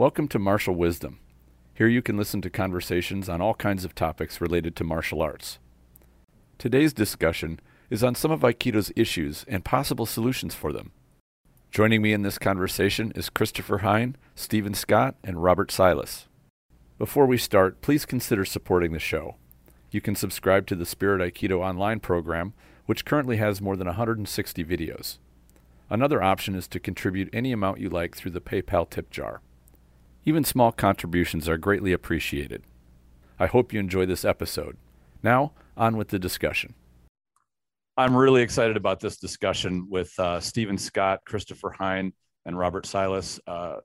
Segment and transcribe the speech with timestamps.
[0.00, 1.18] Welcome to Martial Wisdom.
[1.74, 5.58] Here you can listen to conversations on all kinds of topics related to martial arts.
[6.56, 7.60] Today's discussion
[7.90, 10.92] is on some of Aikido's issues and possible solutions for them.
[11.70, 16.28] Joining me in this conversation is Christopher Hine, Stephen Scott, and Robert Silas.
[16.96, 19.36] Before we start, please consider supporting the show.
[19.90, 22.54] You can subscribe to the Spirit Aikido online program,
[22.86, 25.18] which currently has more than 160 videos.
[25.90, 29.42] Another option is to contribute any amount you like through the PayPal tip jar.
[30.26, 32.62] Even small contributions are greatly appreciated.
[33.38, 34.76] I hope you enjoy this episode.
[35.22, 36.74] Now, on with the discussion.
[37.96, 42.12] I'm really excited about this discussion with uh, Stephen Scott, Christopher Hine,
[42.44, 43.40] and Robert Silas.
[43.46, 43.76] Uh,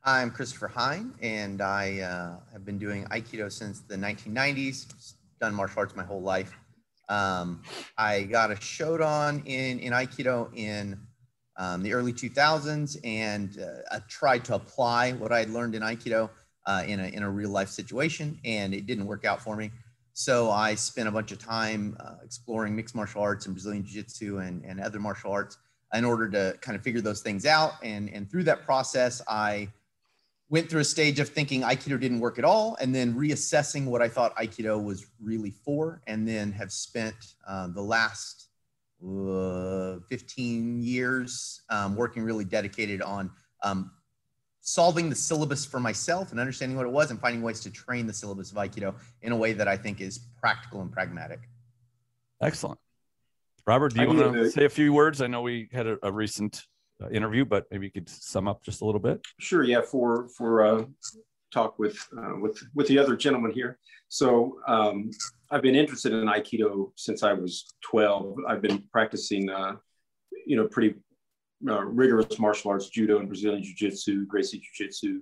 [0.03, 5.13] Hi, I'm Christopher Hine, and I uh, have been doing Aikido since the 1990s.
[5.39, 6.55] Done martial arts my whole life.
[7.09, 7.61] Um,
[7.97, 10.99] I got a shodan in in Aikido in
[11.61, 15.83] um, the early 2000s and uh, I tried to apply what I had learned in
[15.83, 16.31] Aikido
[16.65, 19.69] uh, in, a, in a real life situation and it didn't work out for me.
[20.13, 24.01] So I spent a bunch of time uh, exploring mixed martial arts and Brazilian Jiu
[24.01, 25.59] Jitsu and, and other martial arts
[25.93, 27.73] in order to kind of figure those things out.
[27.83, 29.69] And, and through that process, I
[30.49, 34.01] went through a stage of thinking Aikido didn't work at all and then reassessing what
[34.01, 37.15] I thought Aikido was really for, and then have spent
[37.47, 38.47] uh, the last
[39.03, 43.31] uh, 15 years um, working really dedicated on
[43.63, 43.91] um,
[44.61, 48.05] solving the syllabus for myself and understanding what it was and finding ways to train
[48.05, 51.39] the syllabus of Aikido in a way that I think is practical and pragmatic.
[52.41, 52.79] Excellent.
[53.67, 55.21] Robert, do you want to say a few words?
[55.21, 56.63] I know we had a, a recent
[57.01, 59.21] uh, interview, but maybe you could sum up just a little bit.
[59.39, 59.63] Sure.
[59.63, 59.81] Yeah.
[59.81, 60.85] For for uh,
[61.51, 63.77] talk with uh, with with the other gentleman here.
[64.09, 65.11] So um,
[65.51, 68.37] I've been interested in Aikido since I was 12.
[68.47, 69.75] I've been practicing, uh,
[70.47, 70.95] you know, pretty
[71.69, 75.21] uh, rigorous martial arts, judo and Brazilian jiu-jitsu, Gracie jiu-jitsu,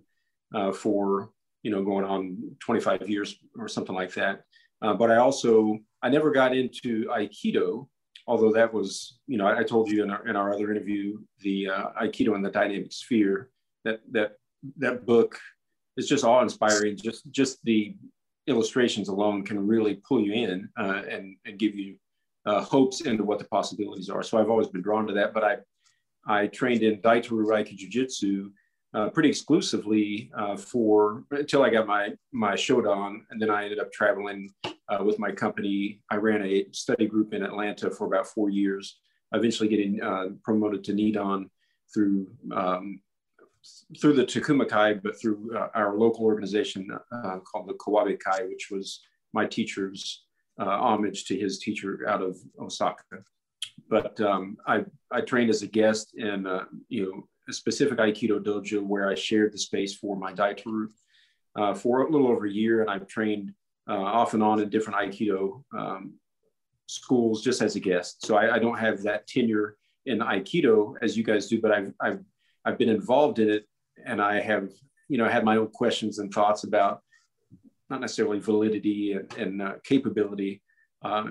[0.54, 1.32] uh, for
[1.64, 4.44] you know going on 25 years or something like that.
[4.82, 7.88] Uh, but I also I never got into Aikido,
[8.28, 11.18] although that was you know I, I told you in our, in our other interview
[11.40, 13.50] the uh, Aikido and the Dynamic Sphere
[13.84, 14.34] that that
[14.78, 15.38] that book
[15.98, 16.96] is just awe inspiring.
[16.96, 17.96] Just just the
[18.50, 21.96] illustrations alone can really pull you in uh, and and give you
[22.46, 24.24] uh, hopes into what the possibilities are.
[24.24, 25.34] So I've always been drawn to that.
[25.34, 25.58] But I
[26.28, 28.52] I trained in Daito-Ryu Aiki Jiu Jitsu
[28.94, 33.80] uh, pretty exclusively uh, for until I got my my shodan, and then I ended
[33.80, 34.50] up traveling
[34.90, 36.02] uh, with my company.
[36.10, 39.00] I ran a study group in Atlanta for about four years.
[39.34, 41.50] Eventually, getting uh, promoted to Nidan
[41.94, 43.00] through um,
[44.00, 48.44] through the Takuma Kai, but through uh, our local organization uh, called the Kawabe Kai,
[48.44, 49.02] which was
[49.34, 50.24] my teacher's
[50.60, 53.04] uh, homage to his teacher out of Osaka.
[53.90, 58.40] But um, I, I trained as a guest in uh, you know a specific Aikido
[58.40, 60.90] dojo where I shared the space for my Daito-Ryu
[61.56, 63.54] uh, for a little over a year, and I've trained
[63.88, 66.14] off and on in different Aikido um,
[66.86, 68.26] schools just as a guest.
[68.26, 71.94] So I, I don't have that tenure in Aikido as you guys do, but I've,
[72.02, 72.24] I've
[72.66, 73.66] I've been involved in it
[74.06, 74.70] and I have,
[75.08, 77.02] you know, had my own questions and thoughts about
[77.90, 80.62] not necessarily validity and, and uh, capability.
[81.04, 81.30] Uh,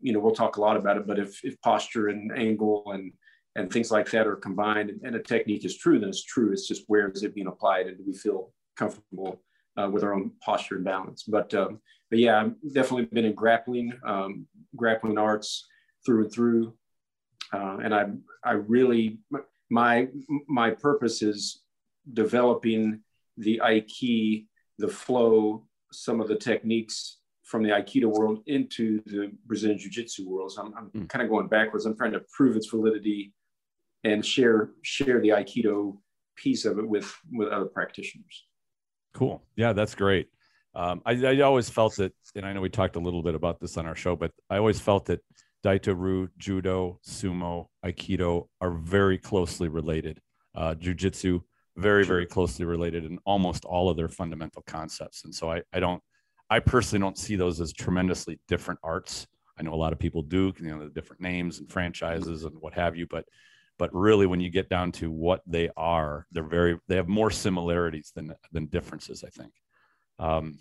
[0.00, 3.12] you know, we'll talk a lot about it, but if, if posture and angle and,
[3.54, 6.52] and things like that are combined and, and a technique is true, then it's true.
[6.52, 9.40] It's just where is it being applied and do we feel comfortable
[9.78, 11.22] uh, with our own posture and balance?
[11.22, 11.80] But, um,
[12.10, 14.46] but yeah, I've definitely been in grappling, um,
[14.76, 15.66] grappling arts
[16.04, 16.74] through and through.
[17.52, 18.06] Uh, and I,
[18.44, 19.18] I really,
[19.70, 20.08] my,
[20.48, 21.62] my purpose is
[22.12, 23.00] developing
[23.36, 24.46] the Aiki,
[24.78, 30.28] the flow, some of the techniques from the Aikido world into the Brazilian Jiu Jitsu
[30.28, 30.52] world.
[30.52, 31.08] So I'm, I'm mm.
[31.08, 31.86] kind of going backwards.
[31.86, 33.32] I'm trying to prove its validity
[34.04, 35.96] and share share the Aikido
[36.36, 38.46] piece of it with with other practitioners.
[39.14, 39.42] Cool.
[39.56, 40.28] Yeah, that's great.
[40.74, 43.60] Um, I, I, always felt that, and I know we talked a little bit about
[43.60, 45.20] this on our show, but I always felt that
[45.66, 50.20] Daito-Ryu, Judo, Sumo, Aikido are very closely related.
[50.54, 51.40] Uh, Jiu-Jitsu,
[51.76, 55.24] very, very closely related in almost all of their fundamental concepts.
[55.24, 56.00] And so I, I don't,
[56.48, 59.26] I personally don't see those as tremendously different arts.
[59.58, 62.54] I know a lot of people do, you know, the different names and franchises and
[62.60, 63.24] what have you, but
[63.76, 67.30] but really when you get down to what they are they're very they have more
[67.30, 69.52] similarities than than differences i think
[70.18, 70.58] um,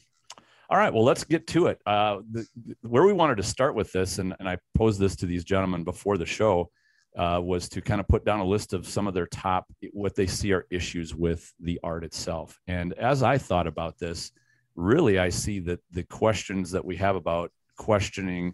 [0.70, 1.80] all right well let's get to it.
[1.86, 2.46] Uh, the,
[2.82, 5.84] where we wanted to start with this and, and i posed this to these gentlemen
[5.84, 6.70] before the show
[7.18, 10.16] uh, was to kind of put down a list of some of their top what
[10.16, 12.60] they see are issues with the art itself.
[12.68, 14.32] And as i thought about this
[14.76, 18.54] really i see that the questions that we have about questioning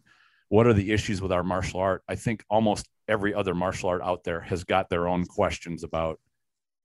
[0.50, 4.02] what are the issues with our martial art i think almost every other martial art
[4.04, 6.20] out there has got their own questions about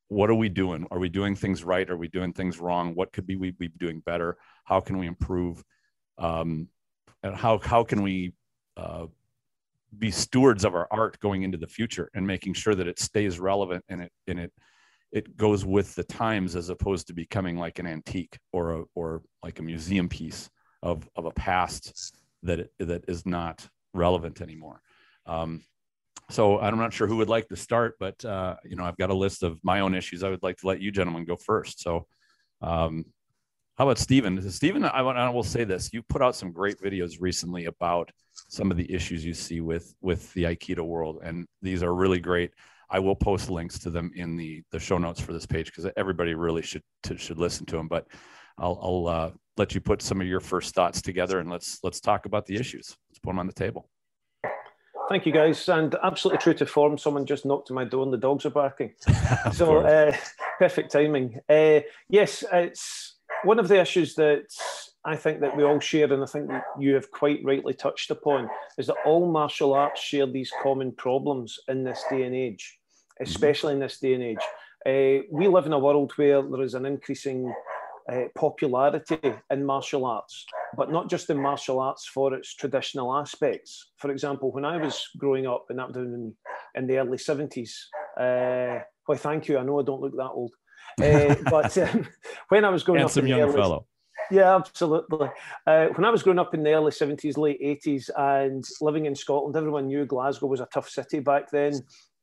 [0.08, 0.86] what are we doing?
[0.90, 1.88] Are we doing things right?
[1.88, 2.94] Are we doing things wrong?
[2.94, 4.36] What could be we be doing better?
[4.64, 5.64] How can we improve?
[6.18, 6.68] Um,
[7.22, 8.32] and how how can we
[8.76, 9.06] uh,
[9.98, 13.38] be stewards of our art going into the future and making sure that it stays
[13.38, 14.52] relevant and it and it
[15.12, 19.22] it goes with the times as opposed to becoming like an antique or a or
[19.42, 20.50] like a museum piece
[20.82, 24.80] of of a past that that is not relevant anymore.
[25.26, 25.62] Um,
[26.30, 29.10] so I'm not sure who would like to start, but uh, you know I've got
[29.10, 30.22] a list of my own issues.
[30.22, 31.80] I would like to let you gentlemen go first.
[31.80, 32.06] So,
[32.62, 33.04] um,
[33.76, 34.50] how about Stephen?
[34.50, 38.10] Stephen, I, I will say this: you put out some great videos recently about
[38.48, 42.18] some of the issues you see with with the Aikido world, and these are really
[42.18, 42.52] great.
[42.88, 45.90] I will post links to them in the the show notes for this page because
[45.96, 47.88] everybody really should to, should listen to them.
[47.88, 48.06] But
[48.58, 52.00] I'll, I'll uh, let you put some of your first thoughts together and let's let's
[52.00, 52.96] talk about the issues.
[53.10, 53.88] Let's put them on the table.
[55.08, 55.68] Thank you, guys.
[55.68, 58.50] And absolutely true to form, someone just knocked on my door and the dogs are
[58.50, 58.92] barking.
[59.52, 60.16] so uh,
[60.58, 61.38] perfect timing.
[61.48, 64.46] Uh, yes, it's one of the issues that
[65.04, 68.10] I think that we all share, and I think that you have quite rightly touched
[68.10, 68.48] upon,
[68.78, 72.76] is that all martial arts share these common problems in this day and age,
[73.20, 73.22] mm-hmm.
[73.22, 74.38] especially in this day and age.
[74.84, 77.52] Uh, we live in a world where there is an increasing
[78.10, 79.18] uh, popularity
[79.50, 83.90] in martial arts, but not just in martial arts for its traditional aspects.
[83.96, 86.34] For example, when I was growing up, and that was in,
[86.74, 87.72] in the early 70s,
[88.18, 89.58] uh, well, thank you.
[89.58, 90.52] I know I don't look that old.
[91.00, 92.06] Uh, but um,
[92.48, 93.86] when I was growing Handsome up, young early, fellow.
[94.30, 95.28] Yeah, absolutely.
[95.66, 99.14] Uh, when I was growing up in the early 70s, late 80s, and living in
[99.14, 101.74] Scotland, everyone knew Glasgow was a tough city back then.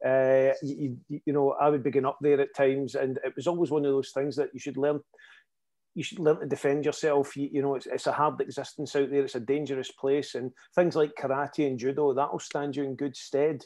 [0.05, 3.71] Uh, you, you, know, I would begin up there at times, and it was always
[3.71, 4.99] one of those things that you should learn
[5.95, 7.35] you should learn to defend yourself.
[7.35, 9.23] You, you know, it's, it's, a hard existence out there.
[9.23, 12.95] It's a dangerous place, and things like karate and judo that will stand you in
[12.95, 13.63] good stead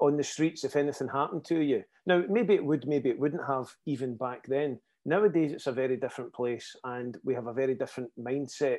[0.00, 1.82] on the streets if anything happened to you.
[2.06, 4.78] Now, maybe it would, maybe it wouldn't have even back then.
[5.04, 8.78] Nowadays, it's a very different place, and we have a very different mindset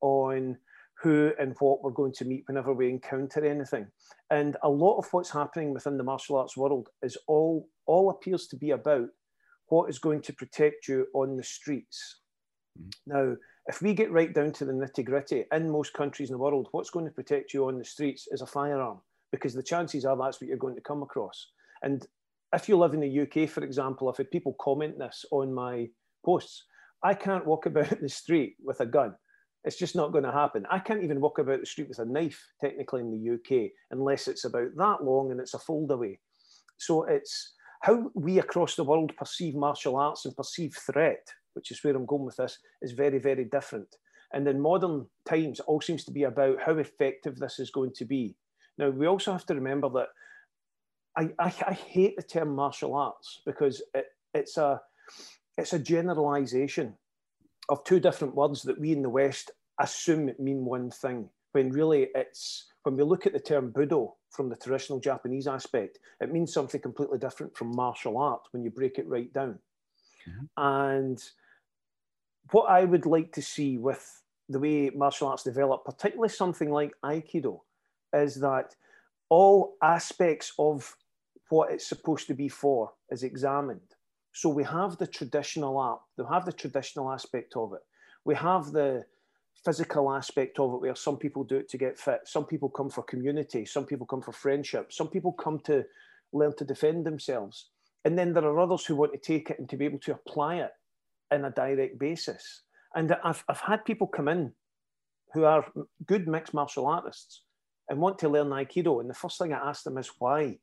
[0.00, 0.56] on
[1.00, 3.86] who and what we're going to meet whenever we encounter anything.
[4.30, 8.46] And a lot of what's happening within the martial arts world is all all appears
[8.48, 9.08] to be about
[9.72, 12.20] what is going to protect you on the streets.
[12.78, 12.90] Mm-hmm.
[13.14, 16.42] Now, if we get right down to the nitty gritty, in most countries in the
[16.42, 19.00] world, what's going to protect you on the streets is a firearm,
[19.30, 21.52] because the chances are that's what you're going to come across.
[21.82, 22.06] And
[22.54, 25.88] if you live in the UK, for example, I've had people comment this on my
[26.22, 26.66] posts.
[27.02, 29.14] I can't walk about the street with a gun.
[29.64, 30.66] It's just not going to happen.
[30.70, 34.28] I can't even walk about the street with a knife, technically, in the UK, unless
[34.28, 36.18] it's about that long and it's a foldaway.
[36.76, 41.82] So it's how we across the world perceive martial arts and perceive threat, which is
[41.82, 43.96] where I'm going with this, is very, very different.
[44.32, 47.92] And in modern times, it all seems to be about how effective this is going
[47.96, 48.36] to be.
[48.78, 50.08] Now, we also have to remember that
[51.16, 54.80] I, I, I hate the term martial arts because it, it's, a,
[55.58, 56.94] it's a generalization
[57.68, 62.08] of two different words that we in the West assume mean one thing, when really
[62.14, 66.52] it's when we look at the term Budo from the traditional Japanese aspect, it means
[66.52, 69.58] something completely different from martial art when you break it right down.
[70.28, 70.44] Mm-hmm.
[70.56, 71.22] And
[72.50, 76.92] what I would like to see with the way martial arts develop, particularly something like
[77.04, 77.60] Aikido,
[78.12, 78.74] is that
[79.28, 80.96] all aspects of
[81.48, 83.80] what it's supposed to be for is examined.
[84.32, 87.80] So we have the traditional art, we have the traditional aspect of it.
[88.24, 89.04] We have the
[89.64, 92.20] physical aspect of it where some people do it to get fit.
[92.24, 93.64] Some people come for community.
[93.64, 94.92] Some people come for friendship.
[94.92, 95.84] Some people come to
[96.32, 97.70] learn to defend themselves.
[98.04, 100.12] And then there are others who want to take it and to be able to
[100.12, 100.70] apply it
[101.32, 102.62] in a direct basis.
[102.94, 104.52] And i've, I've had people come in
[105.32, 105.64] who are
[106.06, 107.44] good mixed martial artists
[107.88, 109.00] and want to learn aikido.
[109.00, 110.58] And the first thing i ask them is why?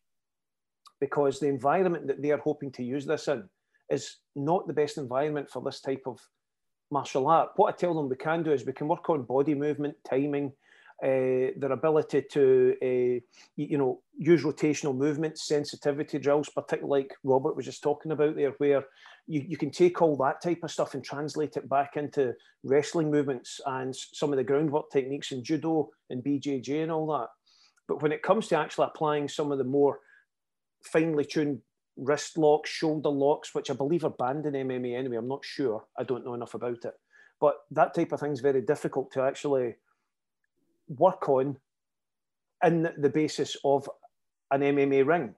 [1.00, 3.50] Because the environment that they're hoping to use this in
[3.90, 6.20] is not the best environment for this type of
[6.92, 7.52] martial art.
[7.56, 10.54] What I tell them we can do is we can work on body movement, timing,
[11.02, 13.20] uh, their ability to, uh,
[13.56, 18.52] you know, use rotational movements, sensitivity drills, particularly like Robert was just talking about there,
[18.58, 18.84] where
[19.26, 23.10] you, you can take all that type of stuff and translate it back into wrestling
[23.10, 27.30] movements and some of the groundwork techniques in judo and BJJ and all that.
[27.88, 30.00] But when it comes to actually applying some of the more
[30.84, 31.62] finely tuned
[32.00, 35.18] wrist locks, shoulder locks, which I believe are banned in MMA anyway.
[35.18, 35.86] I'm not sure.
[35.98, 36.94] I don't know enough about it.
[37.40, 39.76] But that type of thing is very difficult to actually
[40.88, 41.58] work on
[42.64, 43.90] in the basis of
[44.52, 45.36] an MMA ring.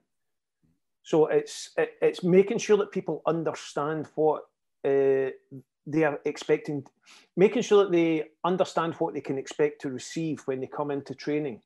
[1.04, 4.44] So it's it, it's making sure that people understand what
[4.86, 5.30] uh,
[5.86, 6.86] they are expecting,
[7.36, 11.16] making sure that they understand what they can expect to receive when they come into
[11.16, 11.62] training,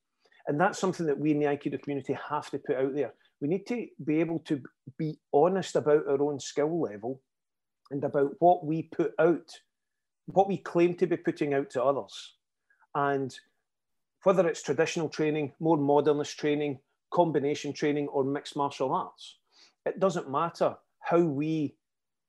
[0.48, 3.48] and that's something that we in the Aikido community have to put out there we
[3.48, 4.62] need to be able to
[4.98, 7.22] be honest about our own skill level
[7.92, 9.52] and about what we put out,
[10.26, 12.36] what we claim to be putting out to others.
[12.96, 13.36] And
[14.24, 16.80] whether it's traditional training, more modernist training,
[17.14, 19.38] combination training, or mixed martial arts,
[19.86, 21.76] it doesn't matter how we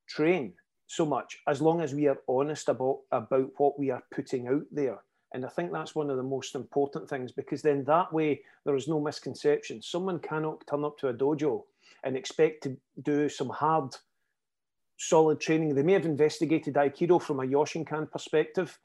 [0.08, 0.52] train
[0.86, 4.64] so much as long as we are honest about, about what we are putting out
[4.70, 4.98] there
[5.36, 8.74] and I think that's one of the most important things because then that way there
[8.74, 9.82] is no misconception.
[9.82, 11.64] Someone cannot turn up to a dojo
[12.04, 13.94] and expect to do some hard,
[14.96, 15.74] solid training.
[15.74, 18.78] They may have investigated Aikido from a Yoshinkan perspective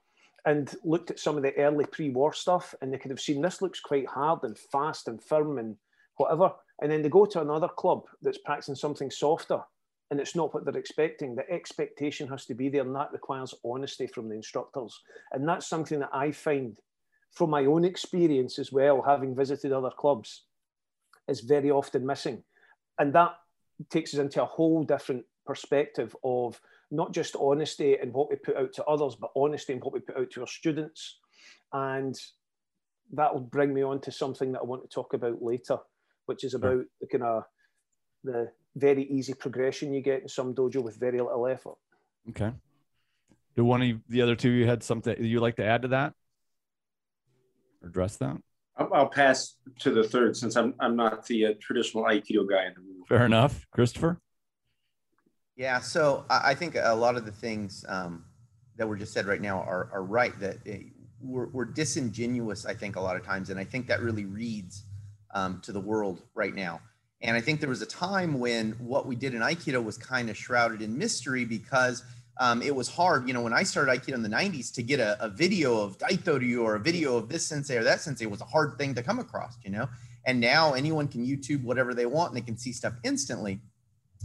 [0.46, 3.62] and looked at some of the early pre-war stuff and they could have seen this
[3.62, 5.77] looks quite hard and fast and firm and
[6.17, 6.51] whatever.
[6.81, 9.62] And then they go to another club that's practicing something softer
[10.12, 11.36] and it's not what they're expecting.
[11.36, 15.00] The expectation has to be there, and that requires honesty from the instructors.
[15.32, 16.77] And that's something that I find
[17.32, 20.44] from my own experience as well, having visited other clubs,
[21.30, 22.44] is very often missing.
[23.00, 23.36] And that
[23.89, 26.60] takes us into a whole different perspective of
[26.91, 30.01] not just honesty in what we put out to others, but honesty in what we
[30.01, 31.20] put out to our students.
[31.72, 32.20] And
[33.13, 35.77] that will bring me on to something that I want to talk about later,
[36.25, 37.44] which is about the kind of
[38.25, 41.75] the very easy progression you get in some dojo with very little effort.
[42.30, 42.51] Okay.
[43.56, 46.13] Do one of the other two you had something you like to add to that?
[47.82, 48.38] Or address that?
[48.78, 52.68] I'll, I'll pass to the third since I'm I'm not the uh, traditional Aikido guy
[52.68, 53.04] in the room.
[53.08, 54.20] Fair enough, Christopher.
[55.58, 58.25] Yeah, so I think a lot of the things um,
[58.78, 60.38] that were just said right now are, are right.
[60.40, 60.78] That uh,
[61.22, 64.86] we're, we're, disingenuous, I think, a lot of times, and I think that really reads
[65.36, 66.82] um, to the world right now.
[67.24, 70.30] And I think there was a time when what we did in Aikido was kind
[70.30, 72.04] of shrouded in mystery because
[72.40, 73.28] um, it was hard.
[73.28, 75.98] You know, when I started Aikido in the 90s, to get a, a video of
[76.00, 78.96] Daito Ryu or a video of this sensei or that sensei was a hard thing
[78.96, 79.88] to come across, you know?
[80.25, 83.60] And now anyone can YouTube whatever they want and they can see stuff instantly.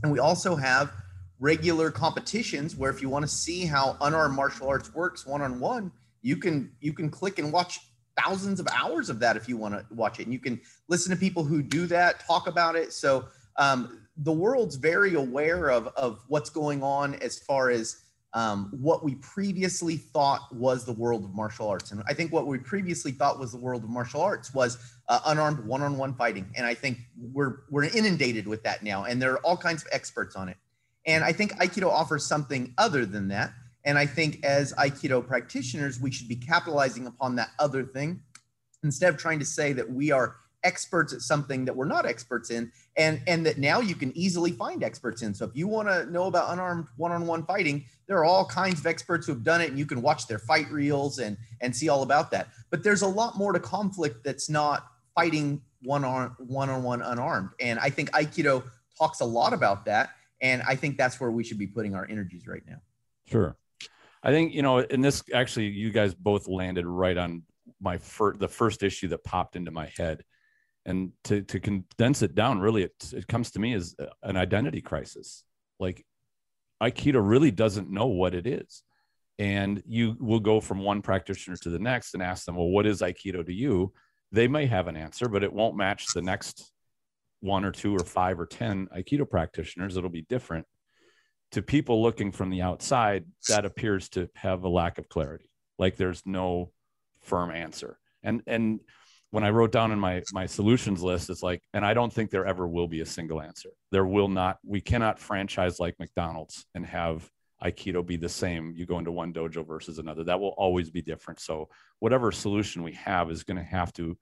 [0.03, 0.93] And we also have
[1.38, 5.61] regular competitions where if you want to see how unarmed martial arts works one on
[5.61, 7.81] one, you can you can click and watch
[8.16, 10.25] thousands of hours of that if you want to watch it.
[10.25, 12.92] And you can listen to people who do that, talk about it.
[12.92, 18.70] So um, the world's very aware of, of what's going on as far as um,
[18.80, 21.92] what we previously thought was the world of martial arts.
[21.92, 24.76] And I think what we previously thought was the world of martial arts was
[25.08, 26.46] uh, unarmed one-on-one fighting.
[26.54, 26.99] And I think
[27.32, 29.04] we're, we're inundated with that now.
[29.04, 30.56] And there are all kinds of experts on it.
[31.06, 33.52] And I think Aikido offers something other than that.
[33.87, 38.21] And I think as Aikido practitioners, we should be capitalizing upon that other thing
[38.83, 42.50] instead of trying to say that we are experts at something that we're not experts
[42.50, 45.33] in and and that now you can easily find experts in.
[45.33, 48.87] So if you want to know about unarmed one-on-one fighting there are all kinds of
[48.87, 51.88] experts who have done it and you can watch their fight reels and and see
[51.88, 52.49] all about that.
[52.71, 57.50] But there's a lot more to conflict that's not fighting one on one-on-one unarmed.
[57.61, 58.64] And i think aikido
[58.99, 60.11] talks a lot about that.
[60.40, 62.81] And i think that's where we should be putting our energies right now.
[63.26, 63.57] Sure
[64.26, 67.45] I think you know, and this actually, you guys both landed right on
[67.80, 70.25] my first, the first issue that popped into my head,
[70.85, 74.80] and to to condense it down, really, it it comes to me as an identity
[74.80, 75.45] crisis.
[75.78, 76.04] Like,
[76.83, 78.83] Aikido really doesn't know what it is,
[79.38, 82.85] and you will go from one practitioner to the next and ask them, well, what
[82.85, 83.92] is Aikido to you?
[84.33, 86.73] They may have an answer, but it won't match the next
[87.42, 89.97] one or two or five or ten Aikido practitioners.
[89.97, 90.66] It'll be different
[91.53, 95.50] to people looking from the outside, that appears to have a lack of clarity.
[95.79, 96.73] like there's no
[97.21, 97.99] firm answer.
[98.23, 98.81] And and
[99.31, 102.31] when i wrote down in my my solutions list it's like and i don't think
[102.31, 103.71] there ever will be a single answer.
[103.91, 107.29] There will not we cannot franchise like mcdonald's and have
[107.62, 108.75] aikido be the same.
[108.76, 110.25] You go into one dojo versus another.
[110.25, 111.41] That will always be different.
[111.41, 111.69] So
[112.00, 114.17] whatever solution we have is going to have to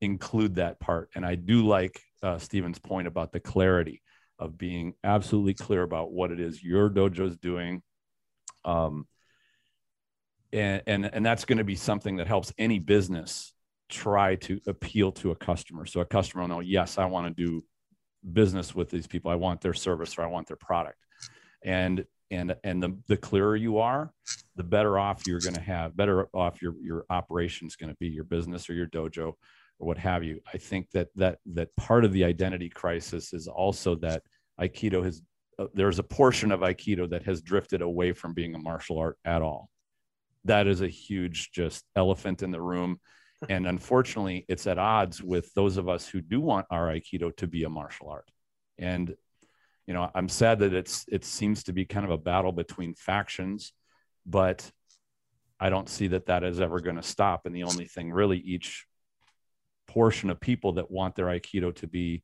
[0.00, 1.10] include that part.
[1.14, 4.02] And i do like uh, stephen's point about the clarity
[4.42, 7.82] of being absolutely clear about what it is your dojo is doing.
[8.64, 9.06] Um,
[10.52, 13.54] and, and and that's going to be something that helps any business
[13.88, 15.86] try to appeal to a customer.
[15.86, 17.64] So a customer will know yes i want to do
[18.32, 19.30] business with these people.
[19.30, 20.98] I want their service or i want their product.
[21.64, 24.12] And and and the, the clearer you are
[24.56, 27.96] the better off you're going to have better off your your operation is going to
[27.98, 29.34] be your business or your dojo
[29.78, 30.40] or what have you.
[30.52, 34.22] I think that that that part of the identity crisis is also that
[34.62, 35.22] aikido has
[35.58, 39.18] uh, there's a portion of aikido that has drifted away from being a martial art
[39.24, 39.68] at all.
[40.44, 43.00] That is a huge just elephant in the room.
[43.48, 47.46] And unfortunately it's at odds with those of us who do want our aikido to
[47.46, 48.30] be a martial art.
[48.78, 49.14] And
[49.86, 52.94] you know i'm sad that it's it seems to be kind of a battle between
[52.94, 53.72] factions
[54.24, 54.70] but
[55.58, 57.46] i don't see that that is ever going to stop.
[57.46, 58.86] And the only thing really each
[59.86, 62.22] portion of people that want their aikido to be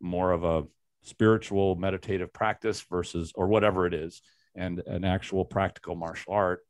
[0.00, 0.64] more of a
[1.02, 4.22] spiritual meditative practice versus or whatever it is
[4.54, 6.60] and an actual practical martial art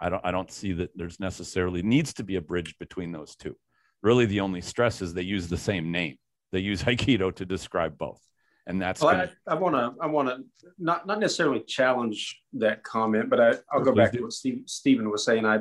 [0.00, 3.36] i don't i don't see that there's necessarily needs to be a bridge between those
[3.36, 3.56] two
[4.02, 6.16] really the only stress is they use the same name
[6.50, 8.20] they use aikido to describe both
[8.66, 9.30] and that's well, gonna...
[9.46, 10.44] I want to I want to
[10.78, 14.18] not not necessarily challenge that comment, but I, I'll oh, go back do.
[14.18, 15.44] to what Steve, Stephen was saying.
[15.44, 15.60] I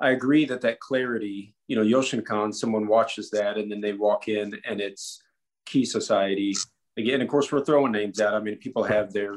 [0.00, 4.28] I agree that that clarity, you know, Yoshinkan, someone watches that and then they walk
[4.28, 5.20] in and it's
[5.66, 6.54] Ki Society.
[6.98, 8.34] Again, of course, we're throwing names out.
[8.34, 9.34] I mean, people have their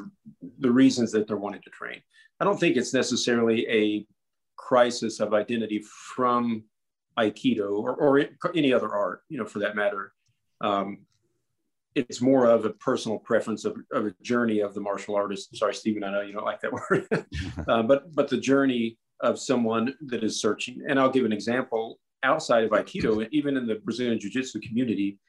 [0.59, 2.01] the reasons that they're wanting to train.
[2.39, 4.07] I don't think it's necessarily a
[4.57, 5.83] crisis of identity
[6.15, 6.63] from
[7.19, 8.25] Aikido or, or
[8.55, 10.13] any other art, you know, for that matter.
[10.61, 10.99] Um,
[11.93, 15.55] it's more of a personal preference of, of, a journey of the martial artist.
[15.55, 17.07] Sorry, Stephen, I know you don't like that word,
[17.67, 20.81] uh, but but the journey of someone that is searching.
[20.87, 25.19] And I'll give an example outside of Aikido, even in the Brazilian Jiu Jitsu community,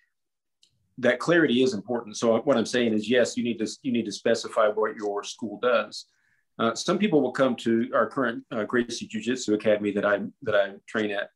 [0.98, 2.16] that clarity is important.
[2.16, 5.24] So what I'm saying is, yes, you need to you need to specify what your
[5.24, 6.06] school does.
[6.58, 10.20] Uh, some people will come to our current uh, Gracie Jiu Jitsu Academy that I
[10.42, 11.30] that I train at,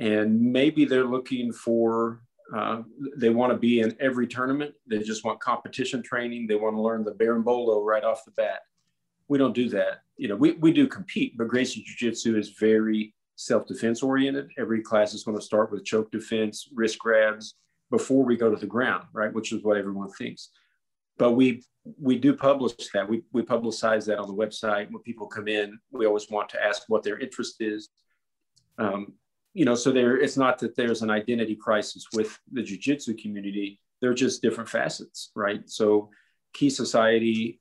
[0.00, 2.22] and maybe they're looking for
[2.54, 2.82] uh,
[3.16, 4.74] they want to be in every tournament.
[4.86, 6.46] They just want competition training.
[6.46, 8.60] They want to learn the berimbolo right off the bat.
[9.28, 10.00] We don't do that.
[10.16, 14.50] You know, we, we do compete, but Gracie Jiu Jitsu is very self defense oriented.
[14.58, 17.54] Every class is going to start with choke defense, wrist grabs
[17.90, 19.32] before we go to the ground, right?
[19.32, 20.50] Which is what everyone thinks.
[21.18, 21.62] But we
[22.00, 23.08] we do publish that.
[23.08, 24.90] We, we publicize that on the website.
[24.90, 27.90] When people come in, we always want to ask what their interest is.
[28.78, 29.14] Um,
[29.52, 33.80] you know, so there, it's not that there's an identity crisis with the jujitsu community.
[34.00, 35.68] They're just different facets, right?
[35.68, 36.10] So,
[36.54, 37.60] Ki Society,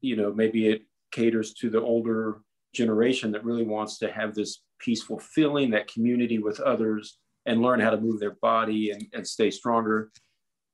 [0.00, 2.40] you know, maybe it caters to the older
[2.74, 7.80] generation that really wants to have this peaceful feeling, that community with others, and learn
[7.80, 10.10] how to move their body and, and stay stronger.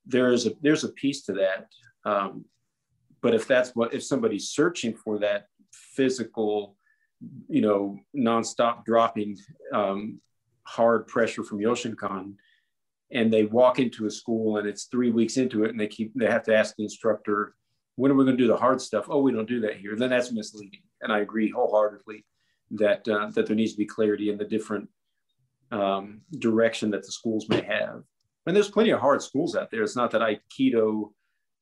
[0.05, 1.67] There's a there's a piece to that.
[2.05, 2.45] Um,
[3.21, 6.75] but if that's what if somebody's searching for that physical,
[7.49, 9.37] you know, nonstop dropping
[9.73, 10.21] um,
[10.63, 12.33] hard pressure from Yoshinkan
[13.11, 16.11] and they walk into a school and it's three weeks into it and they keep
[16.15, 17.55] they have to ask the instructor
[17.95, 19.95] when are we going to do the hard stuff oh we don't do that here
[19.95, 22.25] then that's misleading and i agree wholeheartedly
[22.71, 24.89] that uh, that there needs to be clarity in the different
[25.71, 28.03] um, direction that the schools may have.
[28.45, 29.83] And there's plenty of hard schools out there.
[29.83, 31.11] It's not that aikido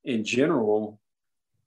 [0.03, 0.99] in general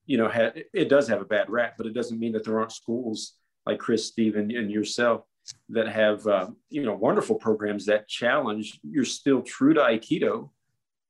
[0.09, 2.57] you know ha- it does have a bad rap but it doesn't mean that there
[2.57, 3.33] aren't schools
[3.65, 5.23] like chris stephen and yourself
[5.69, 10.49] that have uh, you know wonderful programs that challenge you're still true to aikido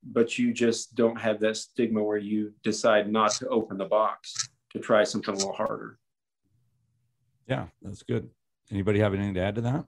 [0.03, 4.49] but you just don't have that stigma where you decide not to open the box
[4.71, 5.99] to try something a little harder.
[7.47, 8.29] Yeah that's good.
[8.71, 9.85] Anybody have anything to add to that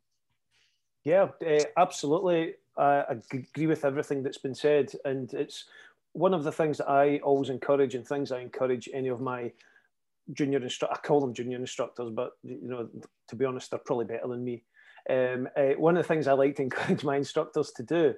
[1.03, 5.65] yeah uh, absolutely I agree with everything that's been said and it's
[6.13, 9.51] one of the things that i always encourage and things i encourage any of my
[10.33, 10.95] junior instructor.
[10.95, 12.89] I call them junior instructors, but you know,
[13.27, 14.63] to be honest, they're probably better than me.
[15.09, 18.13] Um, uh, one of the things I like to encourage my instructors to do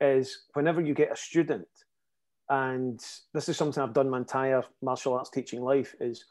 [0.00, 1.68] is whenever you get a student,
[2.48, 3.00] and
[3.32, 6.24] this is something I've done my entire martial arts teaching life, is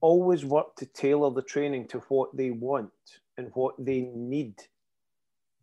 [0.00, 2.90] always work to tailor the training to what they want
[3.36, 4.54] and what they need.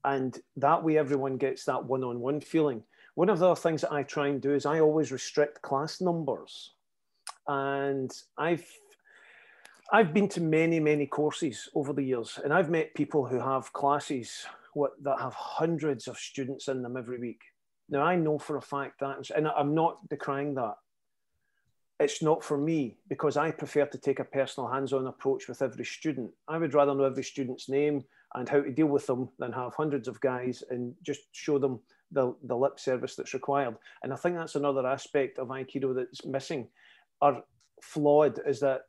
[0.07, 2.81] And that way, everyone gets that one on one feeling.
[3.15, 5.99] One of the other things that I try and do is I always restrict class
[5.99, 6.71] numbers
[7.47, 8.65] and I've
[9.91, 13.71] I've been to many, many courses over the years, and I've met people who have
[13.71, 17.39] classes what, that have hundreds of students in them every week.
[17.89, 20.75] Now, I know for a fact that, and I'm not decrying that.
[22.01, 25.61] It's not for me because I prefer to take a personal hands on approach with
[25.61, 26.31] every student.
[26.49, 28.03] I would rather know every student's name
[28.35, 31.79] and how to deal with them than have hundreds of guys and just show them
[32.11, 33.75] the, the lip service that's required.
[34.03, 36.67] And I think that's another aspect of Aikido that's missing
[37.21, 37.43] or
[37.81, 38.81] flawed is that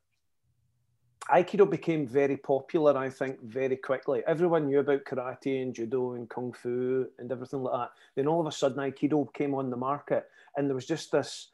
[1.31, 4.22] Aikido became very popular, I think, very quickly.
[4.27, 7.90] Everyone knew about karate and judo and kung fu and everything like that.
[8.16, 11.51] Then all of a sudden, Aikido came on the market, and there was just this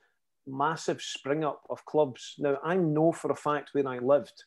[0.47, 2.37] massive spring up of clubs.
[2.39, 4.45] Now, I know for a fact where I lived,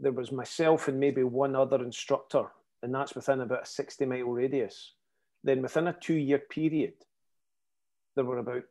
[0.00, 2.46] there was myself and maybe one other instructor,
[2.82, 4.94] and that's within about a 60 mile radius.
[5.44, 6.94] Then, within a two year period,
[8.16, 8.64] there were about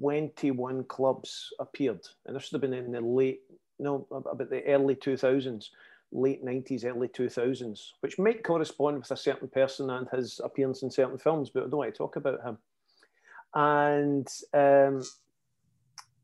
[0.00, 3.40] 21 clubs appeared, and this would have been in the late
[3.78, 5.68] no, about the early 2000s,
[6.12, 10.90] late 90s, early 2000s, which might correspond with a certain person and his appearance in
[10.90, 12.58] certain films, but I don't want to talk about him.
[13.54, 15.02] And um,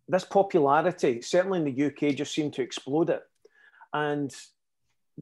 [0.09, 3.23] this popularity, certainly in the UK, just seemed to explode it.
[3.93, 4.35] And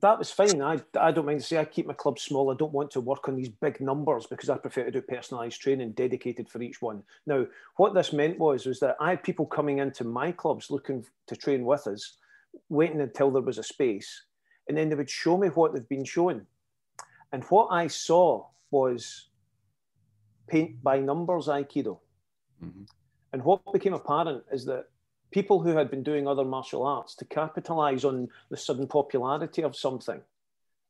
[0.02, 0.61] that was fine.
[0.61, 2.50] I, I don't mind to say I keep my club small.
[2.50, 5.59] I don't want to work on these big numbers because I prefer to do personalised
[5.59, 7.02] training dedicated for each one.
[7.26, 11.05] Now, what this meant was was that I had people coming into my clubs looking
[11.29, 12.18] to train with us,
[12.68, 14.24] waiting until there was a space,
[14.68, 16.46] and then they would show me what they've been shown.
[17.33, 19.29] And what I saw was
[20.46, 21.98] paint by numbers Aikido.
[22.62, 22.85] Mm-hmm.
[23.33, 24.87] And what became apparent is that
[25.37, 29.77] people who had been doing other martial arts to capitalize on the sudden popularity of
[29.77, 30.18] something.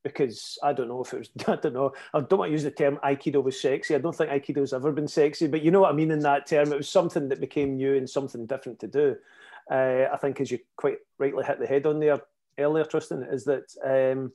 [0.05, 2.63] Because I don't know if it was, I don't know, I don't want to use
[2.63, 3.97] the term Aikido was sexy.
[3.97, 6.47] I don't think Aikido's ever been sexy, but you know what I mean in that
[6.47, 6.73] term.
[6.73, 9.17] It was something that became new and something different to do.
[9.69, 12.21] Uh, I think, as you quite rightly hit the head on there
[12.57, 14.31] earlier, Tristan, is that um,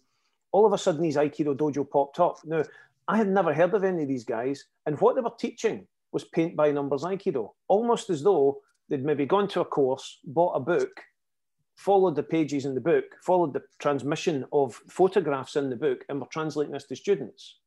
[0.52, 2.40] all of a sudden these Aikido dojo popped up.
[2.44, 2.64] Now,
[3.08, 6.26] I had never heard of any of these guys, and what they were teaching was
[6.26, 10.60] paint by numbers Aikido, almost as though they'd maybe gone to a course, bought a
[10.60, 11.02] book,
[11.78, 16.20] followed the pages in the book, followed the transmission of photographs in the book, and
[16.20, 17.58] were translating this to students.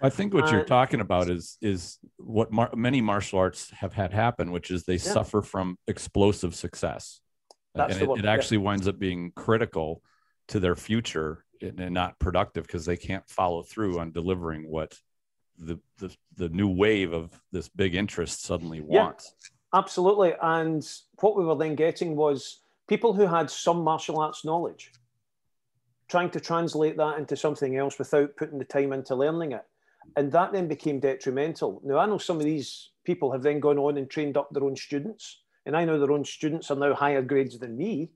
[0.00, 4.12] I think what you're talking about is is what mar- many martial arts have had
[4.12, 4.98] happen, which is they yeah.
[4.98, 7.20] suffer from explosive success,
[7.74, 8.64] That's and it, it, actually yeah.
[8.64, 10.02] winds up being critical
[10.48, 14.94] to their future and not productive because they can't follow through on delivering what
[15.58, 19.32] the, the the new wave of this big interest suddenly wants.
[19.40, 19.55] Yeah.
[19.76, 20.32] Absolutely.
[20.40, 20.88] And
[21.20, 24.90] what we were then getting was people who had some martial arts knowledge
[26.08, 29.64] trying to translate that into something else without putting the time into learning it.
[30.16, 31.82] And that then became detrimental.
[31.84, 34.64] Now, I know some of these people have then gone on and trained up their
[34.64, 35.42] own students.
[35.66, 38.12] And I know their own students are now higher grades than me.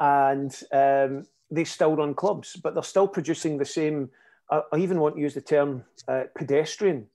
[0.00, 4.10] And um, they still run clubs, but they're still producing the same.
[4.50, 7.06] I even want to use the term uh, pedestrian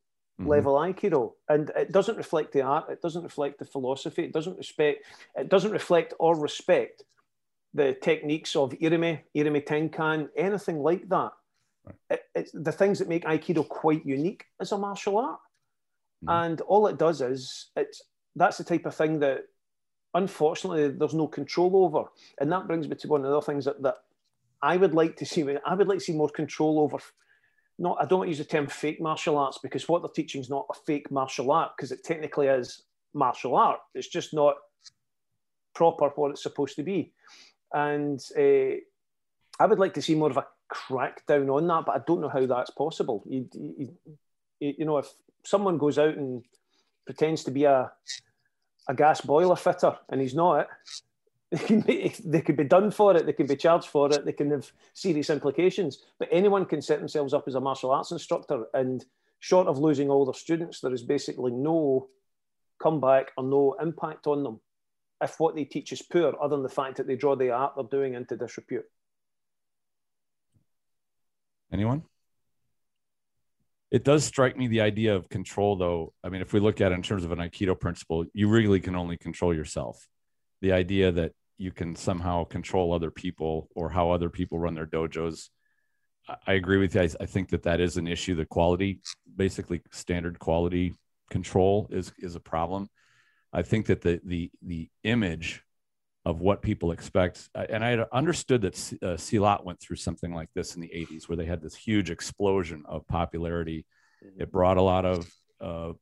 [0.42, 0.50] mm-hmm.
[0.50, 4.58] level aikido and it doesn't reflect the art it doesn't reflect the philosophy it doesn't
[4.58, 7.04] respect it doesn't reflect or respect
[7.74, 11.32] the techniques of irimi irimi tenkan anything like that
[11.86, 11.96] right.
[12.10, 15.40] it, it's the things that make aikido quite unique as a martial art
[16.26, 16.30] mm-hmm.
[16.44, 18.02] and all it does is it's
[18.36, 19.46] that's the type of thing that
[20.14, 23.66] unfortunately there's no control over and that brings me to one of the other things
[23.66, 23.98] that, that
[24.62, 25.44] I would like to see.
[25.66, 26.98] I would like to see more control over
[27.82, 30.67] not I don't use the term fake martial arts because what they're teaching is not
[30.70, 33.80] a fake martial art because it technically is martial art.
[33.96, 34.56] It's just not
[35.74, 37.13] proper what it's supposed to be.
[37.74, 38.78] And uh,
[39.60, 42.30] I would like to see more of a crackdown on that, but I don't know
[42.30, 43.24] how that's possible.
[43.28, 43.98] You, you,
[44.60, 45.10] you know, if
[45.44, 46.44] someone goes out and
[47.06, 47.91] pretends to be a
[48.88, 50.67] a gas boiler fitter and he's not,
[51.52, 54.24] they can be, they could be done for it, they can be charged for it,
[54.24, 56.00] they can have serious implications.
[56.18, 59.04] But anyone can set themselves up as a martial arts instructor, and
[59.40, 62.08] short of losing all their students, there is basically no
[62.82, 64.62] comeback or no impact on them
[65.22, 67.74] if what they teach is poor, other than the fact that they draw the art
[67.76, 68.86] they're doing into disrepute.
[71.72, 72.04] Anyone?
[73.92, 76.14] It does strike me the idea of control, though.
[76.24, 78.80] I mean, if we look at it in terms of an Aikido principle, you really
[78.80, 80.08] can only control yourself.
[80.62, 84.88] The idea that you can somehow control other people or how other people run their
[84.88, 85.50] dojos.
[86.48, 87.02] I agree with you.
[87.02, 88.36] I, I think that that is an issue.
[88.36, 89.00] The quality,
[89.36, 90.94] basically standard quality
[91.30, 92.88] control is, is a problem.
[93.54, 95.64] I think that the, the, the image
[96.24, 97.50] of what people expect.
[97.56, 101.28] And I had understood that uh, Silat went through something like this in the 80s,
[101.28, 103.86] where they had this huge explosion of popularity.
[104.24, 104.42] Mm-hmm.
[104.44, 105.28] It brought a lot of
[105.60, 105.94] uh,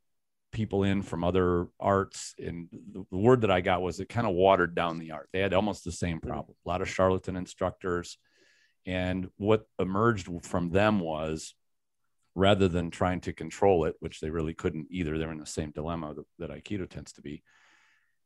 [0.52, 4.34] people in from other arts and the, word that i got was it kind of
[4.34, 5.30] watered down the art.
[5.32, 8.18] They had almost the same problem a lot of charlatan instructors.
[8.86, 11.54] And what emerged from them was
[12.34, 15.72] rather than trying to control it which they really couldn't either they're in the same
[15.72, 17.44] dilemma that, that aikido tends to be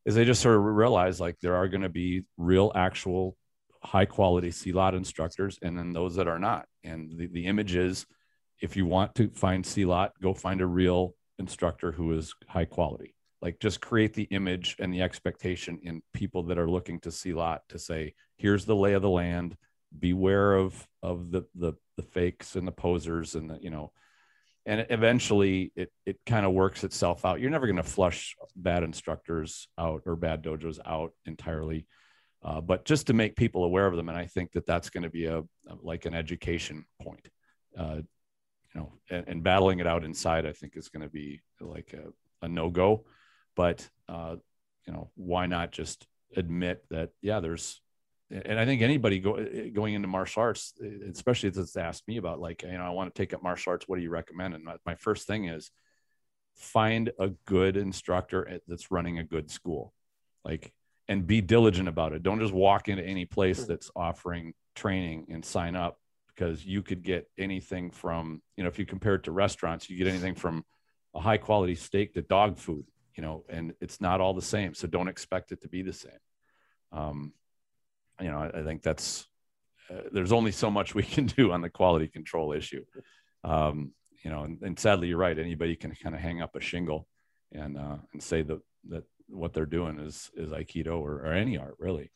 [0.05, 3.35] is they just sort of realized like there are going to be real actual
[3.83, 6.65] high quality silat instructors and then those that are not.
[6.83, 8.05] And the, the image is
[8.61, 13.15] if you want to find silat go find a real instructor who is high quality.
[13.41, 17.59] Like just create the image and the expectation in people that are looking to silat
[17.69, 19.57] to say, here's the lay of the land.
[19.97, 23.91] Beware of of the the the fakes and the posers and the you know,
[24.65, 27.39] and eventually it it kind of works itself out.
[27.39, 31.85] You're never going to flush bad instructors out or bad dojos out entirely,
[32.43, 35.03] uh, but just to make people aware of them, and I think that that's going
[35.03, 35.43] to be a
[35.81, 37.29] like an education point.
[37.77, 38.01] Uh,
[38.73, 41.93] you know, and, and, battling it out inside, I think is going to be like
[41.93, 43.05] a, a no go.
[43.55, 44.37] But uh,
[44.87, 47.09] you know, why not just admit that?
[47.21, 47.81] Yeah, there's,
[48.31, 51.77] and I think anybody go, eh, eh, going into martial arts, eh, especially if it's
[51.77, 53.87] asked me about like, you know, I want to take up martial arts.
[53.87, 54.55] What do you recommend?
[54.55, 55.71] And my, my first thing is
[56.55, 59.93] find a good instructor that's running a good school,
[60.43, 60.73] like,
[61.07, 62.23] and be diligent about it.
[62.23, 65.99] Don't just walk into any place that's offering training and sign up
[66.35, 69.97] because you could get anything from you know if you compare it to restaurants you
[69.97, 70.63] get anything from
[71.15, 74.73] a high quality steak to dog food you know and it's not all the same.
[74.73, 76.11] So don't expect it to be the same.
[76.91, 77.33] Um,
[78.21, 79.27] you know i, I think that's
[79.89, 82.85] uh, there's only so much we can do on the quality control issue.
[83.43, 83.93] Um,
[84.23, 85.37] you know and, and, sadly you're right.
[85.37, 87.07] Anybody can kind of hang up a shingle
[87.51, 91.57] and uh, and say that that what they're doing is is aikido or, or any
[91.57, 92.11] art really.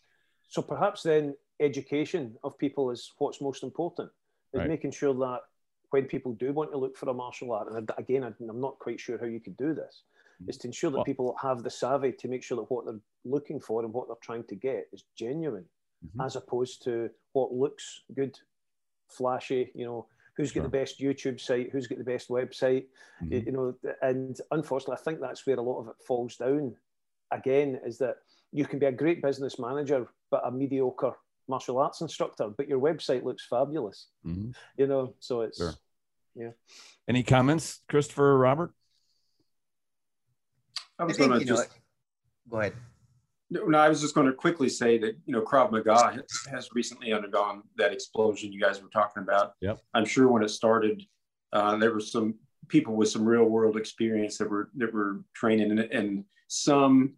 [0.49, 4.09] So perhaps then education of people is what's most important.
[4.53, 4.69] Is right.
[4.69, 5.41] making sure that
[5.89, 8.99] when people do want to look for a martial art, and again, I'm not quite
[8.99, 10.03] sure how you could do this,
[10.41, 10.49] mm-hmm.
[10.49, 12.99] is to ensure that well, people have the savvy to make sure that what they're
[13.25, 15.65] looking for and what they're trying to get is genuine,
[16.05, 16.21] mm-hmm.
[16.21, 18.37] as opposed to what looks good,
[19.09, 20.61] flashy, you know, who's sure.
[20.61, 22.85] got the best YouTube site, who's got the best website,
[23.23, 23.33] mm-hmm.
[23.33, 26.75] you, you know, and unfortunately, I think that's where a lot of it falls down.
[27.31, 28.17] Again, is that
[28.53, 31.13] you can be a great business manager, but a mediocre
[31.47, 34.07] martial arts instructor, but your website looks fabulous.
[34.25, 34.51] Mm-hmm.
[34.77, 35.73] You know, so it's sure.
[36.35, 36.51] yeah.
[37.07, 38.73] Any comments, Christopher or Robert?
[40.99, 41.75] I was going to just know,
[42.49, 42.73] go ahead.
[43.49, 47.13] No, I was just going to quickly say that you know Krav Maga has recently
[47.13, 49.53] undergone that explosion you guys were talking about.
[49.61, 49.79] Yep.
[49.93, 51.01] I'm sure when it started,
[51.53, 52.35] uh, there were some
[52.67, 57.13] people with some real world experience that were that were training, and, and some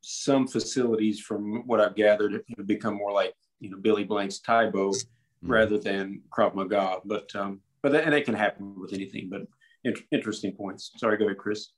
[0.00, 4.70] some facilities, from what I've gathered, have become more like you know Billy Blanks' Tae
[4.70, 5.50] Bo mm-hmm.
[5.50, 6.98] rather than Krav Maga.
[7.04, 9.28] But um, but that, and that can happen with anything.
[9.30, 9.42] But
[9.84, 10.90] in, interesting points.
[10.96, 11.70] Sorry, go ahead, Chris.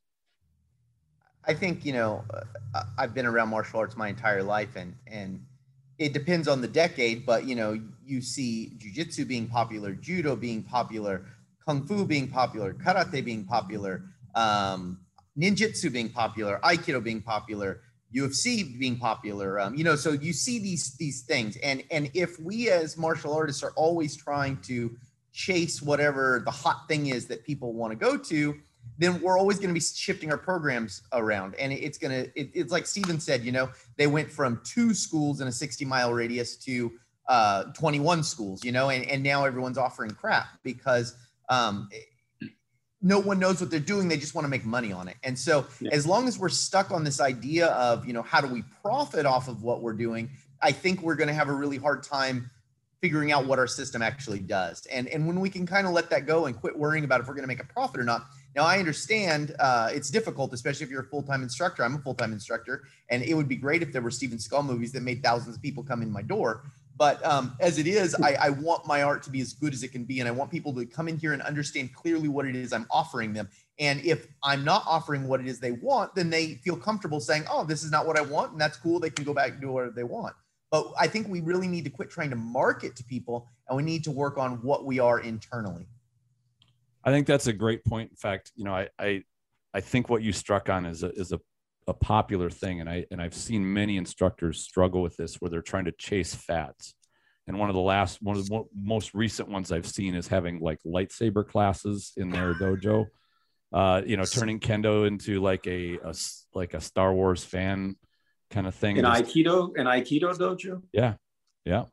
[1.44, 2.24] I think you know
[2.74, 5.40] uh, I've been around martial arts my entire life, and and
[5.98, 7.24] it depends on the decade.
[7.24, 11.26] But you know you see jujitsu being popular, judo being popular,
[11.66, 14.02] kung fu being popular, karate being popular,
[14.34, 14.98] um,
[15.38, 17.80] ninjutsu being popular, aikido being popular.
[18.16, 19.61] UFC being popular.
[19.61, 23.35] Um, you know, so you see these these things, and and if we as martial
[23.35, 24.96] artists are always trying to
[25.33, 28.57] chase whatever the hot thing is that people want to go to,
[28.98, 32.31] then we're always going to be shifting our programs around, and it's to.
[32.35, 33.44] It, it's like Stephen said.
[33.44, 36.92] You know, they went from two schools in a 60 mile radius to
[37.29, 38.64] uh, 21 schools.
[38.64, 41.14] You know, and and now everyone's offering crap because
[41.48, 41.88] um,
[43.02, 45.16] no one knows what they're doing they just want to make money on it.
[45.22, 45.90] And so yeah.
[45.92, 49.26] as long as we're stuck on this idea of you know how do we profit
[49.26, 50.30] off of what we're doing
[50.62, 52.50] i think we're going to have a really hard time
[53.02, 54.87] figuring out what our system actually does.
[54.87, 57.28] And and when we can kind of let that go and quit worrying about if
[57.28, 60.85] we're going to make a profit or not now i understand uh, it's difficult especially
[60.85, 61.85] if you're a full-time instructor.
[61.85, 64.92] I'm a full-time instructor and it would be great if there were Steven Seagal movies
[64.92, 66.64] that made thousands of people come in my door
[66.96, 69.82] but um, as it is, I, I, want my art to be as good as
[69.82, 70.20] it can be.
[70.20, 72.87] And I want people to come in here and understand clearly what it is I'm
[72.90, 73.48] offering them.
[73.78, 77.44] And if I'm not offering what it is they want, then they feel comfortable saying,
[77.50, 78.52] oh, this is not what I want.
[78.52, 78.98] And that's cool.
[78.98, 80.35] They can go back and do whatever they want.
[80.70, 83.82] But I think we really need to quit trying to market to people and we
[83.82, 85.87] need to work on what we are internally.
[87.04, 88.11] I think that's a great point.
[88.11, 89.22] In fact, you know, I, I,
[89.74, 91.40] I think what you struck on is a, is a
[91.87, 95.62] a popular thing and i and i've seen many instructors struggle with this where they're
[95.62, 96.94] trying to chase fads
[97.46, 100.59] and one of the last one of the most recent ones i've seen is having
[100.61, 103.07] like lightsaber classes in their dojo.
[103.72, 106.14] Uh you know turning kendo into like a, a
[106.55, 107.96] like a star wars fan
[108.51, 108.99] kind of thing.
[108.99, 110.83] An aikido an aikido dojo?
[110.92, 111.14] Yeah.
[111.64, 111.85] Yeah.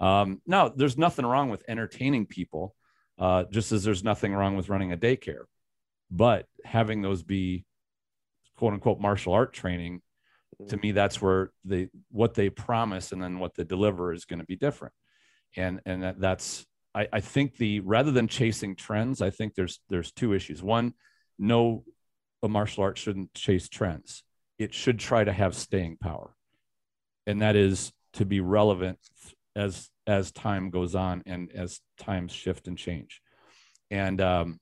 [0.00, 2.74] Um no there's nothing wrong with entertaining people
[3.18, 5.44] uh just as there's nothing wrong with running a daycare.
[6.10, 7.64] But having those be
[8.56, 10.02] quote unquote martial art training,
[10.68, 14.38] to me that's where they what they promise and then what they deliver is going
[14.38, 14.94] to be different.
[15.56, 19.80] And and that, that's I, I think the rather than chasing trends, I think there's
[19.88, 20.62] there's two issues.
[20.62, 20.94] One,
[21.38, 21.84] no
[22.42, 24.22] a martial art shouldn't chase trends.
[24.58, 26.34] It should try to have staying power.
[27.26, 28.98] And that is to be relevant
[29.54, 33.20] as as time goes on and as times shift and change.
[33.90, 34.60] And um,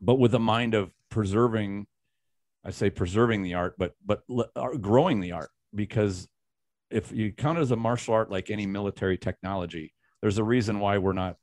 [0.00, 1.86] but with a mind of preserving,
[2.64, 4.22] I say preserving the art, but but
[4.56, 6.28] uh, growing the art because
[6.90, 10.80] if you count it as a martial art like any military technology, there's a reason
[10.80, 11.36] why we're not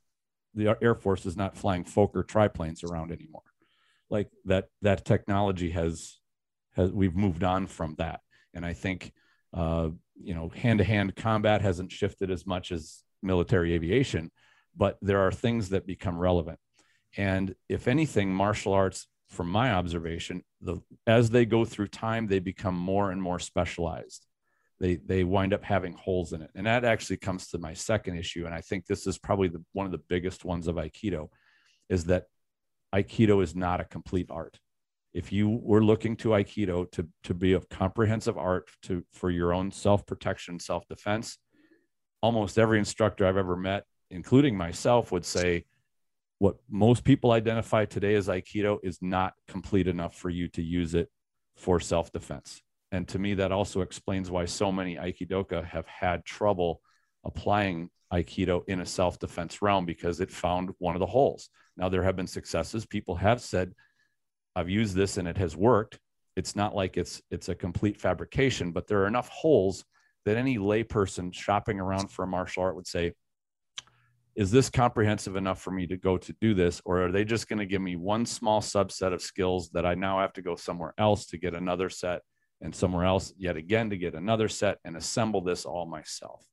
[0.54, 3.42] the Air Force is not flying Fokker triplanes around anymore.
[4.10, 6.18] Like that that technology has
[6.76, 8.20] has we've moved on from that,
[8.54, 9.12] and I think
[9.52, 14.30] uh, you know hand to hand combat hasn't shifted as much as military aviation,
[14.76, 16.58] but there are things that become relevant.
[17.16, 22.38] And if anything, martial arts, from my observation, the as they go through time, they
[22.38, 24.26] become more and more specialized.
[24.80, 28.16] They they wind up having holes in it, and that actually comes to my second
[28.16, 28.46] issue.
[28.46, 31.28] And I think this is probably the, one of the biggest ones of Aikido,
[31.88, 32.24] is that
[32.94, 34.58] Aikido is not a complete art.
[35.12, 39.52] If you were looking to Aikido to to be a comprehensive art to for your
[39.52, 41.38] own self protection, self defense,
[42.22, 45.64] almost every instructor I've ever met, including myself, would say
[46.38, 50.94] what most people identify today as Aikido is not complete enough for you to use
[50.94, 51.08] it
[51.56, 52.62] for self defense.
[52.92, 56.80] And to me, that also explains why so many Aikidoka have had trouble
[57.24, 61.50] applying Aikido in a self defense realm because it found one of the holes.
[61.76, 62.86] Now, there have been successes.
[62.86, 63.72] People have said,
[64.56, 65.98] I've used this and it has worked.
[66.36, 69.84] It's not like it's it's a complete fabrication, but there are enough holes
[70.24, 73.12] that any layperson shopping around for a martial art would say,
[74.38, 76.80] is this comprehensive enough for me to go to do this?
[76.84, 79.96] Or are they just going to give me one small subset of skills that i
[79.96, 82.22] now have to go somewhere else to get another set
[82.60, 86.46] and somewhere else yet again to get another set and assemble this all myself?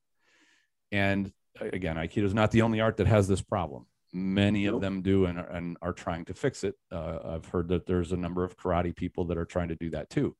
[0.91, 3.85] And again aikido is not the only art that has this problem.
[4.11, 6.73] Many of them do and, and are trying to fix it.
[6.91, 9.91] Uh, i've heard that there's a number of karate people that are trying to do
[9.91, 10.35] that too.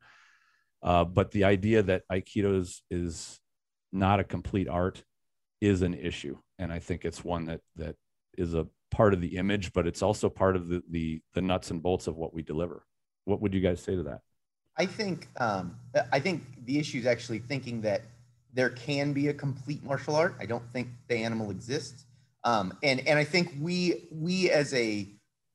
[0.82, 3.40] Uh, but the idea that aikido is, is
[3.92, 5.04] not a complete art
[5.66, 7.96] is an issue and I think it's one that that
[8.38, 11.72] is a part of the image, but it's also part of the the, the nuts
[11.72, 12.86] and bolts of what we deliver.
[13.26, 14.22] What would you guys say to that?
[14.78, 15.76] I think um,
[16.12, 18.02] I think the issue is actually thinking that
[18.54, 20.36] there can be a complete martial art.
[20.40, 22.06] I don't think the animal exists,
[22.44, 25.08] um, and and I think we we as a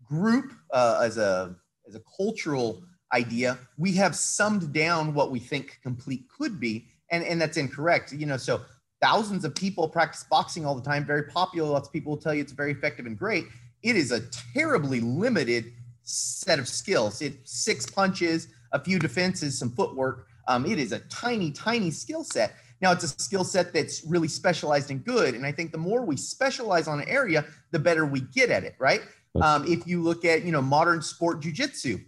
[0.05, 1.55] group, uh, as a
[1.87, 7.25] as a cultural idea, we have summed down what we think complete could be, and
[7.25, 8.13] and that's incorrect.
[8.13, 8.61] You know, so
[9.01, 11.69] thousands of people practice boxing all the time, very popular.
[11.69, 13.47] Lots of people will tell you it's very effective and great.
[13.83, 14.21] It is a
[14.55, 17.23] terribly limited set of skills.
[17.23, 20.27] It's six punches, a few defenses, some footwork.
[20.49, 22.55] Um, it is a tiny, tiny skill set.
[22.81, 25.35] Now it's a skill set that's really specialized and good.
[25.35, 28.65] And I think the more we specialize on an area, the better we get at
[28.65, 29.03] it, right?
[29.41, 32.03] Um, if you look at, you know, modern sport jujitsu,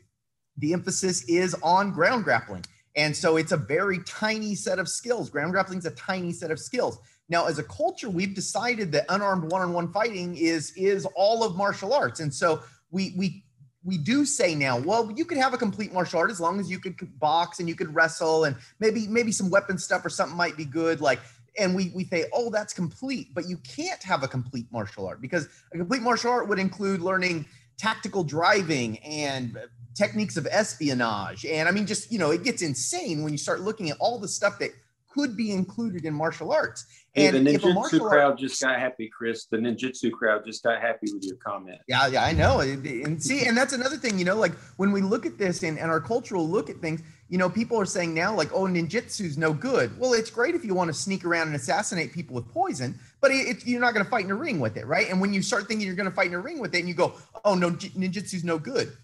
[0.58, 2.64] the emphasis is on ground grappling.
[2.94, 5.30] And so it's a very tiny set of skills.
[5.30, 6.98] Ground grappling is a tiny set of skills.
[7.28, 11.94] Now, as a culture, we've decided that unarmed one-on-one fighting is is all of martial
[11.94, 13.44] arts, and so we we
[13.84, 16.70] we do say now, well, you could have a complete martial art as long as
[16.70, 20.36] you could box and you could wrestle and maybe maybe some weapon stuff or something
[20.36, 21.00] might be good.
[21.00, 21.20] Like,
[21.58, 25.20] and we we say, oh, that's complete, but you can't have a complete martial art
[25.20, 27.46] because a complete martial art would include learning
[27.78, 29.58] tactical driving and
[29.94, 31.44] techniques of espionage.
[31.44, 34.18] And I mean, just, you know, it gets insane when you start looking at all
[34.18, 34.70] the stuff that
[35.12, 36.86] could be included in martial arts.
[37.14, 39.44] And hey, the ninjutsu crowd art, just got happy, Chris.
[39.44, 41.78] The ninjutsu crowd just got happy with your comment.
[41.86, 42.60] Yeah, yeah, I know.
[42.60, 45.78] And see, and that's another thing, you know, like when we look at this and,
[45.78, 49.36] and our cultural look at things, you know, people are saying now, like, oh, ninjutsu's
[49.36, 49.98] no good.
[49.98, 53.30] Well, it's great if you want to sneak around and assassinate people with poison, but
[53.30, 55.10] it, it, you're not going to fight in a ring with it, right?
[55.10, 56.88] And when you start thinking you're going to fight in a ring with it, and
[56.88, 57.12] you go,
[57.44, 58.96] oh no, ninjutsu's no good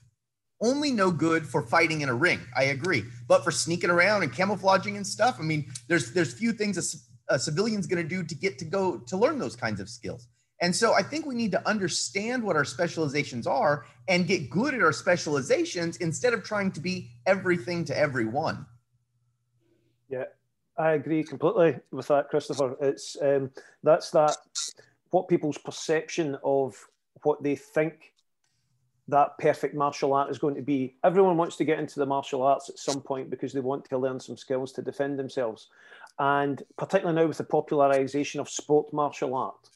[0.60, 2.40] only no good for fighting in a ring.
[2.56, 6.52] I agree, but for sneaking around and camouflaging and stuff, I mean, there's there's few
[6.52, 6.76] things
[7.28, 9.88] a, a civilian's going to do to get to go to learn those kinds of
[9.88, 10.28] skills.
[10.60, 14.74] And so I think we need to understand what our specializations are and get good
[14.74, 18.66] at our specializations instead of trying to be everything to everyone.
[20.08, 20.24] Yeah,
[20.76, 22.76] I agree completely with that, Christopher.
[22.80, 23.50] It's um,
[23.84, 24.36] that's that
[25.10, 26.76] what people's perception of
[27.22, 28.12] what they think
[29.08, 30.94] that perfect martial art is going to be.
[31.02, 33.98] Everyone wants to get into the martial arts at some point because they want to
[33.98, 35.68] learn some skills to defend themselves.
[36.18, 39.68] And particularly now with the popularization of sport martial art,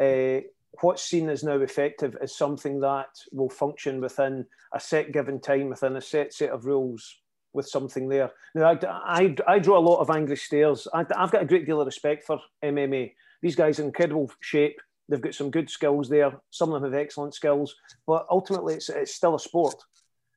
[0.00, 0.44] uh,
[0.80, 5.68] what's seen as now effective is something that will function within a set given time,
[5.68, 7.16] within a set set of rules
[7.52, 8.32] with something there.
[8.54, 10.88] Now, I, I, I draw a lot of angry stares.
[10.92, 13.12] I, I've got a great deal of respect for MMA.
[13.40, 14.80] These guys are in incredible shape.
[15.08, 16.32] They've got some good skills there.
[16.50, 17.74] Some of them have excellent skills,
[18.06, 19.76] but ultimately, it's, it's still a sport.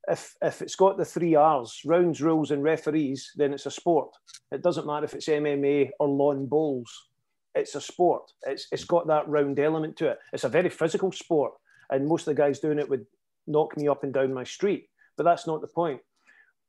[0.09, 4.09] If, if it's got the three R's, rounds, rules, and referees, then it's a sport.
[4.51, 7.07] It doesn't matter if it's MMA or lawn bowls.
[7.55, 8.31] It's a sport.
[8.45, 10.19] It's, it's got that round element to it.
[10.31, 11.53] It's a very physical sport,
[11.89, 13.05] and most of the guys doing it would
[13.47, 14.89] knock me up and down my street.
[15.15, 16.01] But that's not the point.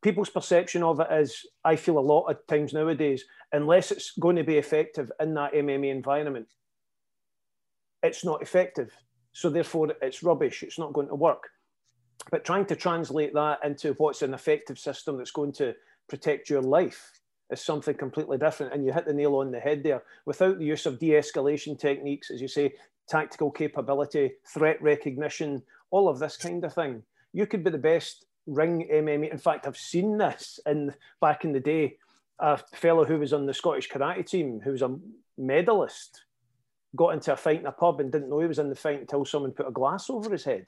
[0.01, 4.37] People's perception of it is, I feel a lot of times nowadays, unless it's going
[4.37, 6.47] to be effective in that MMA environment,
[8.03, 8.93] it's not effective.
[9.33, 10.63] So therefore, it's rubbish.
[10.63, 11.49] It's not going to work.
[12.31, 15.73] But trying to translate that into what's an effective system that's going to
[16.07, 17.11] protect your life
[17.49, 18.73] is something completely different.
[18.73, 20.03] And you hit the nail on the head there.
[20.25, 22.73] Without the use of de escalation techniques, as you say,
[23.07, 28.25] tactical capability, threat recognition, all of this kind of thing, you could be the best
[28.45, 29.31] ring MMA.
[29.31, 31.97] In fact, I've seen this in back in the day.
[32.39, 34.97] A fellow who was on the Scottish karate team, who was a
[35.37, 36.23] medalist,
[36.95, 39.01] got into a fight in a pub and didn't know he was in the fight
[39.01, 40.65] until someone put a glass over his head.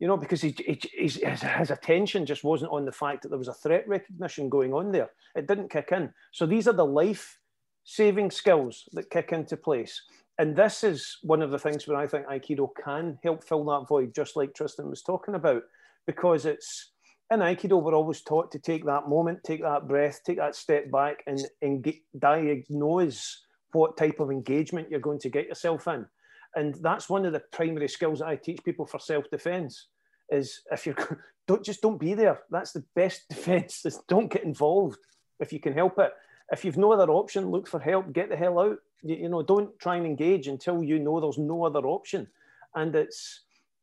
[0.00, 3.38] You know, because he, he, his, his attention just wasn't on the fact that there
[3.38, 5.10] was a threat recognition going on there.
[5.34, 6.12] It didn't kick in.
[6.32, 7.38] So these are the life
[7.84, 10.02] saving skills that kick into place.
[10.38, 13.86] And this is one of the things where I think Aikido can help fill that
[13.88, 15.62] void, just like Tristan was talking about,
[16.06, 16.90] because it's
[17.30, 20.90] in Aikido, we're always taught to take that moment, take that breath, take that step
[20.90, 23.44] back and, and get, diagnose
[23.74, 26.06] what type of engagement you're going to get yourself in.
[26.54, 29.88] And that's one of the primary skills that I teach people for self-defense
[30.30, 30.96] is if you're
[31.46, 32.40] don't just don't be there.
[32.50, 34.98] That's the best defense is don't get involved
[35.40, 36.12] if you can help it.
[36.52, 38.78] If you've no other option, look for help, get the hell out.
[39.02, 42.28] You, you know, don't try and engage until you know there's no other option.
[42.74, 43.40] And it's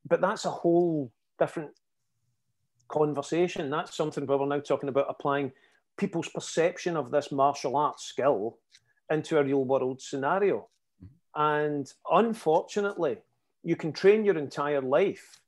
[0.07, 1.71] but that's a whole different
[2.87, 3.69] conversation.
[3.69, 5.51] That's something where we're now talking about applying
[5.97, 8.57] people's perception of this martial arts skill
[9.11, 10.67] into a real world scenario.
[11.03, 11.41] Mm-hmm.
[11.41, 13.17] And unfortunately,
[13.63, 15.39] you can train your entire life,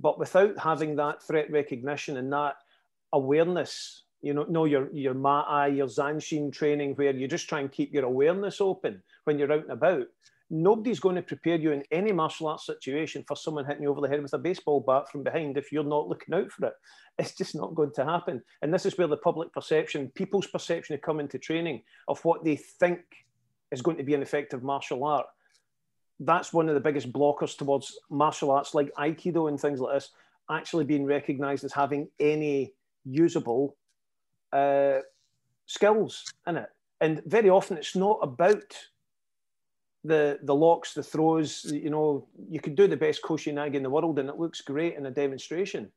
[0.00, 2.56] but without having that threat recognition and that
[3.12, 7.72] awareness, you know, know your your Ma'ai, your Zanshin training, where you just try and
[7.72, 10.06] keep your awareness open when you're out and about.
[10.54, 14.02] Nobody's going to prepare you in any martial arts situation for someone hitting you over
[14.02, 16.74] the head with a baseball bat from behind if you're not looking out for it.
[17.18, 18.42] It's just not going to happen.
[18.60, 22.44] And this is where the public perception, people's perception of coming to training of what
[22.44, 23.00] they think
[23.70, 25.26] is going to be an effective martial art.
[26.20, 30.10] That's one of the biggest blockers towards martial arts like Aikido and things like this
[30.50, 32.74] actually being recognized as having any
[33.06, 33.76] usable
[34.52, 34.98] uh,
[35.64, 36.68] skills in it.
[37.00, 38.76] And very often it's not about
[40.04, 41.64] the the locks, the throws.
[41.72, 44.96] You know, you could do the best Koshinage in the world, and it looks great
[44.96, 45.90] in a demonstration,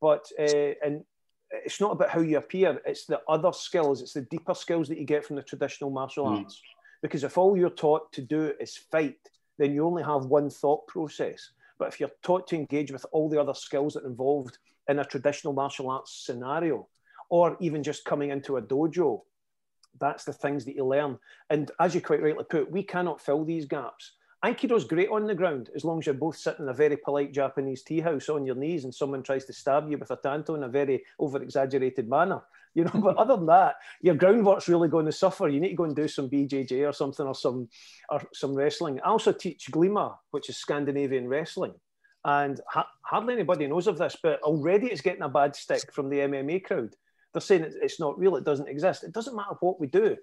[0.00, 1.04] but uh, and
[1.50, 2.80] it's not about how you appear.
[2.84, 4.02] It's the other skills.
[4.02, 6.38] It's the deeper skills that you get from the traditional martial mm.
[6.38, 6.60] arts.
[7.02, 9.18] Because if all you're taught to do is fight,
[9.58, 11.50] then you only have one thought process.
[11.78, 14.98] But if you're taught to engage with all the other skills that are involved in
[14.98, 16.88] a traditional martial arts scenario,
[17.28, 19.22] or even just coming into a dojo,
[20.00, 21.18] that's the things that you learn.
[21.50, 24.12] And as you quite rightly put, we cannot fill these gaps.
[24.44, 27.32] Aikido's great on the ground as long as you're both sitting in a very polite
[27.32, 30.54] Japanese tea house on your knees and someone tries to stab you with a tanto
[30.54, 32.42] in a very over exaggerated manner.
[32.74, 35.48] You know, but other than that, your groundwork's really going to suffer.
[35.48, 37.68] You need to go and do some BJJ or something or some
[38.10, 39.00] or some wrestling.
[39.00, 41.74] I also teach Glima, which is Scandinavian wrestling.
[42.24, 46.10] And ha- hardly anybody knows of this, but already it's getting a bad stick from
[46.10, 46.94] the MMA crowd
[47.36, 49.04] they're saying it's not real, it doesn't exist.
[49.04, 50.16] It doesn't matter what we do,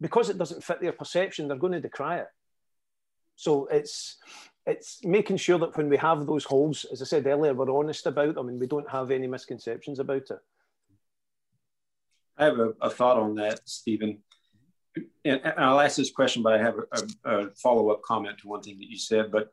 [0.00, 2.26] because it doesn't fit their perception, they're going to decry it.
[3.36, 4.18] So it's
[4.66, 8.04] it's making sure that when we have those holes, as I said earlier, we're honest
[8.06, 10.38] about them and we don't have any misconceptions about it.
[12.36, 14.18] I have a, a thought on that, Stephen.
[15.24, 18.60] And, and, I'll ask this question, but I have a, a, follow-up comment to one
[18.60, 19.30] thing that you said.
[19.30, 19.52] But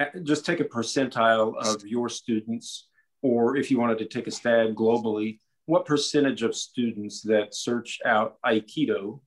[0.00, 2.88] uh, just take a percentile of your students,
[3.22, 7.98] or if you wanted to take a stab globally, what percentage of students that search
[8.04, 9.20] out Aikido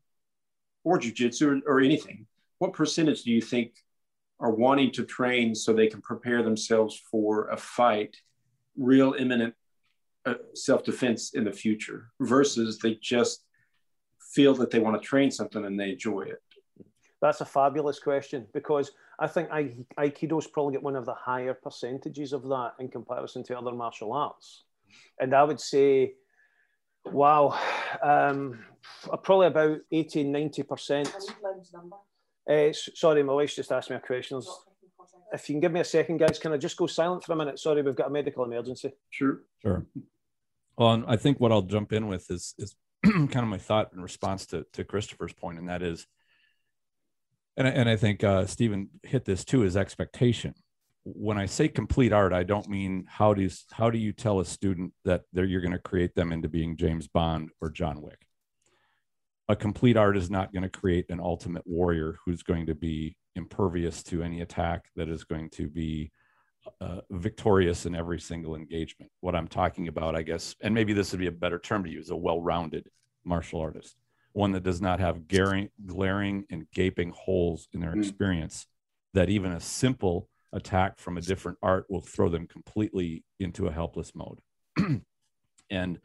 [0.83, 2.25] or Jiu-Jitsu or, or anything,
[2.57, 3.73] what percentage do you think
[4.39, 8.15] are wanting to train so they can prepare themselves for a fight,
[8.77, 9.53] real imminent
[10.25, 13.43] uh, self-defense in the future versus they just
[14.33, 16.41] feel that they want to train something and they enjoy it?
[17.21, 22.31] That's a fabulous question because I think Aikido's probably got one of the higher percentages
[22.31, 24.63] of that in comparison to other martial arts.
[25.19, 26.13] And I would say
[27.05, 27.59] Wow.
[28.01, 28.65] Um,
[29.23, 31.07] probably about 80, 90%.
[32.49, 34.41] Uh, sorry, my wife's just asked me a question.
[35.31, 37.35] If you can give me a second, guys, can I just go silent for a
[37.35, 37.59] minute?
[37.59, 38.91] Sorry, we've got a medical emergency.
[39.11, 39.41] Sure.
[39.61, 39.85] Sure.
[40.77, 44.01] Well, I think what I'll jump in with is is kind of my thought in
[44.01, 46.07] response to to Christopher's point, and that is,
[47.57, 50.55] and I, and I think uh, Stephen hit this too, is expectation.
[51.03, 54.39] When I say complete art, I don't mean how do you, how do you tell
[54.39, 58.19] a student that you're going to create them into being James Bond or John Wick.
[59.47, 63.15] A complete art is not going to create an ultimate warrior who's going to be
[63.35, 66.11] impervious to any attack that is going to be
[66.81, 69.11] uh, victorious in every single engagement.
[69.21, 71.89] What I'm talking about, I guess, and maybe this would be a better term to
[71.89, 72.87] use, a well-rounded
[73.23, 73.95] martial artist,
[74.33, 77.99] one that does not have glaring, glaring and gaping holes in their mm.
[77.99, 78.67] experience
[79.13, 83.71] that even a simple attack from a different art will throw them completely into a
[83.71, 84.39] helpless mode.
[85.69, 85.99] and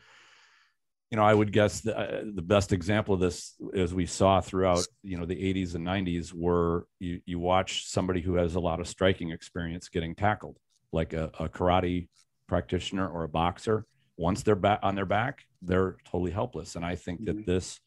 [1.11, 4.41] you know, I would guess the, uh, the best example of this, as we saw
[4.41, 8.61] throughout, you know, the 80s and 90s, were you, you watch somebody who has a
[8.61, 10.59] lot of striking experience getting tackled,
[10.91, 12.09] like a, a karate
[12.49, 13.87] practitioner or a boxer.
[14.17, 16.75] Once they're back on their back, they're totally helpless.
[16.75, 17.37] And I think mm-hmm.
[17.37, 17.79] that this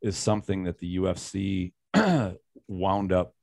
[0.00, 1.72] is something that the UFC
[2.68, 3.34] wound up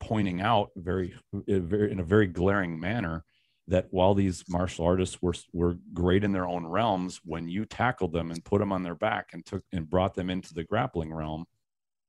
[0.00, 1.14] pointing out very,
[1.48, 3.24] eh, very in a very glaring manner
[3.68, 8.12] that while these martial artists were were great in their own realms, when you tackled
[8.12, 11.12] them and put them on their back and took and brought them into the grappling
[11.12, 11.44] realm,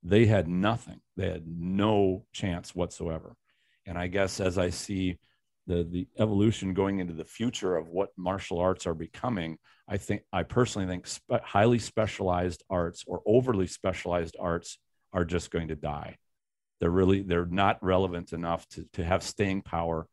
[0.03, 1.01] they had nothing.
[1.15, 3.35] They had no chance whatsoever.
[3.85, 5.17] And I guess as I see
[5.65, 9.57] the the evolution going into the future of what martial arts are becoming,
[9.87, 14.77] I think I personally think spe- highly specialized arts or overly specialized arts
[15.13, 16.17] are just going to die.
[16.79, 20.07] They're really they're not relevant enough to to have staying power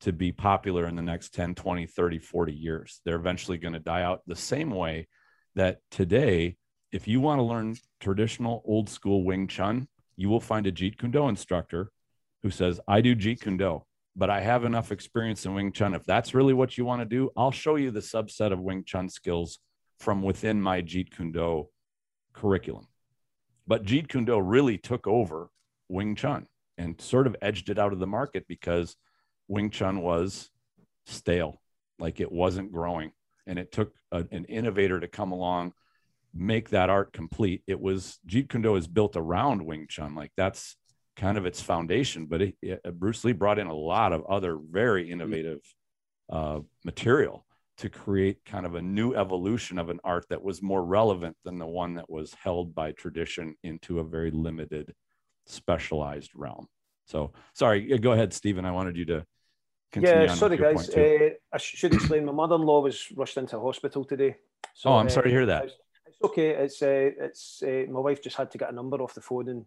[0.00, 3.00] to be popular in the next 10, 20, 30, 40 years.
[3.04, 5.08] They're eventually going to die out the same way
[5.56, 6.56] that today,
[6.90, 10.98] if you want to learn traditional old school Wing Chun, you will find a Jeet
[10.98, 11.90] Kune Do instructor
[12.42, 13.84] who says, I do Jeet Kune Do,
[14.16, 15.94] but I have enough experience in Wing Chun.
[15.94, 18.84] If that's really what you want to do, I'll show you the subset of Wing
[18.86, 19.58] Chun skills
[19.98, 21.68] from within my Jeet Kune Do
[22.32, 22.86] curriculum.
[23.66, 25.50] But Jeet Kune Do really took over
[25.90, 26.46] Wing Chun
[26.78, 28.96] and sort of edged it out of the market because–
[29.50, 30.48] Wing Chun was
[31.06, 31.60] stale,
[31.98, 33.10] like it wasn't growing.
[33.48, 35.72] And it took a, an innovator to come along,
[36.32, 37.64] make that art complete.
[37.66, 40.76] It was Jeet Kune Do is built around Wing Chun, like that's
[41.16, 42.26] kind of its foundation.
[42.26, 45.58] But it, it, Bruce Lee brought in a lot of other very innovative
[46.32, 47.44] uh, material
[47.78, 51.58] to create kind of a new evolution of an art that was more relevant than
[51.58, 54.94] the one that was held by tradition into a very limited,
[55.50, 56.66] specialized realm.
[57.06, 58.64] So, sorry, go ahead, Stephen.
[58.64, 59.26] I wanted you to
[59.92, 60.88] Continue yeah, sorry guys.
[60.90, 62.24] Uh, I should explain.
[62.24, 64.36] My mother-in-law was rushed into hospital today.
[64.74, 65.64] So, oh, I'm uh, sorry to hear that.
[65.64, 65.74] It's,
[66.06, 66.50] it's okay.
[66.50, 69.48] It's uh, it's uh, my wife just had to get a number off the phone
[69.48, 69.66] and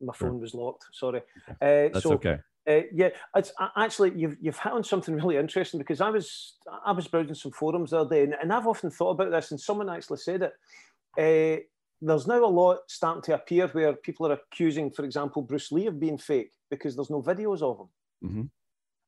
[0.00, 0.38] my phone sure.
[0.40, 0.84] was locked.
[0.92, 1.22] Sorry.
[1.48, 2.38] Uh, That's so, okay.
[2.68, 6.92] Uh, yeah, it's actually you've you've hit on something really interesting because I was I
[6.92, 9.60] was browsing some forums the other day and, and I've often thought about this and
[9.60, 11.68] someone actually said it.
[12.04, 15.86] There's now a lot starting to appear where people are accusing, for example, Bruce Lee
[15.86, 17.88] of being fake because there's no videos of him.
[18.24, 18.42] Mm-hmm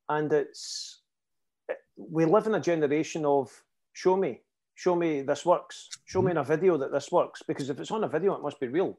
[0.08, 1.02] and it's
[1.96, 3.50] we live in a generation of
[3.92, 4.40] show me
[4.74, 6.26] show me this works show mm-hmm.
[6.26, 8.60] me in a video that this works because if it's on a video it must
[8.60, 8.98] be real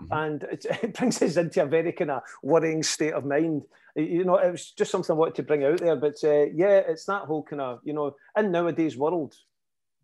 [0.00, 0.12] mm-hmm.
[0.12, 3.62] and it, it, brings us into a very kind of worrying state of mind
[3.94, 6.80] you know it was just something i wanted to bring out there but uh, yeah
[6.88, 9.34] it's that whole kind of you know in nowadays world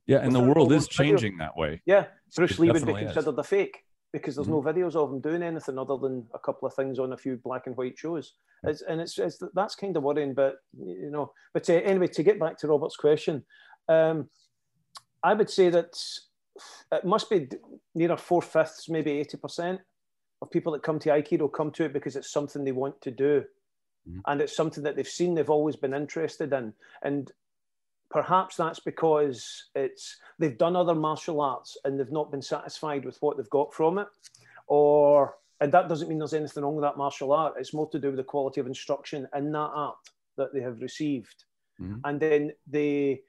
[0.09, 3.39] yeah and the world is changing that way yeah bruce lee would be considered is.
[3.39, 4.67] a fake because there's mm-hmm.
[4.67, 7.37] no videos of him doing anything other than a couple of things on a few
[7.37, 8.35] black and white shows.
[8.65, 10.35] It's, and it's, it's that's kind of worrying.
[10.35, 13.45] But you know, but uh, anyway, to get back to Robert's question,
[13.89, 14.29] um,
[15.23, 15.97] I would say that
[16.93, 17.49] it must be
[17.95, 19.81] near four fifths, maybe eighty percent
[20.41, 23.11] of people that come to Aikido come to it because it's something they want to
[23.11, 23.45] do,
[24.09, 24.21] mm-hmm.
[24.27, 27.31] and it's something that they've seen, they've always been interested in, and
[28.11, 33.17] perhaps that's because it's they've done other martial arts and they've not been satisfied with
[33.21, 34.09] what they've got from it.
[34.67, 37.55] Or and that doesn't mean there's anything wrong with that martial art.
[37.59, 39.97] It's more to do with the quality of instruction in that art
[40.37, 41.45] that they have received.
[41.81, 41.99] Mm-hmm.
[42.07, 43.21] and then they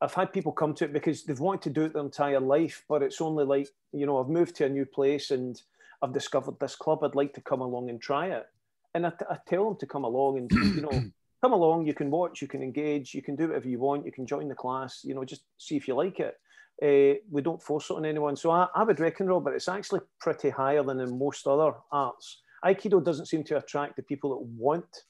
[0.00, 2.82] i've had people come to it because they've wanted to do it their entire life
[2.88, 5.60] but it's only like you know i've moved to a new place and
[6.02, 7.04] i've discovered this club.
[7.04, 8.46] I'd like to come along and try it.
[8.94, 11.02] And I, I tell them to come along and you know
[11.40, 14.12] come along, you can watch, you can engage, you can do whatever you want, you
[14.12, 16.34] can join the class, you know, just see if you like it.
[16.80, 18.36] Uh, we don't force it on anyone.
[18.36, 22.42] So I, I would reckon, Robert, it's actually pretty higher than in most other arts.
[22.64, 25.04] Aikido doesn't seem to attract the people that want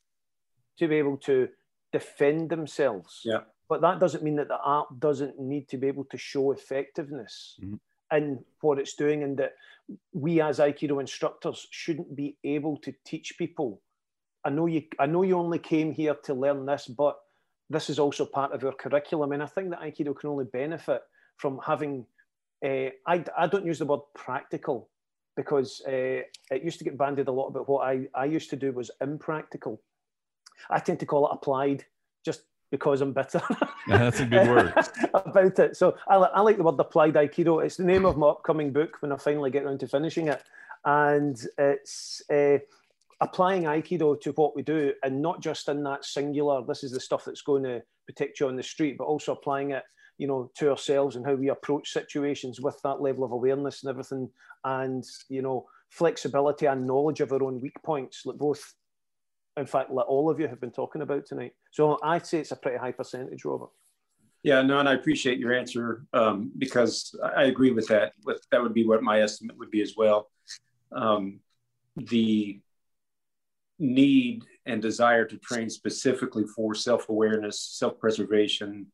[0.78, 1.48] to be able to
[1.92, 3.20] defend themselves.
[3.24, 3.40] Yeah.
[3.68, 7.58] But that doesn't mean that the art doesn't need to be able to show effectiveness
[7.62, 8.16] mm-hmm.
[8.16, 9.52] in what it's doing, and that
[10.12, 13.82] we as Aikido instructors shouldn't be able to teach people
[14.44, 17.18] I know you I know you only came here to learn this, but
[17.70, 19.32] this is also part of our curriculum.
[19.32, 21.02] And I think that Aikido can only benefit
[21.36, 22.06] from having.
[22.64, 24.88] Uh, I I don't use the word practical
[25.36, 28.56] because uh, it used to get bandied a lot about what I I used to
[28.56, 29.80] do was impractical.
[30.70, 31.84] I tend to call it applied,
[32.24, 33.40] just because I'm bitter.
[33.88, 34.74] yeah, that's a good word
[35.14, 35.76] about it.
[35.76, 37.64] So I, I like the word applied aikido.
[37.64, 40.42] It's the name of my upcoming book when I finally get around to finishing it,
[40.84, 42.58] and it's uh,
[43.20, 46.62] applying aikido to what we do, and not just in that singular.
[46.64, 49.72] This is the stuff that's going to protect you on the street, but also applying
[49.72, 49.82] it,
[50.18, 53.90] you know, to ourselves and how we approach situations with that level of awareness and
[53.90, 54.28] everything,
[54.64, 58.74] and you know, flexibility and knowledge of our own weak points, like both
[59.58, 61.52] in fact, like all of you have been talking about tonight.
[61.72, 63.70] So I'd say it's a pretty high percentage, Robert.
[64.44, 68.12] Yeah, no, and I appreciate your answer um, because I agree with that.
[68.24, 70.30] With, that would be what my estimate would be as well.
[70.92, 71.40] Um,
[71.96, 72.60] the
[73.78, 78.86] need and desire to train specifically for self-awareness, self-preservation,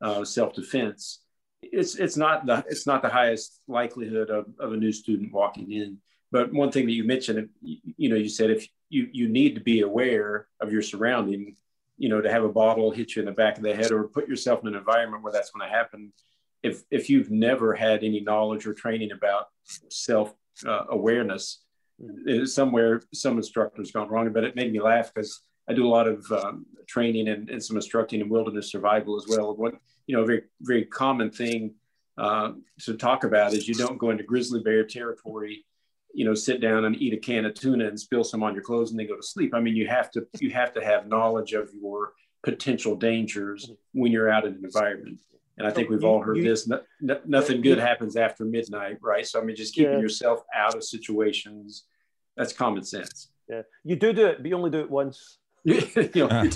[0.00, 1.20] uh, self-defense.
[1.62, 5.72] It's it's not the it's not the highest likelihood of, of a new student walking
[5.72, 5.98] in.
[6.30, 9.60] But one thing that you mentioned, you, know, you said if you you need to
[9.60, 11.56] be aware of your surrounding
[11.96, 14.08] you know to have a bottle hit you in the back of the head or
[14.08, 16.12] put yourself in an environment where that's going to happen
[16.62, 19.48] if if you've never had any knowledge or training about
[19.90, 20.34] self
[20.66, 21.62] uh, awareness
[22.44, 26.08] somewhere some instructor's gone wrong but it made me laugh because i do a lot
[26.08, 29.54] of um, training and, and some instructing in wilderness survival as well.
[29.54, 29.74] What
[30.06, 31.74] you know a very very common thing
[32.18, 35.64] uh, to talk about is you don't go into grizzly bear territory
[36.12, 38.62] you know sit down and eat a can of tuna and spill some on your
[38.62, 39.52] clothes and then go to sleep.
[39.54, 44.12] I mean you have to you have to have knowledge of your potential dangers when
[44.12, 45.18] you're out in an environment
[45.58, 49.26] and i think we've all heard this no, no, nothing good happens after midnight right?
[49.26, 49.98] So i mean just keeping yeah.
[49.98, 51.84] yourself out of situations
[52.36, 53.28] that's common sense.
[53.48, 53.62] Yeah.
[53.84, 55.38] You do do it but you only do it once.
[55.64, 56.28] You know,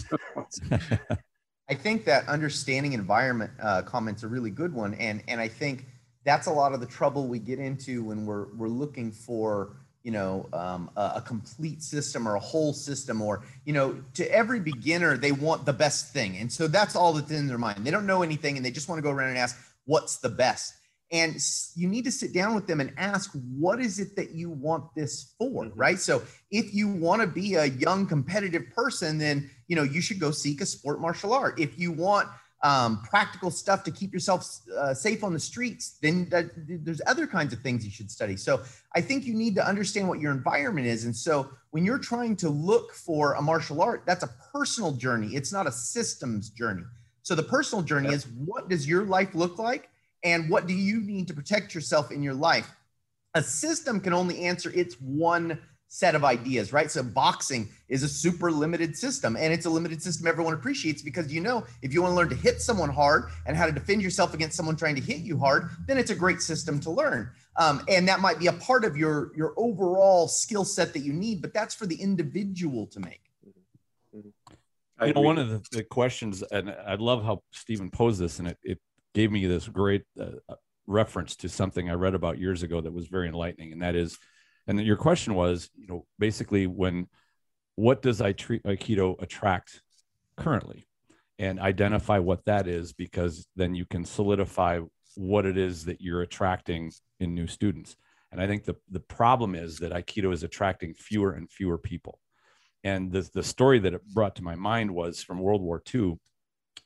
[1.70, 4.92] i think that understanding environment uh, comments a really good one.
[4.94, 5.86] And and i think
[6.24, 9.76] that's a lot of the trouble we get into when we're we're looking for
[10.08, 14.24] you know um, a, a, complete system or a whole system or you know to
[14.32, 16.38] every beginner they want the best thing.
[16.38, 17.84] And so that's all that's in their mind.
[17.84, 19.54] They don't know anything and they just want to go around and ask
[19.84, 20.72] what's the best?
[21.12, 21.36] And
[21.76, 24.84] you need to sit down with them and ask what is it that you want
[24.96, 25.66] this for?
[25.66, 25.78] Mm-hmm.
[25.78, 25.98] right?
[25.98, 30.20] So if you want to be a young competitive person then you know you should
[30.20, 31.60] go seek a sport martial art.
[31.60, 32.28] If you want
[32.62, 34.44] um, practical stuff to keep yourself
[34.76, 36.46] uh, safe on the streets, then that,
[36.84, 38.36] there's other kinds of things you should study.
[38.36, 38.62] So
[38.94, 41.04] I think you need to understand what your environment is.
[41.04, 45.36] And so when you're trying to look for a martial art, that's a personal journey.
[45.36, 46.84] It's not a systems journey.
[47.22, 49.88] So the personal journey is what does your life look like?
[50.24, 52.68] And what do you need to protect yourself in your life?
[53.34, 56.90] A system can only answer its one set of ideas, right?
[56.90, 61.32] So boxing is a super limited system and it's a limited system everyone appreciates because
[61.32, 64.02] you know, if you want to learn to hit someone hard and how to defend
[64.02, 67.30] yourself against someone trying to hit you hard, then it's a great system to learn.
[67.56, 71.12] Um, and that might be a part of your your overall skill set that you
[71.12, 73.22] need, but that's for the individual to make.
[75.00, 78.48] You know, one of the, the, questions, and I love how Stephen posed this, and
[78.48, 78.78] it, it
[79.14, 80.54] gave me this great uh,
[80.88, 84.18] reference to something I read about years ago that was very enlightening, and that is
[84.68, 87.08] and your question was, you know, basically when
[87.76, 89.82] what does Aikido attract
[90.36, 90.86] currently?
[91.40, 94.80] And identify what that is because then you can solidify
[95.14, 97.96] what it is that you're attracting in new students.
[98.30, 102.20] And I think the, the problem is that Aikido is attracting fewer and fewer people.
[102.84, 106.18] And the, the story that it brought to my mind was from World War II.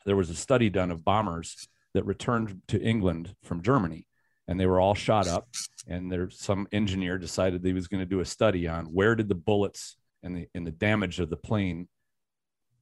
[0.04, 4.06] There was a study done of bombers that returned to England from Germany
[4.48, 5.48] and they were all shot up
[5.88, 9.28] and there's some engineer decided he was going to do a study on where did
[9.28, 11.88] the bullets and the and the damage of the plane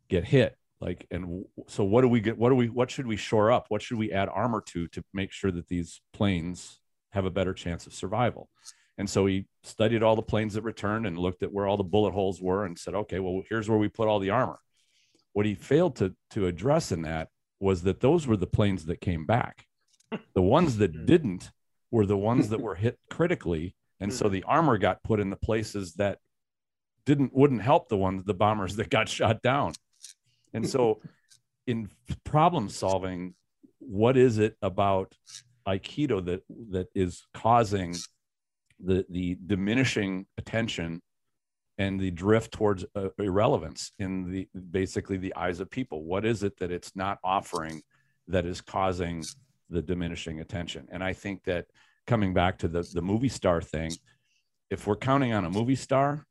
[0.08, 3.16] get hit like and so what do we get what do we what should we
[3.16, 3.66] shore up?
[3.68, 6.80] What should we add armor to to make sure that these planes
[7.10, 8.48] have a better chance of survival?
[8.96, 11.84] And so he studied all the planes that returned and looked at where all the
[11.84, 14.58] bullet holes were and said okay well here's where we put all the armor.
[15.32, 17.28] What he failed to to address in that
[17.60, 19.66] was that those were the planes that came back
[20.34, 21.04] the ones that hmm.
[21.04, 21.50] didn't
[21.90, 24.32] were the ones that were hit critically, and so hmm.
[24.32, 26.18] the armor got put in the places that
[27.06, 29.72] didn't wouldn't help the ones the bombers that got shot down.
[30.52, 31.00] And so,
[31.66, 31.88] in
[32.24, 33.34] problem solving,
[33.78, 35.14] what is it about
[35.66, 37.94] Aikido that that is causing
[38.78, 41.02] the the diminishing attention
[41.78, 46.42] and the drift towards uh, irrelevance in the basically the eyes of people what is
[46.42, 47.82] it that it's not offering
[48.28, 49.24] that is causing
[49.70, 50.86] the diminishing attention.
[50.90, 51.66] And I think that
[52.06, 53.92] coming back to the, the movie star thing,
[54.70, 56.26] if we're counting on a movie star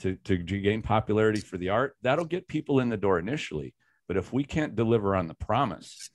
[0.00, 3.74] to, to gain popularity for the art, that'll get people in the door initially.
[4.08, 6.10] But if we can't deliver on the promise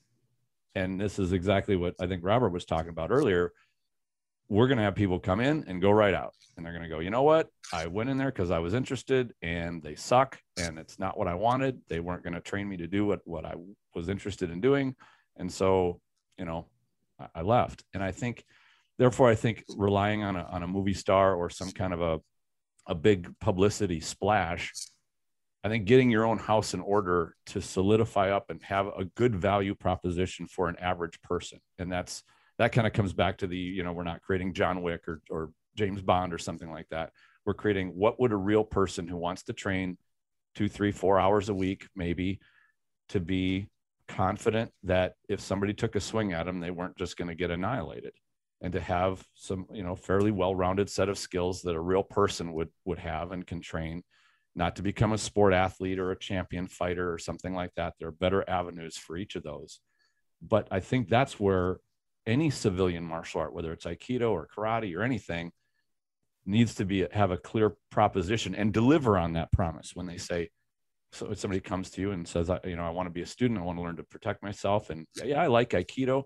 [0.77, 3.51] and this is exactly what I think Robert was talking about earlier.
[4.47, 6.89] We're going to have people come in and go right out, and they're going to
[6.89, 7.49] go, you know what?
[7.73, 11.27] I went in there because I was interested, and they suck, and it's not what
[11.27, 11.81] I wanted.
[11.89, 13.55] They weren't going to train me to do what what I
[13.95, 14.95] was interested in doing,
[15.35, 15.99] and so
[16.37, 16.67] you know,
[17.33, 17.83] I, left.
[17.93, 18.45] And I think,
[18.97, 22.19] therefore, I think relying on a on a movie star or some kind of a
[22.87, 24.71] a big publicity splash
[25.67, 29.35] I think getting your own house in order to solidify up and have a good
[29.35, 31.59] value proposition for an average person.
[31.77, 32.23] And that's
[32.57, 35.21] that kind of comes back to the, you know, we're not creating John Wick or,
[35.29, 37.11] or James Bond or something like that.
[37.45, 39.97] We're creating what would a real person who wants to train
[40.55, 42.39] two, three, four hours a week, maybe,
[43.09, 43.67] to be
[44.07, 47.51] confident that if somebody took a swing at them, they weren't just going to get
[47.51, 48.13] annihilated
[48.61, 52.53] and to have some, you know, fairly well-rounded set of skills that a real person
[52.53, 54.03] would would have and can train
[54.55, 57.93] not to become a sport athlete or a champion fighter or something like that.
[57.99, 59.79] There are better avenues for each of those.
[60.41, 61.77] But I think that's where
[62.25, 65.51] any civilian martial art, whether it's Aikido or karate or anything,
[66.45, 70.49] needs to be have a clear proposition and deliver on that promise when they say,
[71.17, 73.21] so if somebody comes to you and says, I, you know, I want to be
[73.21, 76.25] a student, I want to learn to protect myself, and yeah, I like Aikido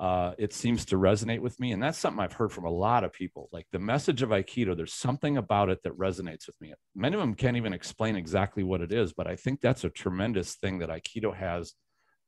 [0.00, 1.72] uh, it seems to resonate with me.
[1.72, 3.50] And that's something I've heard from a lot of people.
[3.52, 6.72] Like the message of Aikido, there's something about it that resonates with me.
[6.94, 9.90] Many of them can't even explain exactly what it is, but I think that's a
[9.90, 11.74] tremendous thing that Aikido has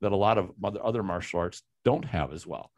[0.01, 0.51] that a lot of
[0.83, 2.69] other martial arts don't have as well.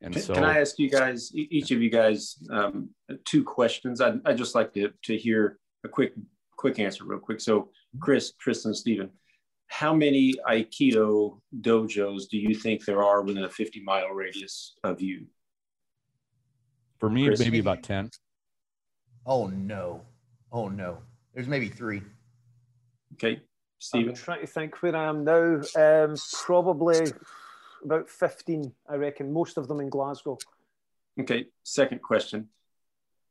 [0.00, 2.90] And can, so, can I ask you guys, each of you guys, um,
[3.26, 4.00] two questions?
[4.00, 6.14] I'd, I'd just like to, to hear a quick,
[6.58, 7.40] quick answer, real quick.
[7.40, 9.08] So, Chris, Tristan, Stephen,
[9.68, 15.00] how many Aikido dojos do you think there are within a 50 mile radius of
[15.00, 15.26] you?
[16.98, 17.40] For me, Chris?
[17.40, 18.10] maybe about 10.
[19.24, 20.02] Oh, no.
[20.52, 20.98] Oh, no.
[21.32, 22.02] There's maybe three.
[23.14, 23.40] Okay.
[23.78, 24.10] Stephen?
[24.10, 25.60] I'm trying to think where I am now.
[25.76, 27.12] Um, probably
[27.84, 29.32] about 15, I reckon.
[29.32, 30.38] Most of them in Glasgow.
[31.20, 31.46] Okay.
[31.62, 32.48] Second question.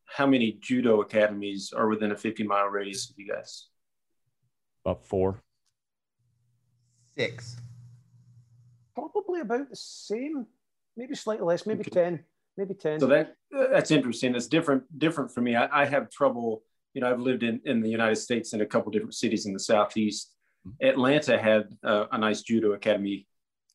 [0.07, 3.67] How many judo academies are within a 50 mile radius of you guys?
[4.83, 5.41] About four
[7.17, 7.57] six.
[8.95, 10.45] Probably about the same,
[10.95, 11.89] maybe slightly less, maybe okay.
[11.89, 12.23] ten,
[12.57, 12.99] maybe ten.
[12.99, 14.35] So that that's interesting.
[14.35, 15.55] It's different different for me.
[15.55, 16.63] I, I have trouble.
[16.93, 19.53] You know, I've lived in in the United States in a couple different cities in
[19.53, 20.33] the southeast.
[20.81, 23.27] Atlanta had uh, a nice judo academy.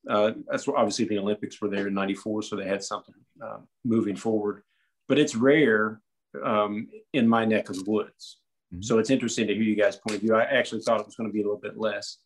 [0.08, 3.14] Uh, that's obviously the Olympics were there in '94, so they had something
[3.44, 4.62] uh, moving forward.
[5.08, 6.00] But it's rare
[6.44, 8.38] um, in my neck of the woods.
[8.72, 8.82] Mm-hmm.
[8.82, 10.34] So it's interesting to hear you guys' point of view.
[10.34, 12.18] I actually thought it was going to be a little bit less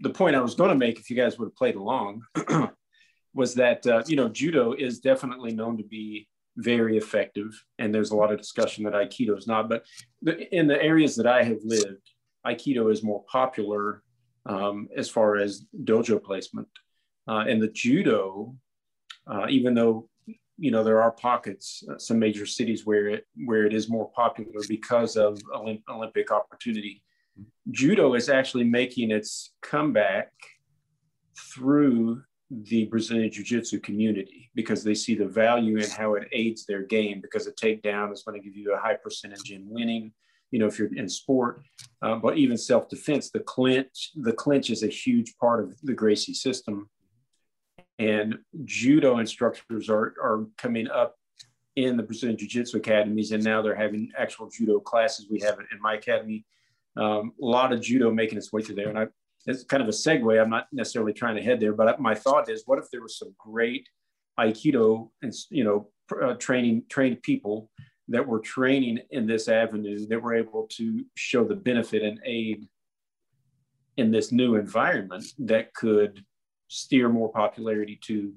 [0.00, 2.22] the point I was going to make, if you guys would have played along,
[3.34, 7.48] was that uh, you know judo is definitely known to be very effective,
[7.78, 9.68] and there's a lot of discussion that aikido is not.
[9.68, 9.84] But
[10.22, 12.10] the, in the areas that I have lived,
[12.46, 14.02] aikido is more popular
[14.46, 16.68] um, as far as dojo placement,
[17.28, 18.56] uh, and the judo,
[19.26, 20.08] uh, even though
[20.60, 24.10] you know there are pockets, uh, some major cities where it where it is more
[24.12, 27.02] popular because of Olymp- Olympic opportunity
[27.70, 30.32] judo is actually making its comeback
[31.54, 36.66] through the Brazilian Jiu Jitsu community because they see the value in how it aids
[36.66, 40.12] their game because a takedown is going to give you a high percentage in winning.
[40.50, 41.62] You know, if you're in sport,
[42.02, 45.94] uh, but even self defense, the clinch, the clinch is a huge part of the
[45.94, 46.90] Gracie system.
[48.00, 51.16] And judo instructors are, are coming up
[51.76, 55.26] in the Brazilian Jiu Jitsu academies, and now they're having actual judo classes.
[55.30, 56.46] We have in my academy
[56.96, 58.88] um, a lot of judo making its way through there.
[58.88, 59.06] And I,
[59.46, 60.40] it's kind of a segue.
[60.40, 63.18] I'm not necessarily trying to head there, but my thought is, what if there was
[63.18, 63.86] some great
[64.38, 65.88] Aikido and you know
[66.22, 67.70] uh, training trained people
[68.08, 72.66] that were training in this avenue that were able to show the benefit and aid
[73.98, 76.24] in this new environment that could
[76.70, 78.32] steer more popularity to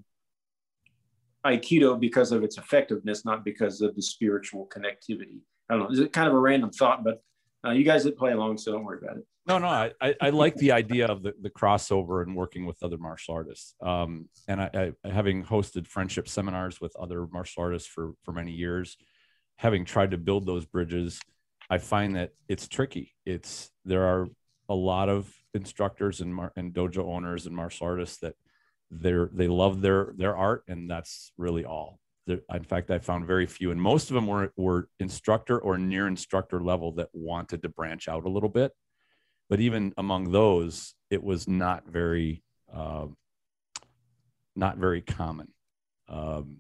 [1.46, 5.42] Aikido because of its effectiveness, not because of the spiritual connectivity.
[5.70, 6.04] I don't know.
[6.04, 7.22] It's kind of a random thought, but
[7.66, 9.26] uh, you guys that play along, so don't worry about it.
[9.46, 12.98] No, no, I, I like the idea of the, the crossover and working with other
[12.98, 13.76] martial artists.
[13.82, 18.54] Um, and I, I, having hosted friendship seminars with other martial artists for, for many
[18.54, 18.98] years,
[19.58, 21.20] having tried to build those bridges,
[21.70, 23.14] I find that it's tricky.
[23.26, 24.28] It's, there are
[24.70, 28.36] a lot of instructors and, mar- and dojo owners and martial artists that
[28.90, 33.46] they're, they love their, their art and that's really all in fact, I found very
[33.46, 37.70] few, and most of them were, were instructor or near instructor level that wanted to
[37.70, 38.72] branch out a little bit.
[39.50, 42.44] But even among those, it was not very,
[42.74, 43.08] uh,
[44.56, 45.50] not very common.
[46.08, 46.58] Um,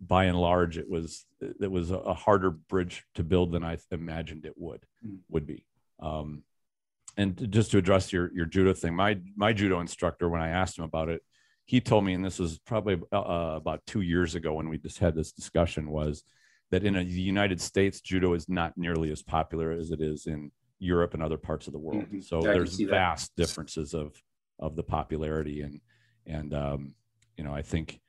[0.00, 4.46] by and large, it was it was a harder bridge to build than I imagined
[4.46, 5.18] it would mm.
[5.28, 5.66] would be.
[6.00, 6.42] Um,
[7.16, 10.78] and just to address your your judo thing, my my judo instructor, when I asked
[10.78, 11.22] him about it,
[11.64, 14.78] he told me, and this was probably uh, uh, about two years ago when we
[14.78, 16.22] just had this discussion, was
[16.70, 20.26] that in a, the United States, judo is not nearly as popular as it is
[20.26, 22.04] in Europe and other parts of the world.
[22.04, 22.20] Mm-hmm.
[22.20, 24.20] So there's vast differences of
[24.58, 25.80] of the popularity and
[26.26, 26.94] and um,
[27.36, 28.00] you know I think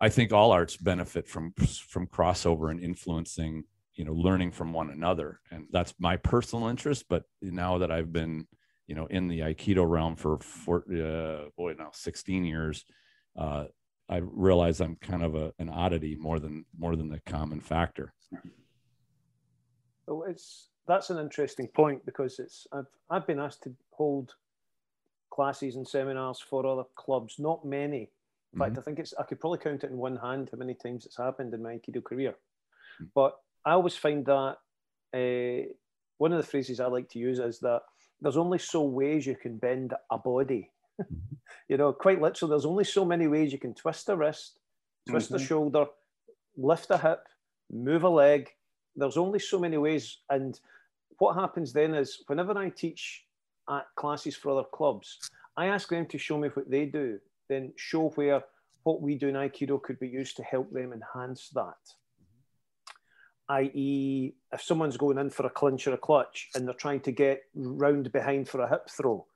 [0.00, 1.52] I think all arts benefit from
[1.88, 3.64] from crossover and influencing
[3.96, 8.12] you know learning from one another and that's my personal interest but now that I've
[8.12, 8.46] been
[8.86, 12.84] you know in the aikido realm for for uh, boy now 16 years
[13.38, 13.64] uh,
[14.08, 18.12] I realize I'm kind of a, an oddity more than more than the common factor.
[20.06, 24.34] Well, it's that's an interesting point because it's I've I've been asked to hold
[25.30, 27.38] classes and seminars for other clubs.
[27.38, 28.10] Not many.
[28.52, 28.80] In fact, mm-hmm.
[28.80, 31.16] I think it's I could probably count it in one hand how many times it's
[31.16, 32.30] happened in my Aikido career.
[32.30, 33.06] Mm-hmm.
[33.14, 33.36] But
[33.66, 34.56] I always find that
[35.12, 35.68] uh,
[36.18, 37.82] one of the phrases I like to use is that
[38.20, 40.70] there's only so ways you can bend a body.
[41.68, 44.60] You know, quite literally, there's only so many ways you can twist a wrist,
[45.08, 45.44] twist a mm-hmm.
[45.44, 45.86] shoulder,
[46.56, 47.26] lift a hip,
[47.72, 48.48] move a leg.
[48.94, 50.58] There's only so many ways, and
[51.18, 53.24] what happens then is whenever I teach
[53.68, 55.18] at classes for other clubs,
[55.56, 58.44] I ask them to show me what they do, then show where
[58.84, 61.74] what we do in Aikido could be used to help them enhance that.
[63.48, 67.12] I.e., if someone's going in for a clinch or a clutch and they're trying to
[67.12, 69.26] get round behind for a hip throw,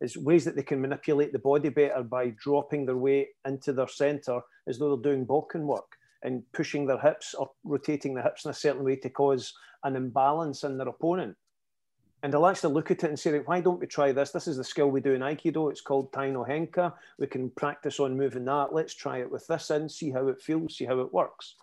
[0.00, 3.88] is ways that they can manipulate the body better by dropping their weight into their
[3.88, 8.44] center as though they're doing Bokken work and pushing their hips or rotating the hips
[8.44, 9.52] in a certain way to cause
[9.84, 11.36] an imbalance in their opponent.
[12.22, 14.30] And they'll actually look at it and say, why don't we try this?
[14.30, 15.70] This is the skill we do in Aikido.
[15.70, 16.92] It's called Tai no Henko.
[17.18, 18.74] We can practice on moving that.
[18.74, 21.54] Let's try it with this in, see how it feels, see how it works.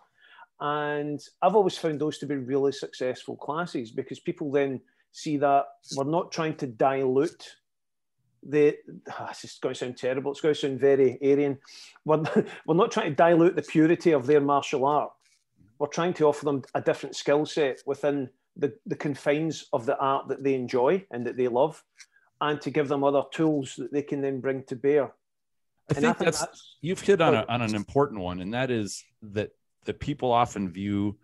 [0.60, 4.80] And I've always found those to be really successful classes because people then
[5.12, 7.56] see that we're not trying to dilute
[8.42, 8.76] the
[9.10, 10.32] ah, oh, it's just going to sound terrible.
[10.32, 11.58] It's going to sound very Aryan.
[12.04, 12.22] We're,
[12.66, 15.10] we're not trying to dilute the purity of their martial art.
[15.78, 19.96] We're trying to offer them a different skill set within the, the confines of the
[19.98, 21.82] art that they enjoy and that they love,
[22.40, 25.12] and to give them other tools that they can then bring to bear.
[25.90, 27.44] I think, I think that's, that's, you've hit on, oh.
[27.48, 29.50] a, on an important one, and that is that
[29.88, 31.18] that people often view,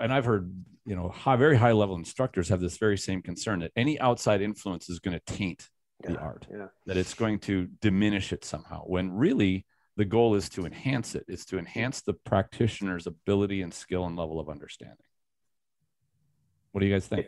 [0.00, 0.50] and I've heard
[0.84, 4.42] you know high, very high level instructors have this very same concern that any outside
[4.42, 5.68] influence is going to taint
[6.02, 6.66] the art, yeah.
[6.86, 8.82] that it's going to diminish it somehow.
[8.82, 9.66] When really
[9.96, 14.16] the goal is to enhance it, is to enhance the practitioner's ability and skill and
[14.16, 14.96] level of understanding.
[16.72, 17.26] What do you guys think?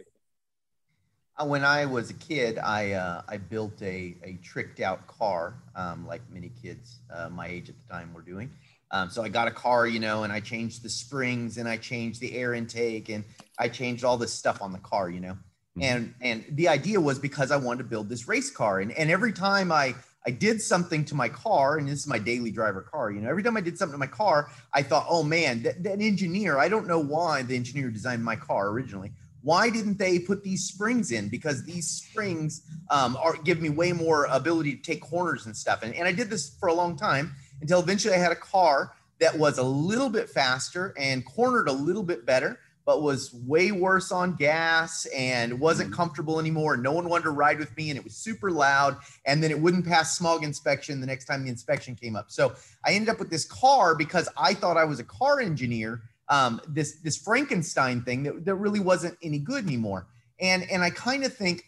[1.39, 5.63] Uh, when I was a kid, I uh, I built a, a tricked out car,
[5.75, 8.51] um, like many kids uh, my age at the time were doing.
[8.91, 11.77] Um, so I got a car, you know, and I changed the springs and I
[11.77, 13.25] changed the air intake and
[13.59, 15.33] I changed all this stuff on the car, you know.
[15.77, 15.83] Mm-hmm.
[15.83, 19.11] And and the idea was because I wanted to build this race car, and and
[19.11, 19.95] every time I
[20.27, 23.11] I did something to my car, and this is my daily driver car.
[23.11, 25.83] You know, every time I did something to my car, I thought, oh man, that,
[25.83, 26.59] that engineer.
[26.59, 29.13] I don't know why the engineer designed my car originally,
[29.43, 31.29] why didn't they put these springs in?
[31.29, 35.85] Because these springs um, are give me way more ability to take corners and stuff.
[35.85, 38.93] And, and I did this for a long time until eventually I had a car
[39.19, 43.73] that was a little bit faster and cornered a little bit better, but was way
[43.73, 45.97] worse on gas and wasn't mm-hmm.
[45.97, 46.77] comfortable anymore.
[46.77, 48.99] No one wanted to ride with me, and it was super loud.
[49.25, 52.31] And then it wouldn't pass smog inspection the next time the inspection came up.
[52.31, 52.55] So
[52.85, 56.61] I ended up with this car because I thought I was a car engineer um,
[56.69, 60.07] this this Frankenstein thing that, that really wasn't any good anymore.
[60.41, 61.65] And and I kind of think,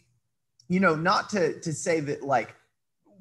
[0.69, 2.55] you know, not to to say that like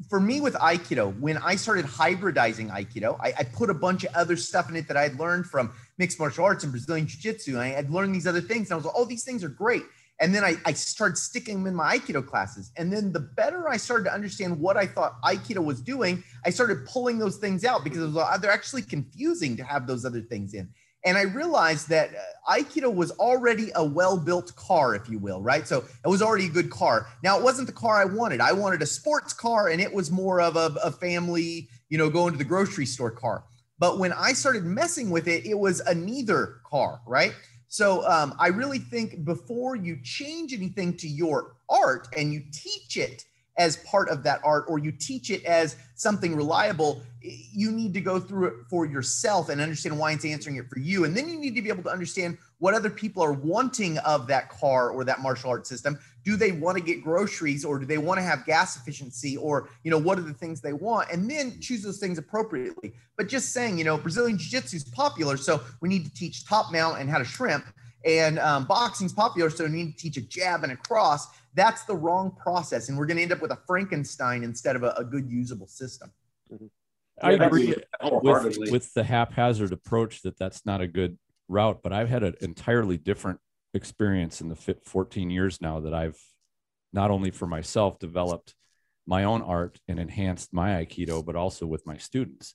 [0.10, 4.16] for me with Aikido, when I started hybridizing Aikido, I, I, put a bunch of
[4.16, 7.20] other stuff in it that I had learned from mixed martial arts and Brazilian Jiu
[7.20, 7.60] Jitsu.
[7.60, 8.70] I had learned these other things.
[8.70, 9.84] And I was like, oh, these things are great.
[10.20, 12.72] And then I, I started sticking them in my Aikido classes.
[12.76, 16.50] And then the better I started to understand what I thought Aikido was doing, I
[16.50, 20.22] started pulling those things out because was, uh, they're actually confusing to have those other
[20.22, 20.70] things in.
[21.08, 25.41] And I realized that uh, Aikido was already a well built car, if you will,
[25.41, 25.66] right?
[25.66, 27.08] So it was already a good car.
[27.24, 28.41] Now, it wasn't the car I wanted.
[28.41, 32.10] I wanted a sports car, and it was more of a, a family, you know,
[32.10, 33.45] going to the grocery store car.
[33.80, 37.34] But when I started messing with it, it was a neither car, right?
[37.70, 42.97] So um, I really think before you change anything to your art and you teach
[42.97, 43.24] it,
[43.58, 48.01] as part of that art or you teach it as something reliable, you need to
[48.01, 51.05] go through it for yourself and understand why it's answering it for you.
[51.05, 54.28] And then you need to be able to understand what other people are wanting of
[54.28, 55.97] that car or that martial art system.
[56.24, 59.70] Do they want to get groceries or do they want to have gas efficiency or,
[59.84, 61.10] you know, what are the things they want?
[61.12, 62.93] And then choose those things appropriately.
[63.18, 65.36] But just saying, you know, Brazilian Jiu Jitsu is popular.
[65.38, 67.66] So we need to teach top mount and how to shrimp.
[68.05, 69.49] And um, boxing's popular.
[69.49, 71.28] So we need to teach a jab and a cross
[71.58, 74.84] that's the wrong process and we're going to end up with a frankenstein instead of
[74.84, 76.10] a, a good usable system
[76.53, 76.68] mm-hmm.
[77.22, 82.10] I agree with, with the haphazard approach that that's not a good route, but I've
[82.10, 83.39] had an entirely different
[83.74, 86.20] experience in the 14 years now that I've
[86.93, 88.53] not only for myself developed
[89.05, 92.53] my own art and enhanced my Aikido, but also with my students.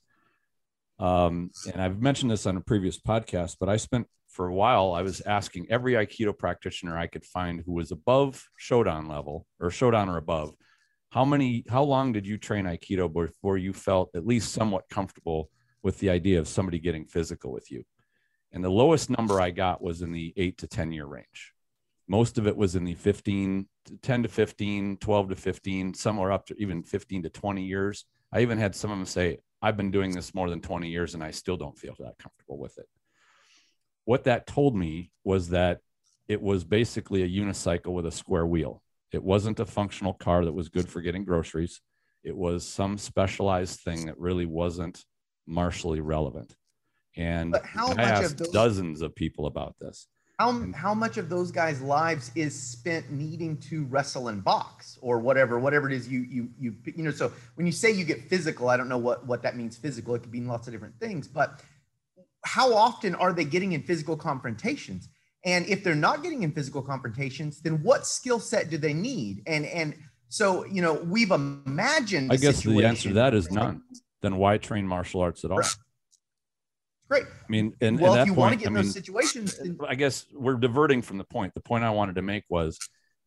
[0.99, 4.95] Um, and I've mentioned this on a previous podcast, but I spent for a while,
[4.95, 9.69] I was asking every Aikido practitioner I could find who was above Shodan level or
[9.69, 10.55] Shodan or above,
[11.11, 15.51] how many, how long did you train Aikido before you felt at least somewhat comfortable
[15.83, 17.85] with the idea of somebody getting physical with you?
[18.53, 21.53] And the lowest number I got was in the eight to 10 year range.
[22.09, 23.69] Most of it was in the 15,
[24.01, 28.07] 10 to 15, 12 to 15, somewhere up to even 15 to 20 years.
[28.33, 31.13] I even had some of them say, I've been doing this more than 20 years
[31.15, 32.87] and I still don't feel that comfortable with it.
[34.05, 35.81] What that told me was that
[36.29, 38.83] it was basically a unicycle with a square wheel.
[39.13, 41.81] It wasn't a functional car that was good for getting groceries.
[42.25, 45.05] It was some specialized thing that really wasn't
[45.47, 46.55] martially relevant.
[47.17, 50.07] And I asked those, dozens of people about this.
[50.39, 55.19] How, how much of those guys' lives is spent needing to wrestle and box or
[55.19, 57.11] whatever, whatever it is you you you you know.
[57.11, 59.77] So when you say you get physical, I don't know what what that means.
[59.77, 61.29] Physical, it could mean lots of different things.
[61.29, 61.61] But
[62.45, 65.09] how often are they getting in physical confrontations?
[65.45, 69.43] And if they're not getting in physical confrontations, then what skill set do they need?
[69.47, 69.95] And and
[70.29, 72.33] so you know we've imagined.
[72.33, 73.83] I guess the answer to that is none.
[74.23, 75.63] Then why train martial arts at all?
[77.09, 77.25] Great.
[77.25, 79.59] I mean, and, well, if you point, want to get I in mean, those situations,
[79.59, 79.77] then...
[79.87, 81.53] I guess we're diverting from the point.
[81.53, 82.79] The point I wanted to make was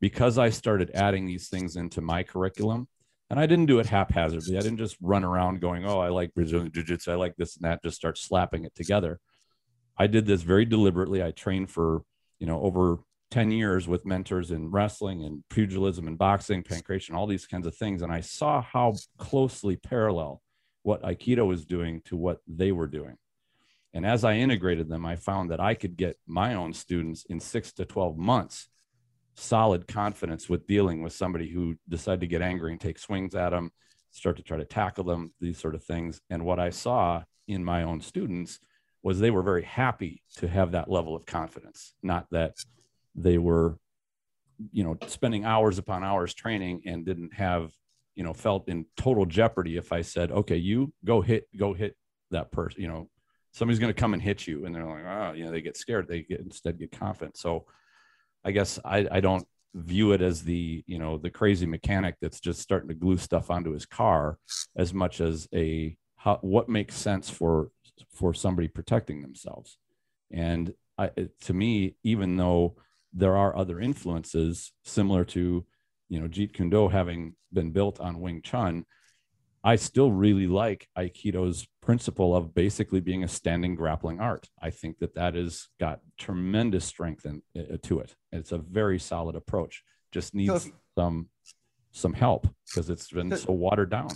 [0.01, 2.87] because I started adding these things into my curriculum,
[3.29, 4.57] and I didn't do it haphazardly.
[4.57, 7.11] I didn't just run around going, "Oh, I like Brazilian Jiu-Jitsu.
[7.11, 9.19] I like this and that." Just start slapping it together.
[9.97, 11.23] I did this very deliberately.
[11.23, 12.03] I trained for
[12.39, 12.99] you know over
[13.31, 17.75] 10 years with mentors in wrestling and pugilism and boxing, pankration, all these kinds of
[17.75, 18.01] things.
[18.01, 20.41] And I saw how closely parallel
[20.83, 23.17] what Aikido was doing to what they were doing.
[23.93, 27.39] And as I integrated them, I found that I could get my own students in
[27.39, 28.67] six to 12 months
[29.35, 33.49] solid confidence with dealing with somebody who decided to get angry and take swings at
[33.49, 33.71] them,
[34.11, 36.21] start to try to tackle them, these sort of things.
[36.29, 38.59] And what I saw in my own students
[39.03, 42.55] was they were very happy to have that level of confidence, not that
[43.13, 43.77] they were,
[44.71, 47.71] you know, spending hours upon hours training and didn't have,
[48.15, 51.95] you know, felt in total jeopardy if I said, okay, you go hit, go hit
[52.31, 53.09] that person, you know,
[53.55, 54.65] somebody's going to come and hit you.
[54.65, 57.37] And they're like oh you know they get scared they get instead get confident.
[57.37, 57.65] So
[58.45, 62.39] i guess i i don't view it as the you know the crazy mechanic that's
[62.39, 64.37] just starting to glue stuff onto his car
[64.77, 67.69] as much as a how, what makes sense for
[68.09, 69.77] for somebody protecting themselves.
[70.31, 72.77] And I, to me even though
[73.13, 75.65] there are other influences similar to
[76.09, 78.85] you know jeet kune do having been built on wing chun
[79.65, 84.47] I still really like Aikido's principle of basically being a standing grappling art.
[84.61, 88.15] I think that that has got tremendous strength in, uh, to it.
[88.31, 89.83] It's a very solid approach.
[90.11, 91.29] Just needs so some
[91.91, 94.09] some help because it's been so, so, watered down.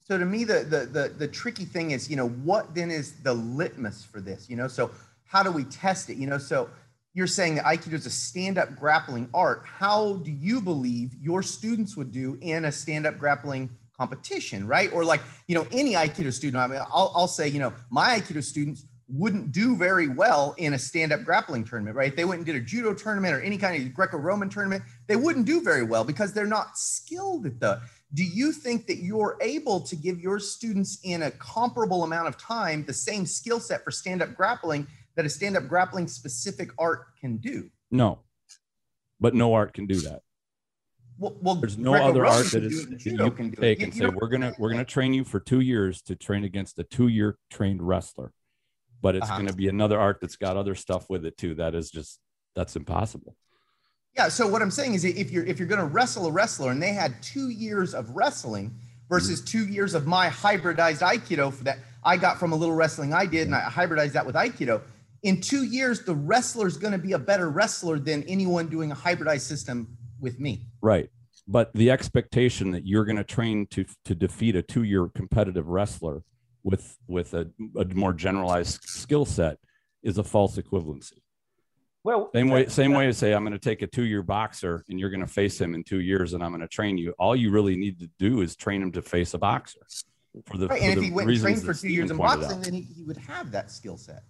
[0.00, 3.12] So to me, the, the the the tricky thing is, you know, what then is
[3.22, 4.48] the litmus for this?
[4.48, 4.90] You know, so
[5.26, 6.16] how do we test it?
[6.16, 6.70] You know, so
[7.12, 9.64] you're saying that Aikido is a stand-up grappling art.
[9.66, 13.68] How do you believe your students would do in a stand-up grappling
[13.98, 14.92] competition, right?
[14.92, 18.20] Or like, you know, any Aikido student, I mean, I'll, I'll say, you know, my
[18.20, 22.14] Aikido students wouldn't do very well in a stand-up grappling tournament, right?
[22.14, 25.62] They and did a judo tournament or any kind of Greco-Roman tournament, they wouldn't do
[25.62, 27.80] very well because they're not skilled at the.
[28.14, 32.38] Do you think that you're able to give your students in a comparable amount of
[32.38, 34.86] time the same skill set for stand-up grappling
[35.16, 37.70] that a stand-up grappling specific art can do?
[37.90, 38.20] No,
[39.20, 40.22] but no art can do that.
[41.18, 44.28] Well, well there's no other art that is that you can take and say we're
[44.28, 47.82] gonna we're gonna train you for two years to train against a two year trained
[47.82, 48.32] wrestler,
[49.02, 49.38] but it's uh-huh.
[49.38, 51.54] gonna be another art that's got other stuff with it too.
[51.56, 52.20] That is just
[52.54, 53.36] that's impossible.
[54.16, 54.28] Yeah.
[54.28, 56.92] So what I'm saying is, if you're if you're gonna wrestle a wrestler and they
[56.92, 58.74] had two years of wrestling
[59.08, 59.58] versus mm-hmm.
[59.58, 63.26] two years of my hybridized Aikido for that I got from a little wrestling I
[63.26, 64.82] did and I hybridized that with Aikido.
[65.24, 68.92] In two years, the wrestler is going to be a better wrestler than anyone doing
[68.92, 70.66] a hybridized system with me.
[70.80, 71.10] Right.
[71.46, 76.22] But the expectation that you're going to train to to defeat a two-year competitive wrestler
[76.62, 79.58] with with a, a more generalized skill set
[80.02, 81.20] is a false equivalency.
[82.04, 85.00] Well, same way, same way to say I'm going to take a two-year boxer and
[85.00, 87.14] you're going to face him in two years, and I'm going to train you.
[87.18, 89.80] All you really need to do is train him to face a boxer.
[90.46, 92.74] For the, right, and if he went and trained for two years in boxing, then
[92.74, 94.22] he, he would have that skill set.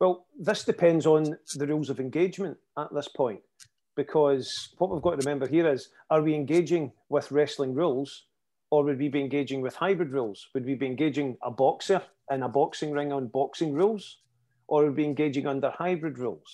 [0.00, 3.40] Well, this depends on the rules of engagement at this point
[4.02, 4.46] because
[4.78, 5.80] what we've got to remember here is
[6.12, 6.84] are we engaging
[7.14, 8.10] with wrestling rules
[8.74, 10.38] Or would we be engaging with hybrid rules?
[10.54, 12.00] Would we be engaging a boxer
[12.34, 14.04] in a boxing ring on boxing rules?
[14.70, 16.50] Or would we be engaging under hybrid rules?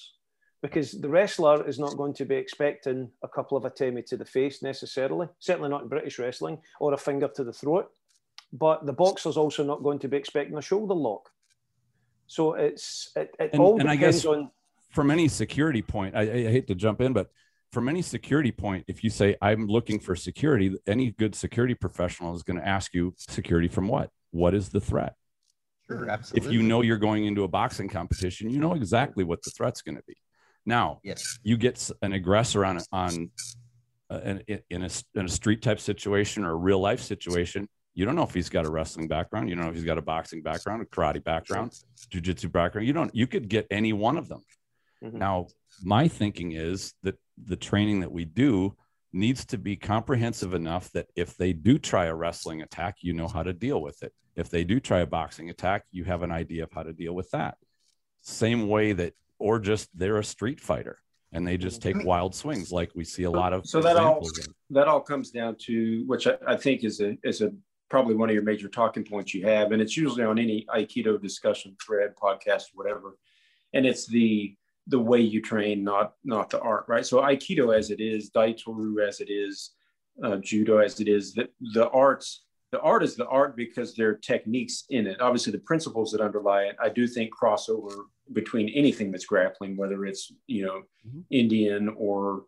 [0.64, 4.16] Because the wrestler is not going to be expecting a couple of a atemi to
[4.16, 7.86] the face necessarily, certainly not in British wrestling, or a finger to the throat.
[8.64, 11.24] But the boxer's also not going to be expecting a shoulder lock.
[12.36, 12.86] So it's
[13.20, 14.40] it, it And- all and depends guess- on
[14.96, 17.28] from any security point, I, I hate to jump in, but
[17.70, 22.34] from any security point, if you say I'm looking for security, any good security professional
[22.34, 24.08] is going to ask you security from what?
[24.30, 25.14] What is the threat?
[25.86, 26.48] Sure, absolutely.
[26.48, 29.82] If you know you're going into a boxing competition, you know exactly what the threat's
[29.82, 30.16] going to be.
[30.64, 31.38] Now, Yes.
[31.42, 33.30] you get an aggressor on on
[34.08, 37.68] uh, in, in a in a street type situation or a real life situation.
[37.92, 39.50] You don't know if he's got a wrestling background.
[39.50, 41.72] You don't know if he's got a boxing background, a karate background,
[42.10, 42.86] jujitsu background.
[42.86, 43.14] You don't.
[43.14, 44.40] You could get any one of them.
[45.02, 45.14] Mhm.
[45.14, 45.46] Now,
[45.82, 48.76] my thinking is that the training that we do
[49.12, 53.28] needs to be comprehensive enough that if they do try a wrestling attack, you know
[53.28, 54.12] how to deal with it.
[54.34, 57.14] If they do try a boxing attack, you have an idea of how to deal
[57.14, 57.56] with that.
[58.22, 60.98] Same way that, or just they're a street fighter
[61.32, 64.18] and they just take wild swings, like we see a lot of So that all-
[64.18, 64.54] examples of.
[64.70, 67.52] that all comes down to which I, I think is a is a
[67.88, 71.20] probably one of your major talking points you have, and it's usually on any Aikido
[71.20, 73.16] discussion thread, podcast, whatever,
[73.74, 74.56] and it's the
[74.88, 77.04] the way you train, not not the art, right?
[77.04, 79.72] So Aikido as it is, Daito-Ryu as it is,
[80.22, 82.42] uh, Judo as it is, the the arts.
[82.72, 85.20] The art is the art because there are techniques in it.
[85.20, 87.94] Obviously, the principles that underlie it, I do think crossover
[88.32, 91.24] between anything that's grappling, whether it's you know Mhm.
[91.30, 92.44] Indian or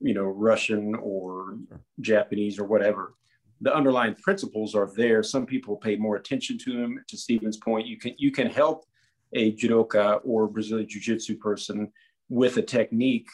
[0.00, 1.58] you know Russian or.
[2.00, 3.14] Japanese or whatever.
[3.62, 5.22] The underlying principles are there.
[5.22, 7.02] Some people pay more attention to them.
[7.08, 8.84] To Stephen's point, you can you can help
[9.32, 11.92] a judoka or Brazilian jiu-jitsu person
[12.28, 13.28] with a technique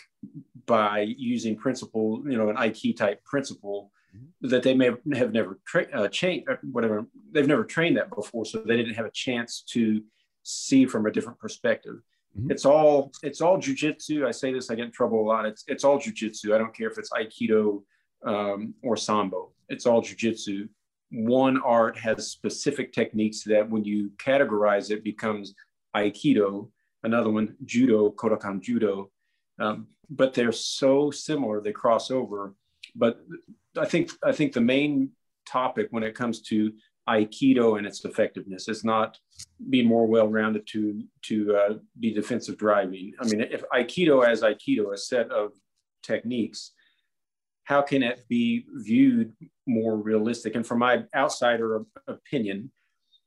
[0.67, 3.91] by using principle, you know, an Aiki type principle
[4.43, 8.59] that they may have never tra- uh, trained, whatever they've never trained that before, so
[8.59, 10.03] they didn't have a chance to
[10.43, 11.97] see from a different perspective.
[12.39, 12.51] Mhm.
[12.51, 14.27] It's all it's all jujitsu.
[14.27, 15.47] I say this, I get in trouble a lot.
[15.47, 16.55] It's it's all jujitsu.
[16.55, 17.83] I don't care if it's aikido
[18.25, 19.53] um, or sambo.
[19.69, 20.69] It's all jujitsu.
[21.11, 25.55] One art has specific techniques that when you categorize it becomes
[25.95, 26.71] aikido.
[27.03, 29.11] Another one judo, kodokan judo.
[29.59, 32.55] Um, but they're so similar they cross over.
[32.95, 33.21] But
[33.79, 35.11] I think I think the main
[35.47, 36.73] topic when it comes to
[37.09, 39.19] aikido and its effectiveness is not
[39.71, 43.13] being more well-rounded to to uh, be defensive driving.
[43.21, 45.53] I mean, if aikido as aikido, a set of
[46.03, 46.73] techniques,
[47.65, 49.33] how can it be viewed
[49.67, 50.55] more realistic?
[50.55, 52.71] And from my outsider opinion,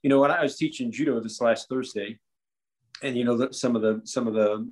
[0.03, 2.19] you know, when I was teaching judo this last Thursday,
[3.03, 4.69] and you know, some of the some of the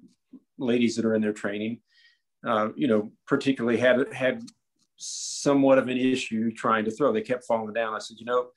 [0.58, 1.80] ladies that are in their training,
[2.46, 4.44] uh, you know, particularly had had
[4.98, 7.12] somewhat of an issue trying to throw.
[7.12, 7.94] They kept falling down.
[7.94, 8.48] I said, you know,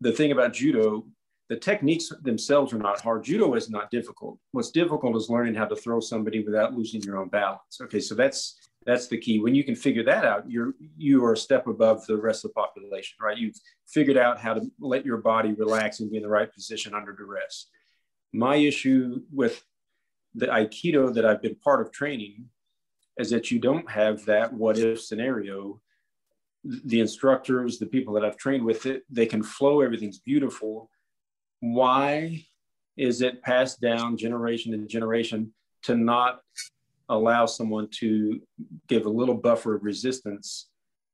[0.00, 1.06] the thing about judo,
[1.48, 3.24] the techniques themselves are not hard.
[3.24, 4.38] Judo is not difficult.
[4.52, 7.80] What's difficult is learning how to throw somebody without losing your own balance.
[7.82, 9.38] Okay, so that's that's the key.
[9.38, 12.50] When you can figure that out, you're you are a step above the rest of
[12.50, 13.36] the population, right?
[13.36, 16.94] You've figured out how to let your body relax and be in the right position
[16.94, 17.68] under duress.
[18.32, 19.64] My issue with
[20.34, 22.48] the Aikido that I've been part of training
[23.18, 25.80] is that you don't have that what if scenario.
[26.64, 30.90] The instructors, the people that I've trained with it, they can flow, everything's beautiful.
[31.60, 32.46] Why
[32.96, 35.52] is it passed down generation to generation
[35.82, 36.40] to not
[37.08, 38.40] allow someone to
[38.88, 40.68] give a little buffer of resistance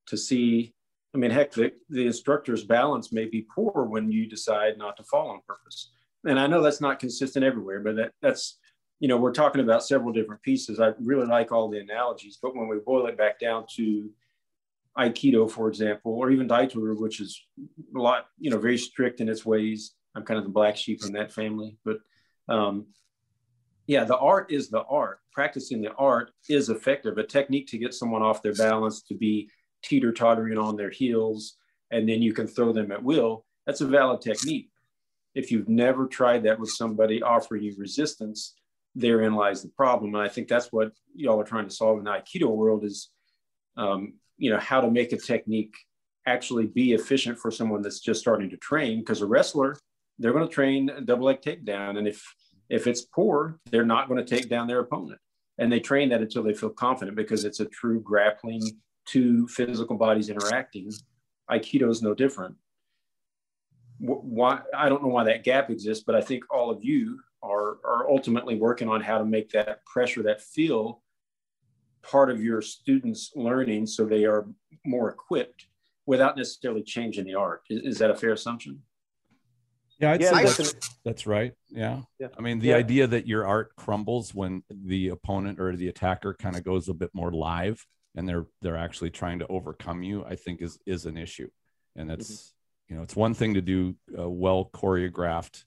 [0.07, 0.73] to see?
[1.13, 5.03] I mean, heck, the, the instructor's balance may be poor when you decide not to
[5.03, 5.89] fall on purpose.
[6.25, 8.57] And I know that's not consistent everywhere, but that, that's
[8.99, 10.79] you know, we're talking about several different pieces.
[10.79, 14.09] I really like all the analogies, but when we boil it back down to
[14.97, 17.41] Aikido, for example, or even Daito-Ryu, which is
[17.95, 19.93] a lot, you know, very strict in its ways.
[20.15, 21.99] I'm kind of the black sheep in that family, but
[22.49, 22.87] um,
[23.87, 25.19] yeah, the art is the art.
[25.31, 27.17] Practicing the art is effective.
[27.17, 29.49] A technique to get someone off their balance, to be
[29.83, 31.55] teeter tottering on their heels,
[31.91, 33.45] and then you can throw them at will.
[33.65, 34.68] That's a valid technique.
[35.39, 38.55] If you've never tried that with somebody offering you resistance,
[38.93, 40.15] therein lies the problem.
[40.15, 43.09] And I think that's what y'all are trying to solve in the Aikido world is,
[43.77, 45.75] um, you know, how to make a technique
[46.25, 48.99] actually be efficient for someone that's just starting to train.
[48.99, 49.77] Because a wrestler,
[50.17, 52.21] they're going to train a double leg takedown, and if
[52.69, 55.19] if it's poor, they're not going to take down their opponent.
[55.57, 58.61] And they train that until they feel confident because it's a true grappling,
[59.05, 60.91] two physical bodies interacting.
[61.49, 62.55] Aikido is no different.
[63.99, 67.77] Why I don't know why that gap exists, but I think all of you are,
[67.85, 71.01] are ultimately working on how to make that pressure, that feel
[72.01, 74.47] part of your students' learning so they are
[74.85, 75.67] more equipped
[76.05, 77.61] without necessarily changing the art.
[77.69, 78.81] Is, is that a fair assumption?
[79.99, 80.73] Yeah, I'd Yeah, say definitely.
[80.73, 81.53] that's, that's right.
[81.69, 82.01] Yeah.
[82.19, 82.27] Yeah.
[82.37, 82.77] I mean, the Yeah.
[82.77, 86.93] idea that your art crumbles when the opponent or the attacker kind of goes a
[86.93, 87.85] bit more live
[88.15, 91.49] and they're they're actually trying to overcome you, I think is is an issue.
[91.95, 92.58] And that's mm-hmm.
[92.89, 95.63] You know, it's one thing to do well choreographed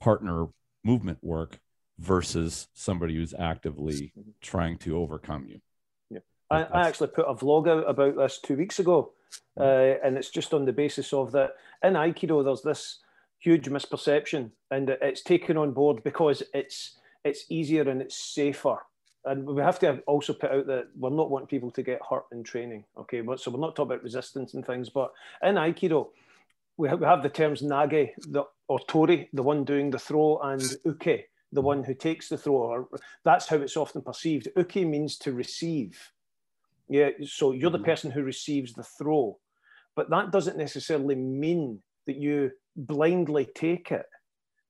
[0.00, 0.46] partner
[0.84, 1.58] movement work
[1.98, 5.60] versus somebody who's actively trying to overcome you.
[6.48, 9.12] I, I actually put a vlog out about this two weeks ago,
[9.58, 13.00] uh, and it's just on the basis of that in Aikido there's this
[13.38, 18.78] huge misperception, and it's taken on board because it's it's easier and it's safer.
[19.24, 22.26] And we have to also put out that we're not wanting people to get hurt
[22.30, 22.84] in training.
[22.96, 25.12] Okay, but so we're not talking about resistance and things, but
[25.42, 26.10] in Aikido,
[26.76, 30.38] we have, we have the terms nage the, or tori, the one doing the throw,
[30.38, 32.54] and uke, the one who takes the throw.
[32.56, 32.88] Or
[33.24, 34.48] that's how it's often perceived.
[34.56, 36.12] Uke means to receive.
[36.88, 37.84] Yeah, so you're the Mhm.
[37.84, 39.38] person who receives the throw,
[39.96, 44.06] but that doesn't necessarily mean that you blindly take it.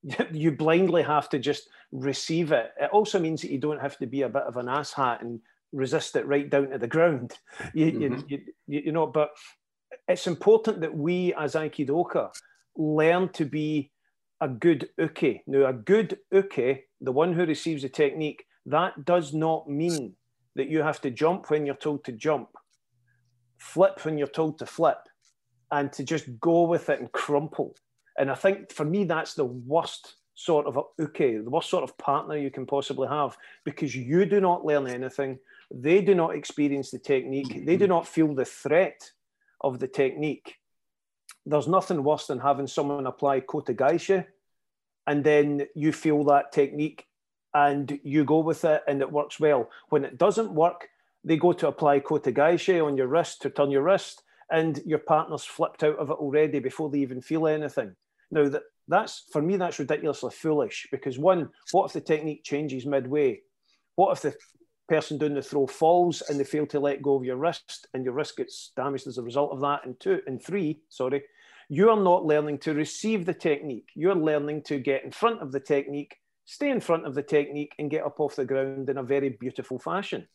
[0.33, 2.71] You blindly have to just receive it.
[2.81, 5.41] It also means that you don't have to be a bit of an asshat and
[5.73, 7.39] resist it right down to the ground.
[7.75, 8.31] You, Mhm.
[8.31, 9.31] you, you, you know, but
[10.09, 12.31] it's important that we as Aikidoka
[12.77, 13.91] learn to be
[14.41, 15.41] a good uke.
[15.47, 20.15] Now, a good uke, the one who receives the technique, that does not mean
[20.55, 22.49] that you have to jump when you're told to jump,
[23.59, 24.99] flip when you're told to flip,
[25.71, 27.75] and to just go with it and crumple.
[28.19, 31.97] And I think for me, that's the worst sort of uke, the worst sort of
[31.99, 35.39] partner you can possibly have, because you do not learn anything.
[35.71, 37.65] They do not experience the technique.
[37.67, 39.11] They do not feel the threat
[39.61, 40.57] of the technique.
[41.45, 44.27] There's nothing worse than having someone apply kotegaeshi
[45.07, 47.07] and then you feel that technique
[47.55, 49.71] and you go with it and it works well.
[49.89, 50.89] When it doesn't work,
[51.25, 55.45] they go to apply kotegaeshi on your wrist to turn your wrist and your partner's
[55.45, 57.95] flipped out of it already before they even feel anything.
[58.31, 62.87] Now that that's for me that's ridiculously foolish because one, what if the technique changes
[62.87, 63.41] midway?
[63.97, 64.37] What if the
[64.89, 68.05] person doing the throw falls and they fail to let go of your wrist and
[68.05, 69.85] your wrist gets damaged as a result of that?
[69.85, 71.23] And two and three, sorry,
[71.69, 73.89] you are not learning to receive the technique.
[73.95, 77.73] You're learning to get in front of the technique, stay in front of the technique,
[77.79, 80.29] and get up off the ground in a very beautiful fashion.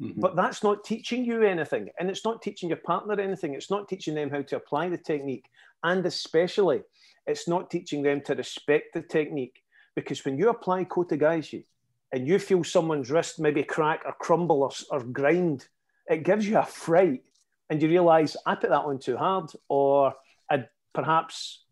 [0.00, 0.20] Mhm.
[0.20, 1.90] But that's not teaching you anything.
[1.98, 3.54] And it's not teaching your partner anything.
[3.54, 5.48] It's not teaching them how to apply the technique.
[5.84, 6.82] And especially,
[7.26, 9.62] it's not teaching them to respect the technique.
[9.94, 11.66] Because when you apply kotegaeshi
[12.12, 15.66] and you feel someone's wrist maybe crack or crumble or, or grind,
[16.06, 17.22] it gives you a fright.
[17.70, 20.14] And you realize, I put that on too hard, or
[20.50, 21.64] I perhaps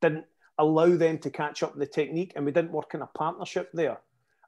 [0.00, 0.24] didn't
[0.58, 3.98] allow them to catch up the technique and we didn't work in a partnership there.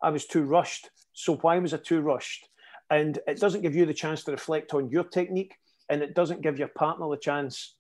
[0.02, 0.88] I was too rushed.
[1.12, 2.48] So why was I too rushed?
[2.90, 5.54] And it doesn't give you the chance to reflect on your technique
[5.88, 7.76] and it doesn't give your partner the chance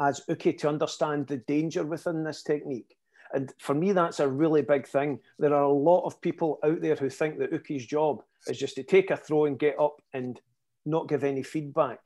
[0.00, 2.96] as Uke to understand the danger within this technique.
[3.32, 5.20] And for me, that's a really big thing.
[5.38, 8.76] There are a lot of people out there who think that Uke's job is just
[8.76, 10.40] to take a throw and get up and
[10.86, 12.00] not give any feedback.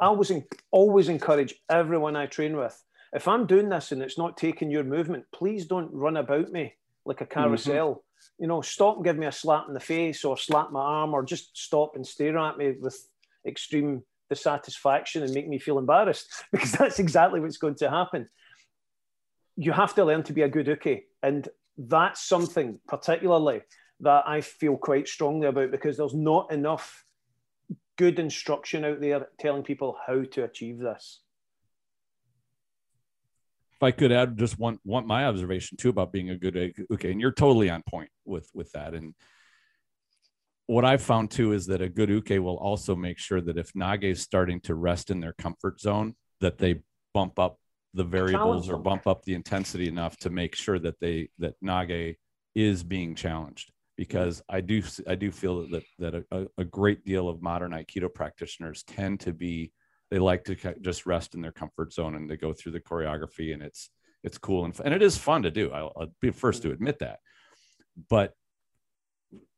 [0.00, 0.32] I always,
[0.70, 2.82] always encourage everyone I train with
[3.12, 6.74] if I'm doing this and it's not taking your movement, please don't run about me
[7.04, 7.40] like a mm-hmm.
[7.40, 8.04] carousel.
[8.38, 11.14] You know, stop and give me a slap in the face or slap my arm
[11.14, 13.08] or just stop and stare at me with
[13.46, 18.28] extreme dissatisfaction and make me feel embarrassed because that's exactly what's going to happen.
[19.58, 21.02] You have to learn to be a good uke.
[21.22, 23.60] And that's something particularly
[24.00, 27.04] that I feel quite strongly about because there's not enough
[27.96, 31.20] good instruction out there telling people how to achieve this.
[33.78, 36.56] if I could add just one one my observation too about being a good
[36.90, 38.92] uke, and you're totally on point with with that.
[38.92, 39.14] And
[40.66, 43.72] what I've found too is that a good uke will also make sure that if
[43.74, 46.82] Nage is starting to rest in their comfort zone, that they
[47.14, 47.60] bump up
[47.98, 52.14] the variables or bump up the intensity enough to make sure that they that Nage
[52.54, 53.72] is being challenged.
[53.96, 54.56] Because mm-hmm.
[54.56, 58.84] I do I do feel that that a, a great deal of modern Aikido practitioners
[58.84, 59.72] tend to be
[60.12, 63.52] they like to just rest in their comfort zone and they go through the choreography
[63.52, 63.90] and it's
[64.22, 66.74] it's cool and, and it is fun to do I'll, I'll be first to mm-hmm.
[66.74, 67.18] admit that.
[68.08, 68.32] But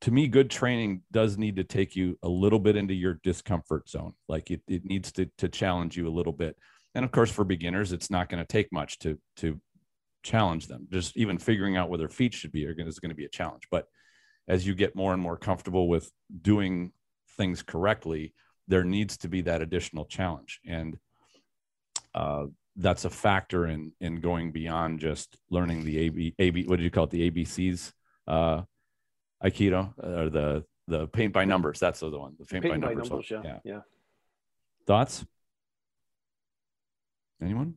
[0.01, 3.87] to me good training does need to take you a little bit into your discomfort
[3.91, 4.15] zone.
[4.29, 6.57] Like it, it needs to, to challenge you a little bit
[6.95, 9.61] and of course for beginners it's not going to take much to to
[10.23, 10.87] challenge them.
[10.91, 13.63] Just even figuring out where their feet should be is going to be a challenge.
[13.71, 13.87] But
[14.49, 16.11] as you get more and more comfortable with
[16.43, 16.93] doing
[17.37, 18.35] things correctly
[18.71, 20.61] there needs to be that additional challenge.
[20.65, 20.97] And
[22.15, 22.47] uh,
[22.77, 26.91] that's a factor in in going beyond just learning the ab ab what did you
[26.91, 27.11] call it?
[27.11, 27.93] The abcs
[28.27, 28.63] uh
[29.45, 31.79] aikido or the the paint by numbers.
[31.81, 33.43] That's the other one the paint, Paint by, by numbers, numbers, yeah.
[33.45, 33.59] yeah.
[33.65, 33.81] yeah.
[34.87, 35.27] thoughts
[37.41, 37.75] Anyone?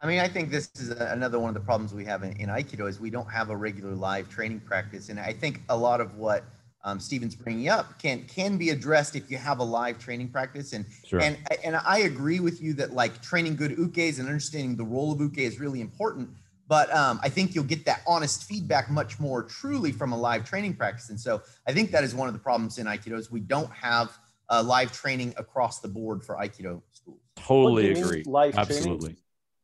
[0.00, 2.48] I mean, I think this is another one of the problems we have in, in
[2.48, 6.00] Aikido is we don't have a regular live training practice, and I think a lot
[6.00, 6.44] of what
[6.84, 10.72] um, Stephen's bringing up can can be addressed if you have a live training practice.
[10.72, 11.20] And Sure.
[11.20, 15.12] and and I agree with you that like training good ukes and understanding the role
[15.12, 16.30] of uke is really important.
[16.68, 20.44] But um, I think you'll get that honest feedback much more truly from a live
[20.44, 21.10] training practice.
[21.10, 23.70] And so I think that is one of the problems in Aikido is we don't
[23.72, 24.16] have
[24.48, 27.21] uh, live training across the board for Aikido schools.
[27.36, 28.22] Totally you mean, agree.
[28.26, 28.76] live training?
[28.76, 29.16] Absolutely.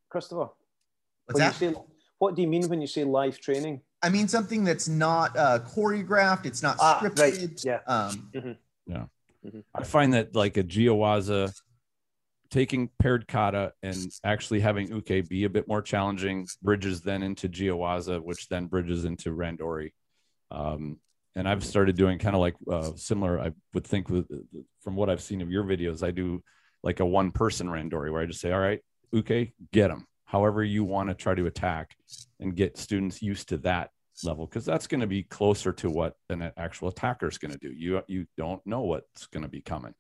[0.09, 0.49] Christopher,
[1.27, 1.55] What's that?
[1.55, 1.74] say,
[2.19, 3.82] what do you mean when you say live training?
[4.03, 6.47] I mean something that's not uh, choreographed.
[6.47, 7.20] It's not Ah, scripted.
[7.20, 7.65] right.
[7.65, 7.81] Yeah.
[7.86, 9.07] Um,
[9.74, 11.53] I find that like a jiyu waza
[12.51, 17.49] taking paired kata and actually having uke be a bit more challenging bridges then into
[17.49, 19.93] jiyu waza, which then bridges into Randori.
[20.51, 20.99] Um,
[21.35, 23.39] and I've started doing kind of like uh, similar.
[23.39, 24.27] I would think with
[24.82, 26.43] from what I've seen of your videos, I do
[26.89, 28.81] like a one person Randori where I just say, "All right,
[29.12, 31.94] uke, get them." However you want to try to attack
[32.40, 33.90] and get students used to that
[34.24, 37.59] level because that's going to be closer to what an actual attacker is going to
[37.59, 37.70] do.
[37.70, 39.94] You you don't know what's going to be coming,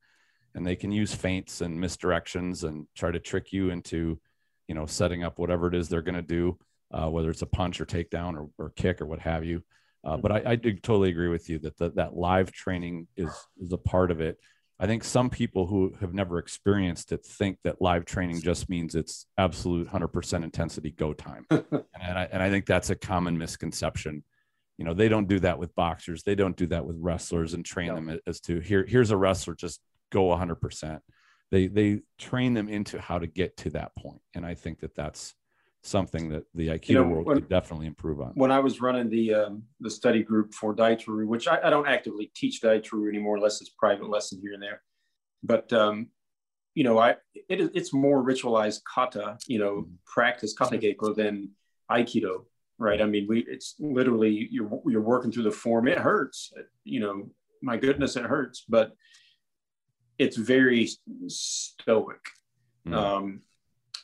[0.54, 4.18] and they can use feints and misdirections and try to trick you into,
[4.66, 6.58] you know, setting up whatever it is they're going to do,
[6.90, 9.62] uh, whether it's a punch or takedown or, or kick or what have you.
[10.04, 13.30] Uh, but I, I do totally agree with you that the, that live training is
[13.58, 14.38] is a part of it.
[14.80, 18.94] I think some people who have never experienced it think that live training just means
[18.94, 21.46] it's absolute 100% intensity go time.
[21.50, 24.22] and, I, and I think that's a common misconception.
[24.76, 26.22] You know, they don't do that with boxers.
[26.22, 27.96] They don't do that with wrestlers and train No.
[27.96, 29.80] them as to here, here's a wrestler, just
[30.12, 31.00] go 100%.
[31.50, 34.20] They, they train them into how to get to that point.
[34.34, 35.34] And I think that that's
[35.82, 38.32] something that the Aikido know, world when- could definitely improve on.
[38.34, 41.88] when I was running the um, the study group for Daito-Ryu, which I, I don't
[41.88, 44.82] actively teach Daito-Ryu anymore, unless it's private lesson here and there.
[45.42, 46.08] But um,
[46.74, 47.16] you know, I
[47.48, 51.50] it is it's more ritualized kata, you know, practice kata geiko than
[51.90, 52.44] Aikido,
[52.78, 53.00] right?
[53.00, 55.88] I mean, we it's literally you're you're working through the form.
[55.88, 56.52] It hurts,
[56.84, 57.30] you know.
[57.60, 58.92] My goodness, it hurts, but
[60.16, 60.88] it's very
[61.26, 62.20] stoic.
[62.86, 62.94] Mm.
[62.94, 63.40] Um,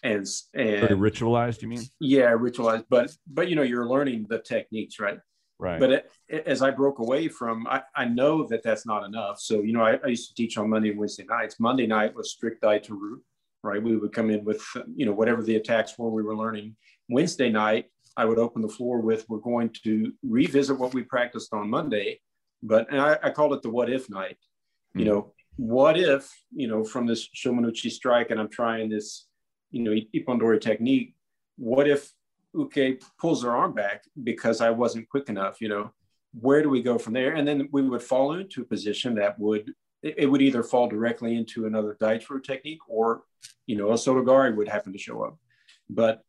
[0.05, 1.83] and and ritualized, you mean?
[1.99, 5.19] yeah, ritualized, but but you know, you're learning the techniques, right?
[5.59, 5.81] Right.
[5.81, 9.41] But it, it- as I broke away from, I, I know that that's not enough.
[9.41, 11.59] So, you know, I, I used to teach on Monday and Wednesday nights.
[11.59, 13.21] Monday night was strict Daito-Ryu,
[13.63, 13.83] right?
[13.83, 14.63] We would come in with,
[14.95, 16.77] you know, whatever the attacks were we were learning.
[17.09, 17.87] Wednesday night,
[18.17, 22.21] I would open the floor with, we're going to revisit what we practiced on Monday.
[22.63, 24.37] But and I, I called it the what if night.
[24.95, 25.11] You Hmm.
[25.11, 29.29] know, what if, you know, from this Shomenuchi strike and I'm trying this,
[29.75, 31.17] you know, Ippondori technique,
[31.57, 32.13] what if
[32.55, 35.91] Uke pulls her arm back because I wasn't quick enough, you know,
[36.33, 37.35] where do we go from there?
[37.35, 41.37] And then we would fall into a position that would, it, would either fall directly
[41.37, 43.25] into another Daito-Ryu technique or,
[43.67, 45.39] you know, a Sotogari would happen to show up.
[45.91, 46.23] But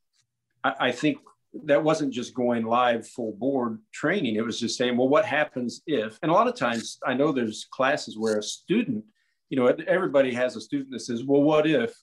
[0.64, 1.20] I, I think
[1.66, 4.38] that wasn't just going live full board training.
[4.38, 7.32] It was just saying, well, what happens if, and a lot of times I know
[7.32, 9.06] there's classes where a student,
[9.50, 11.96] you know, everybody has a student that says, well, what if,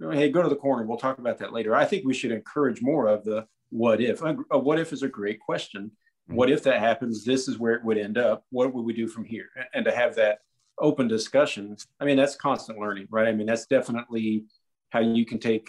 [0.00, 0.84] hey, go to the corner.
[0.84, 1.74] We'll talk about that later.
[1.74, 4.22] I think we should encourage more of the what if.
[4.22, 5.90] A, a what if is a great question.
[6.28, 6.34] Mm-hmm.
[6.36, 7.24] What if that happens?
[7.24, 8.44] This is where it would end up.
[8.50, 9.48] What would we do from here?
[9.74, 10.38] And to have that
[10.78, 13.28] open discussion, I mean, that's constant learning, right?
[13.28, 14.44] I mean, that's definitely
[14.90, 15.68] how you can take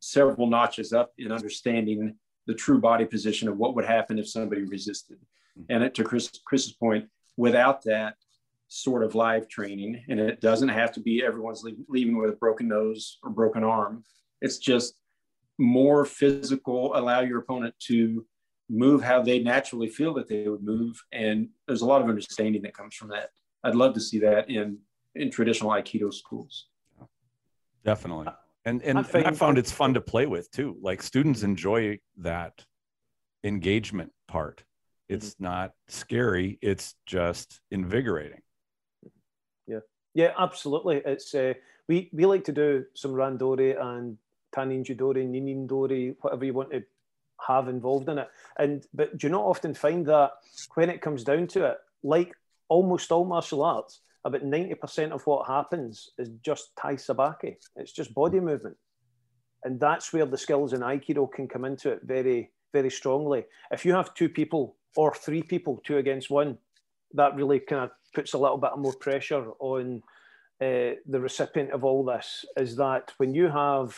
[0.00, 2.14] several notches up in understanding
[2.46, 5.18] the true body position of what would happen if somebody resisted.
[5.58, 5.72] Mm-hmm.
[5.72, 8.14] And it, to Chris, Chris's point, without that
[8.68, 12.36] sort of live training, and it doesn't have to be everyone's leaving, leaving with a
[12.36, 14.04] broken nose or broken arm.
[14.40, 14.94] It's just
[15.58, 18.24] more physical, allow your opponent to
[18.70, 21.02] move how they naturally feel that they would move.
[21.12, 23.30] And there's a lot of understanding that comes from that.
[23.64, 24.78] I'd love to see that in,
[25.14, 26.66] in traditional Aikido schools.
[27.84, 28.28] Definitely.
[28.64, 30.76] And and, I and I found it's fun to play with too.
[30.82, 32.64] Like students enjoy that
[33.42, 34.62] engagement part.
[35.08, 35.44] It's mm-hmm.
[35.44, 38.40] not scary, it's just invigorating.
[40.18, 41.00] Yeah, absolutely.
[41.06, 41.54] It's uh,
[41.86, 44.18] we we like to do some randori and
[44.52, 46.82] taninzudori, ninindori, whatever you want to
[47.46, 48.28] have involved in it.
[48.58, 50.32] And but do you not often find that
[50.74, 52.32] when it comes down to it, like
[52.68, 57.54] almost all martial arts, about ninety percent of what happens is just tai sabaki.
[57.76, 58.76] It's just body movement,
[59.62, 63.44] and that's where the skills in aikido can come into it very very strongly.
[63.70, 66.58] If you have two people or three people, two against one,
[67.14, 70.02] that really kind of puts a little bit more pressure on
[70.60, 73.96] uh, the recipient of all this is that when you have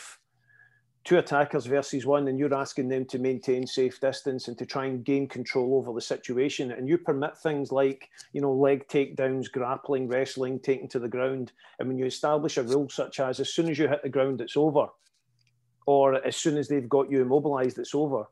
[1.03, 4.85] two attackers versus one and you're asking them to maintain safe distance and to try
[4.85, 9.51] and gain control over the situation and you permit things like you know leg takedowns
[9.51, 13.51] grappling wrestling taking to the ground and when you establish a rule such as as
[13.51, 14.87] soon as you hit the ground it's over
[15.85, 18.25] or as soon as they've got you immobilized, it's over.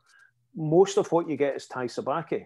[0.56, 2.46] Most of what you get is tai sabaki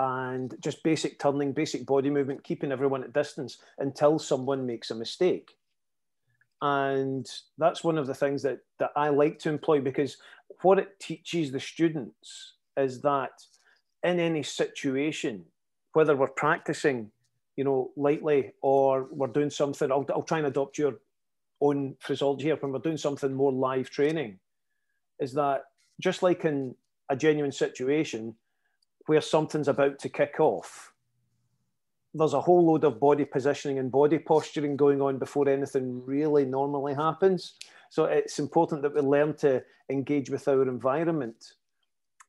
[0.00, 4.94] and just basic turning, basic body movement, keeping everyone at distance until someone makes a
[4.94, 5.50] mistake.
[6.62, 10.16] And that's one of the things that, that I like to employ because
[10.62, 13.30] what it teaches the students is that
[14.02, 15.44] in any situation,
[15.92, 17.10] whether we're practicing,
[17.56, 20.94] you know, lightly or we're doing something, I'll, I'll try and adopt your
[21.60, 24.38] own phraseology here when we're doing something more live training,
[25.18, 25.64] is that
[26.00, 26.74] just like in
[27.10, 28.34] a genuine situation
[29.10, 30.92] where something's about to kick off,
[32.14, 36.44] there's a whole load of body positioning and body posturing going on before anything really
[36.44, 37.54] normally happens.
[37.90, 41.54] So it's important that we learn to engage with our environment.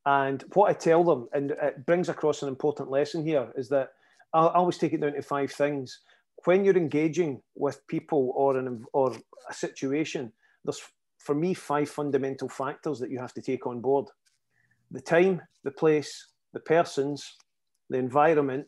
[0.07, 3.89] And what I tell them, and it brings across an important lesson here, is that
[4.33, 5.99] I always take it down to five things.
[6.45, 9.15] When you're engaging with people or an or
[9.47, 10.33] a situation,
[10.65, 10.81] there's
[11.19, 14.07] for me five fundamental factors that you have to take on board:
[14.89, 17.35] the time, the place, the persons,
[17.89, 18.65] the environment,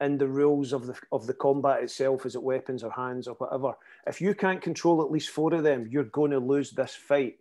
[0.00, 3.34] and the rules of the of the combat itself, is it weapons or hands or
[3.34, 3.74] whatever.
[4.06, 7.34] If you can't control at least four of them, you're going to lose this fight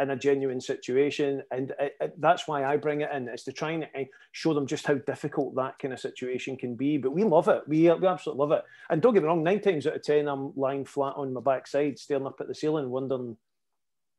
[0.00, 3.52] in a genuine situation, and it, it, that's why I bring it in is to
[3.52, 6.98] try and eh, show them just how difficult that kind of situation can be.
[6.98, 7.62] But we love it.
[7.68, 8.64] We, we absolutely love it.
[8.90, 11.40] And don't get me wrong, nine times out of ten, I'm lying flat on my
[11.40, 13.36] backside, staring up at the ceiling, wondering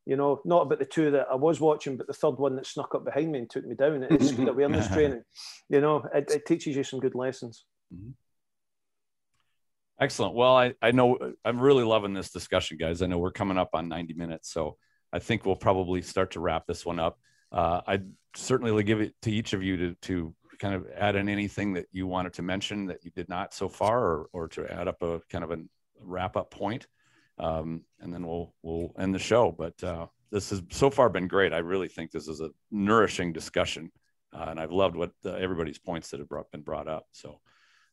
[0.06, 2.66] you know, not about the two that I was watching, but the third one that
[2.66, 4.04] snuck up behind me and took me down.
[4.04, 5.24] It's good awareness training.
[5.68, 7.64] You know, it, it, teaches you some good lessons.
[7.92, 8.10] Mm-hmm.
[10.00, 10.34] Excellent.
[10.34, 13.02] Well, I, I know I'm really loving this discussion, guys.
[13.02, 14.76] I know we're coming up on 90 minutes, so
[15.12, 17.18] I think we'll probably start to wrap this one up.
[17.50, 18.06] Uh, I'd
[18.36, 21.86] certainly give it to each of you to, to kind of add in anything that
[21.90, 25.02] you wanted to mention that you did not so far, or, or to add up
[25.02, 25.58] a kind of a
[26.00, 26.86] wrap up point
[27.38, 29.54] um, and then we'll we'll end the show.
[29.56, 31.52] But uh, this has so far been great.
[31.52, 33.90] I really think this is a nourishing discussion,
[34.32, 37.06] uh, and I've loved what uh, everybody's points that have brought, been brought up.
[37.12, 37.40] So,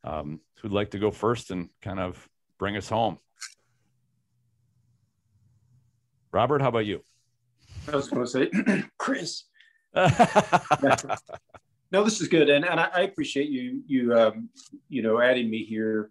[0.03, 3.17] um, who'd like to go first and kind of bring us home?
[6.31, 7.01] Robert, how about you?
[7.91, 9.43] I was going to say, Chris.
[9.95, 10.07] no,
[12.03, 14.49] this is good, and and I, I appreciate you you um,
[14.89, 16.09] you know adding me here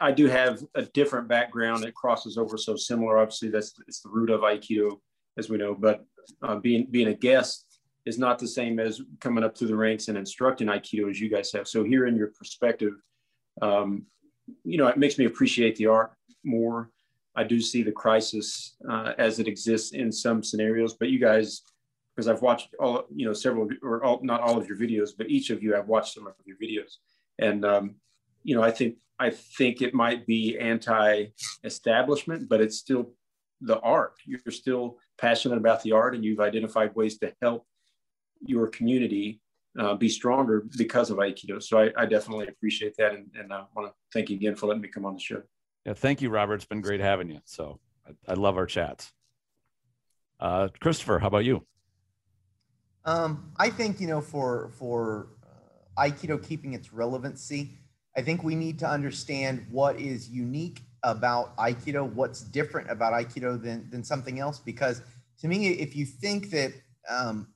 [0.00, 3.18] I do have a different background that crosses over so similar.
[3.18, 4.98] Obviously, that's it's the root of Aikido,
[5.36, 5.74] as we know.
[5.74, 6.04] But
[6.42, 7.66] uh, being being a guest
[8.06, 11.28] is not the same as coming up through the ranks and instructing Aikido as you
[11.28, 11.68] guys have.
[11.68, 12.94] So, hearing your perspective,
[13.62, 14.06] um,
[14.64, 16.12] you know, it makes me appreciate the art
[16.44, 16.90] more.
[17.36, 21.62] I do see the crisis uh, as it exists in some scenarios, but you guys,
[22.14, 25.30] because I've watched all, you know, several or all, not all of your videos, but
[25.30, 26.96] each of you, I've watched some of your videos,
[27.38, 27.94] and um,
[28.48, 33.12] you know, I think I think it might be anti-establishment, but it's still
[33.60, 34.14] the art.
[34.24, 37.66] You're still passionate about the art, and you've identified ways to help
[38.40, 39.42] your community
[39.78, 41.62] uh, be stronger because of Aikido.
[41.62, 44.66] So I, I definitely appreciate that, and, and I want to thank you again for
[44.66, 45.42] letting me come on the show.
[45.84, 46.54] Yeah, thank you, Robert.
[46.54, 47.40] It's been great having you.
[47.44, 49.12] So I, I love our chats.
[50.40, 51.66] Uh, Christopher, how about you?
[53.04, 57.78] Um, I think you know for for uh, Aikido keeping its relevancy
[58.18, 63.62] I think we need to understand what is unique about Aikido, what's different about Aikido
[63.62, 64.58] than, than something else.
[64.58, 65.02] Because
[65.38, 66.72] to me, if you think that
[67.08, 67.46] um,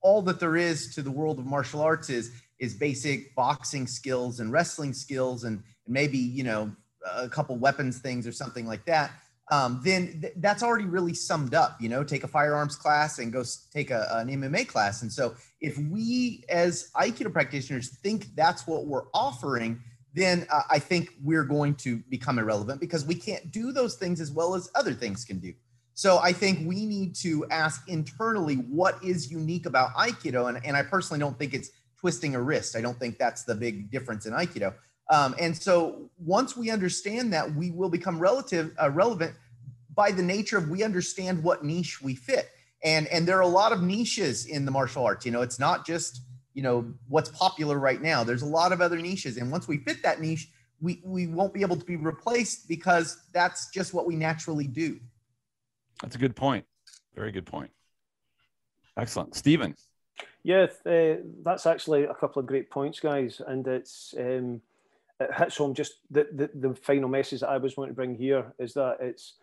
[0.00, 4.40] all that there is to the world of martial arts is is basic boxing skills
[4.40, 6.72] and wrestling skills and, and maybe you know
[7.14, 9.12] a couple weapons things or something like that,
[9.52, 11.80] um, then th- that's already really summed up.
[11.80, 15.02] You know, take a firearms class and go take a, an MMA class.
[15.02, 19.80] And so, if we as Aikido practitioners think that's what we're offering,
[20.18, 24.20] then uh, I think we're going to become irrelevant because we can't do those things
[24.20, 25.52] as well as other things can do.
[25.94, 30.48] So I think we need to ask internally what is unique about Aikido.
[30.48, 32.76] And, and I personally don't think it's twisting a wrist.
[32.76, 34.74] I don't think that's the big difference in Aikido.
[35.10, 39.34] Um, and so once we understand that, we will become relative uh, relevant
[39.94, 42.50] by the nature of we understand what niche we fit.
[42.84, 45.26] And, and there are a lot of niches in the martial arts.
[45.26, 46.20] You know, it's not just
[46.58, 48.24] you know what's popular right now.
[48.24, 50.48] There's a lot of other niches and once we fit that niche
[50.80, 54.98] we we won't be able to be replaced because that's just what we naturally do.
[56.02, 56.64] That's a good point.
[57.14, 57.70] Very good point.
[58.96, 59.36] Excellent.
[59.36, 59.76] Stephen
[60.42, 64.60] yeah uh, that's actually a couple of great points guys and it's um,
[65.20, 68.14] it hits home just the, the, the final message that i was wanting to bring
[68.14, 69.34] here is that it's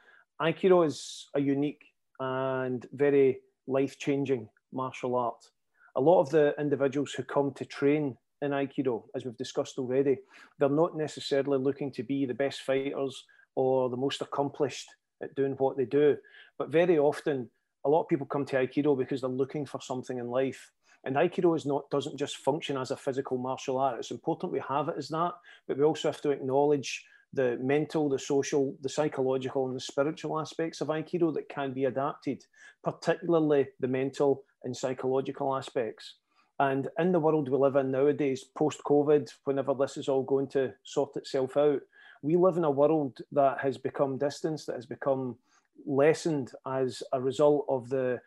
[0.41, 1.83] aikido is a unique
[2.19, 5.49] and very life-changing martial art
[5.95, 10.17] a lot of the individuals who come to train in Aikido, as we've discussed already,
[10.59, 13.23] they're not necessarily looking to be the best fighters
[13.55, 14.88] or the most accomplished
[15.23, 16.17] at doing what they do.
[16.57, 17.49] But very often,
[17.85, 20.72] a lot of people come to Aikido because they're looking for something in life.
[21.05, 23.99] And Aikido is not doesn't just function as a physical martial art.
[23.99, 25.34] It's important we have it as that,
[25.67, 30.39] but we also have to acknowledge the mental, the social, the psychological, and the spiritual
[30.39, 32.43] aspects of Aikido that can be adapted,
[32.84, 36.15] particularly the mental and psychological aspects.
[36.59, 40.47] And in the world we live in nowadays, post COVID, whenever this is all going
[40.49, 41.81] to sort itself out,
[42.21, 45.37] we live in a world that has become distance, that has become
[45.85, 48.19] lessened as a result of the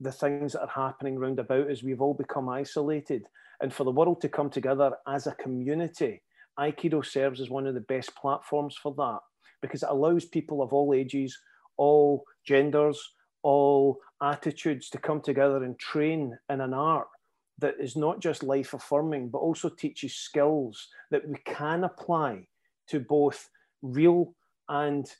[0.00, 1.82] the things that are happening round about us.
[1.82, 3.26] We've all become isolated.
[3.60, 6.22] And for the world to come together as a community,
[6.58, 9.18] Aikido serves as one of the best platforms for that
[9.60, 11.36] because it allows people of all ages,
[11.76, 13.00] all genders,
[13.42, 17.08] all attitudes to come together and train in an art
[17.58, 22.46] that is not just life affirming, but also teaches skills that we can apply
[22.88, 23.50] to both
[23.82, 24.34] real
[24.68, 25.12] and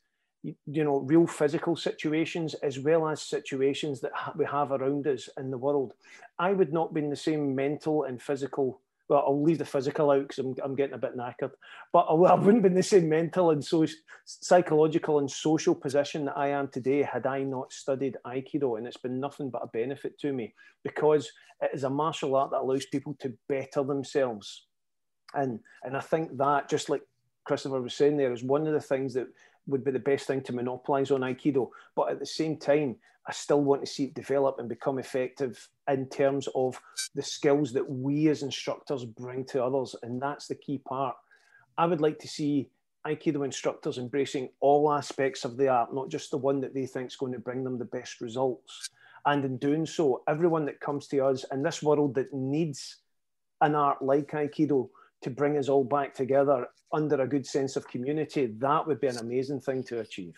[0.43, 5.51] you know real physical situations as well as situations that we have around us in
[5.51, 5.95] the world.
[6.39, 10.11] I would not be in the same mental and physical well i'll leave the physical
[10.11, 11.53] out because I'm, I'm getting a bit knackered
[11.93, 13.87] but I, I wouldn't be in the same mental and so
[14.25, 18.97] psychological and social position that i am today had i not studied aikido and it's
[18.97, 20.55] been nothing but a benefit to me
[20.85, 21.31] because
[21.61, 24.67] it is a martial art that allows people to better themselves
[25.35, 27.03] and and i think that just like
[27.45, 29.29] christopher was saying there is one of the things that
[29.69, 31.71] would be the best thing to monopolize on Aikido.
[31.95, 32.97] But at the same time,
[33.29, 36.81] I still want to see it develop and become effective in terms of
[37.15, 39.95] the skills that we as instructors bring to others.
[40.03, 41.15] And that's the key part.
[41.77, 42.71] I would like to see
[43.07, 47.09] Aikido instructors embracing all aspects of the art, not just the one that they think
[47.09, 48.89] is going to bring them the best results.
[49.27, 52.97] And in doing so, everyone that comes to us in this world that needs
[53.61, 54.89] an art like Aikido
[55.23, 59.09] to bring us all back together under a good sense of community, that would be
[59.09, 60.35] an amazing thing to achieve.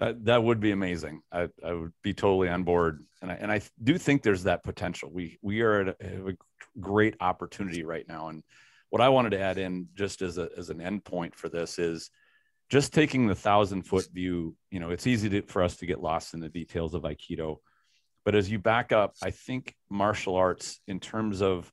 [0.00, 1.20] That, that would be amazing.
[1.30, 3.04] I, I would be totally on board.
[3.20, 5.10] And I, and I do think there's that potential.
[5.12, 6.32] We, we are at a, a
[6.80, 8.28] great opportunity right now.
[8.28, 8.42] And
[8.88, 11.78] what I wanted to add in just as, a, as an end point for this
[11.78, 12.10] is
[12.70, 16.00] just taking the thousand foot view, you know, it's easy to, for us to get
[16.00, 17.56] lost in the details of Aikido.
[18.24, 21.70] But as you back up, I think martial arts in terms of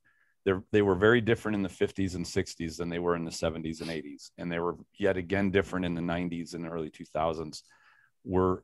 [0.72, 3.82] they were very different in the 50s and 60s than they were in the 70s
[3.82, 7.60] and 80s and they were yet again different in the 90s and early 2000s
[8.28, 8.62] were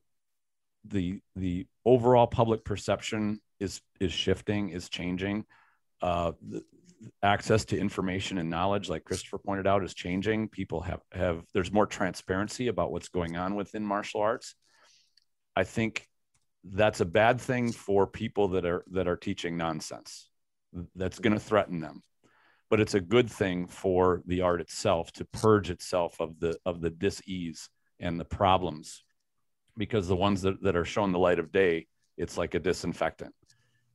[0.84, 5.44] the the overall public perception is is shifting is changing.
[6.00, 6.62] Uh, the,
[7.22, 10.48] access to information and knowledge like christopher pointed out is changing.
[10.48, 14.54] People have have there's more transparency about what's going on within martial arts.
[15.56, 16.06] I think
[16.64, 20.28] that's a bad thing for people that are that are teaching nonsense.
[20.94, 22.02] That's going to threaten them.
[22.70, 26.80] But it's a good thing for the art itself to purge itself of the of
[26.80, 27.68] the dis-ease
[28.00, 29.04] and the problems
[29.76, 31.86] because the ones that, that are shown the light of day
[32.16, 33.34] it's like a disinfectant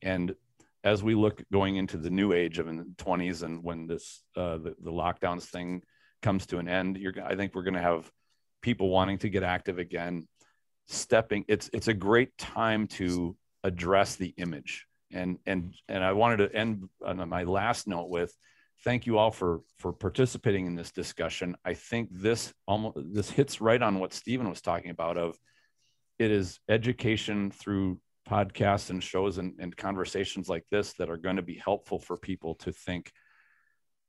[0.02, 0.34] and
[0.82, 4.22] as we look going into the new age of in the 20s and when this
[4.36, 5.82] uh, the, the lockdowns thing
[6.22, 8.10] comes to an end you're i think we're going to have
[8.62, 10.26] people wanting to get active again
[10.86, 16.38] stepping it's it's a great time to address the image and and and I wanted
[16.38, 18.34] to end on my last note with
[18.84, 21.56] thank you all for for participating in this discussion.
[21.64, 25.36] I think this almost this hits right on what Stephen was talking about of
[26.20, 27.98] it is education through
[28.28, 32.16] podcasts and shows and, and conversations like this that are going to be helpful for
[32.16, 33.10] people to think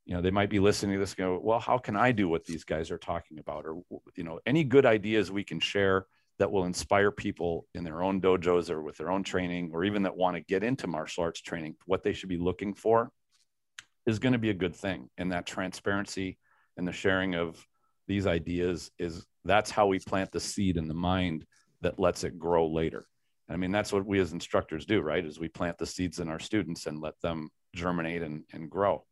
[0.05, 2.27] you know they might be listening to this and go well how can i do
[2.27, 3.81] what these guys are talking about or
[4.15, 6.05] you know any good ideas we can share
[6.41, 10.01] that will inspire people in their own dojos or with their own training, or even
[10.01, 13.11] that want to get into martial arts training, what they should be looking for
[14.07, 15.07] is going to be a good thing.
[15.19, 16.39] And that transparency
[16.77, 17.63] and the sharing of
[18.07, 21.45] these ideas is that's how we plant the seed in the mind
[21.81, 23.05] that lets it grow later.
[23.49, 25.25] I mean, that's what we as instructors do, right?
[25.25, 29.03] Is we plant the seeds in our students and let them germinate and, and grow.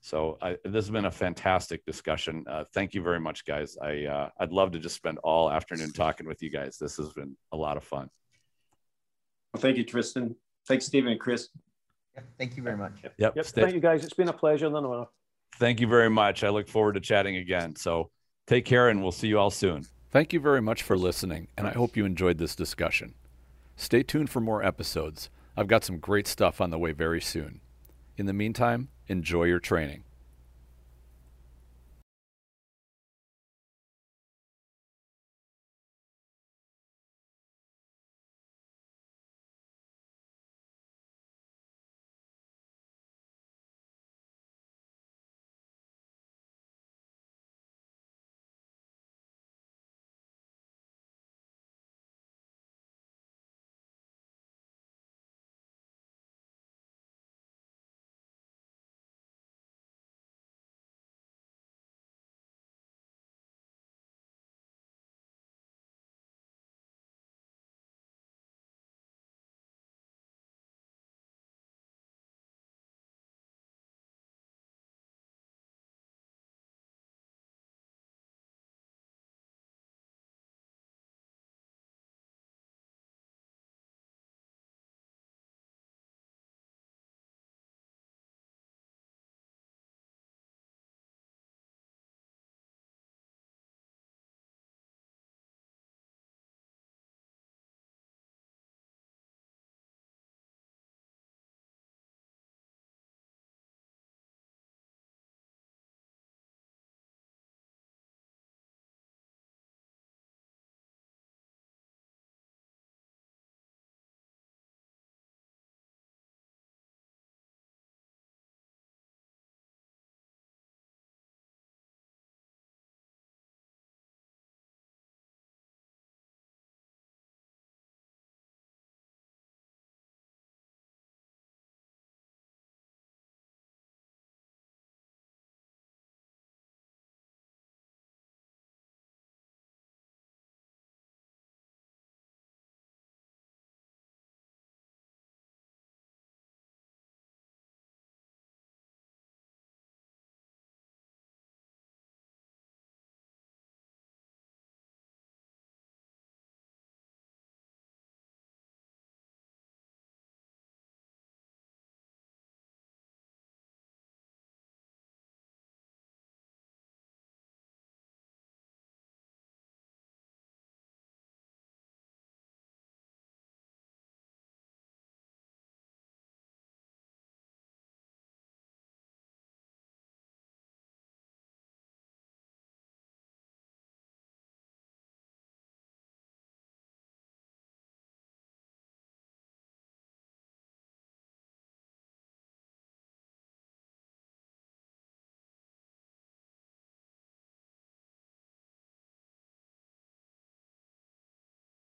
[0.00, 2.44] So I, this has been a fantastic discussion.
[2.48, 3.76] Uh, thank you very much, guys.
[3.82, 6.78] I uh, I'd love to just spend all afternoon talking with you guys.
[6.78, 8.08] This has been a lot of fun.
[9.52, 10.36] Well, thank you, Tristan.
[10.68, 11.48] Thanks, Stephen and Chris.
[12.14, 12.92] Yeah, thank you very much.
[13.02, 13.36] Yep.
[13.36, 13.46] yep.
[13.46, 14.04] Thank you, guys.
[14.04, 15.06] It's been a pleasure and an honor.
[15.56, 16.44] Thank you very much.
[16.44, 17.74] I look forward to chatting again.
[17.74, 18.10] So
[18.46, 19.84] take care, and we'll see you all soon.
[20.10, 23.12] Thank you very much for listening, and I hope you enjoyed this discussion.
[23.76, 25.28] Stay tuned for more episodes.
[25.54, 27.60] I've got some great stuff on the way very soon.
[28.16, 30.04] In the meantime, enjoy your training.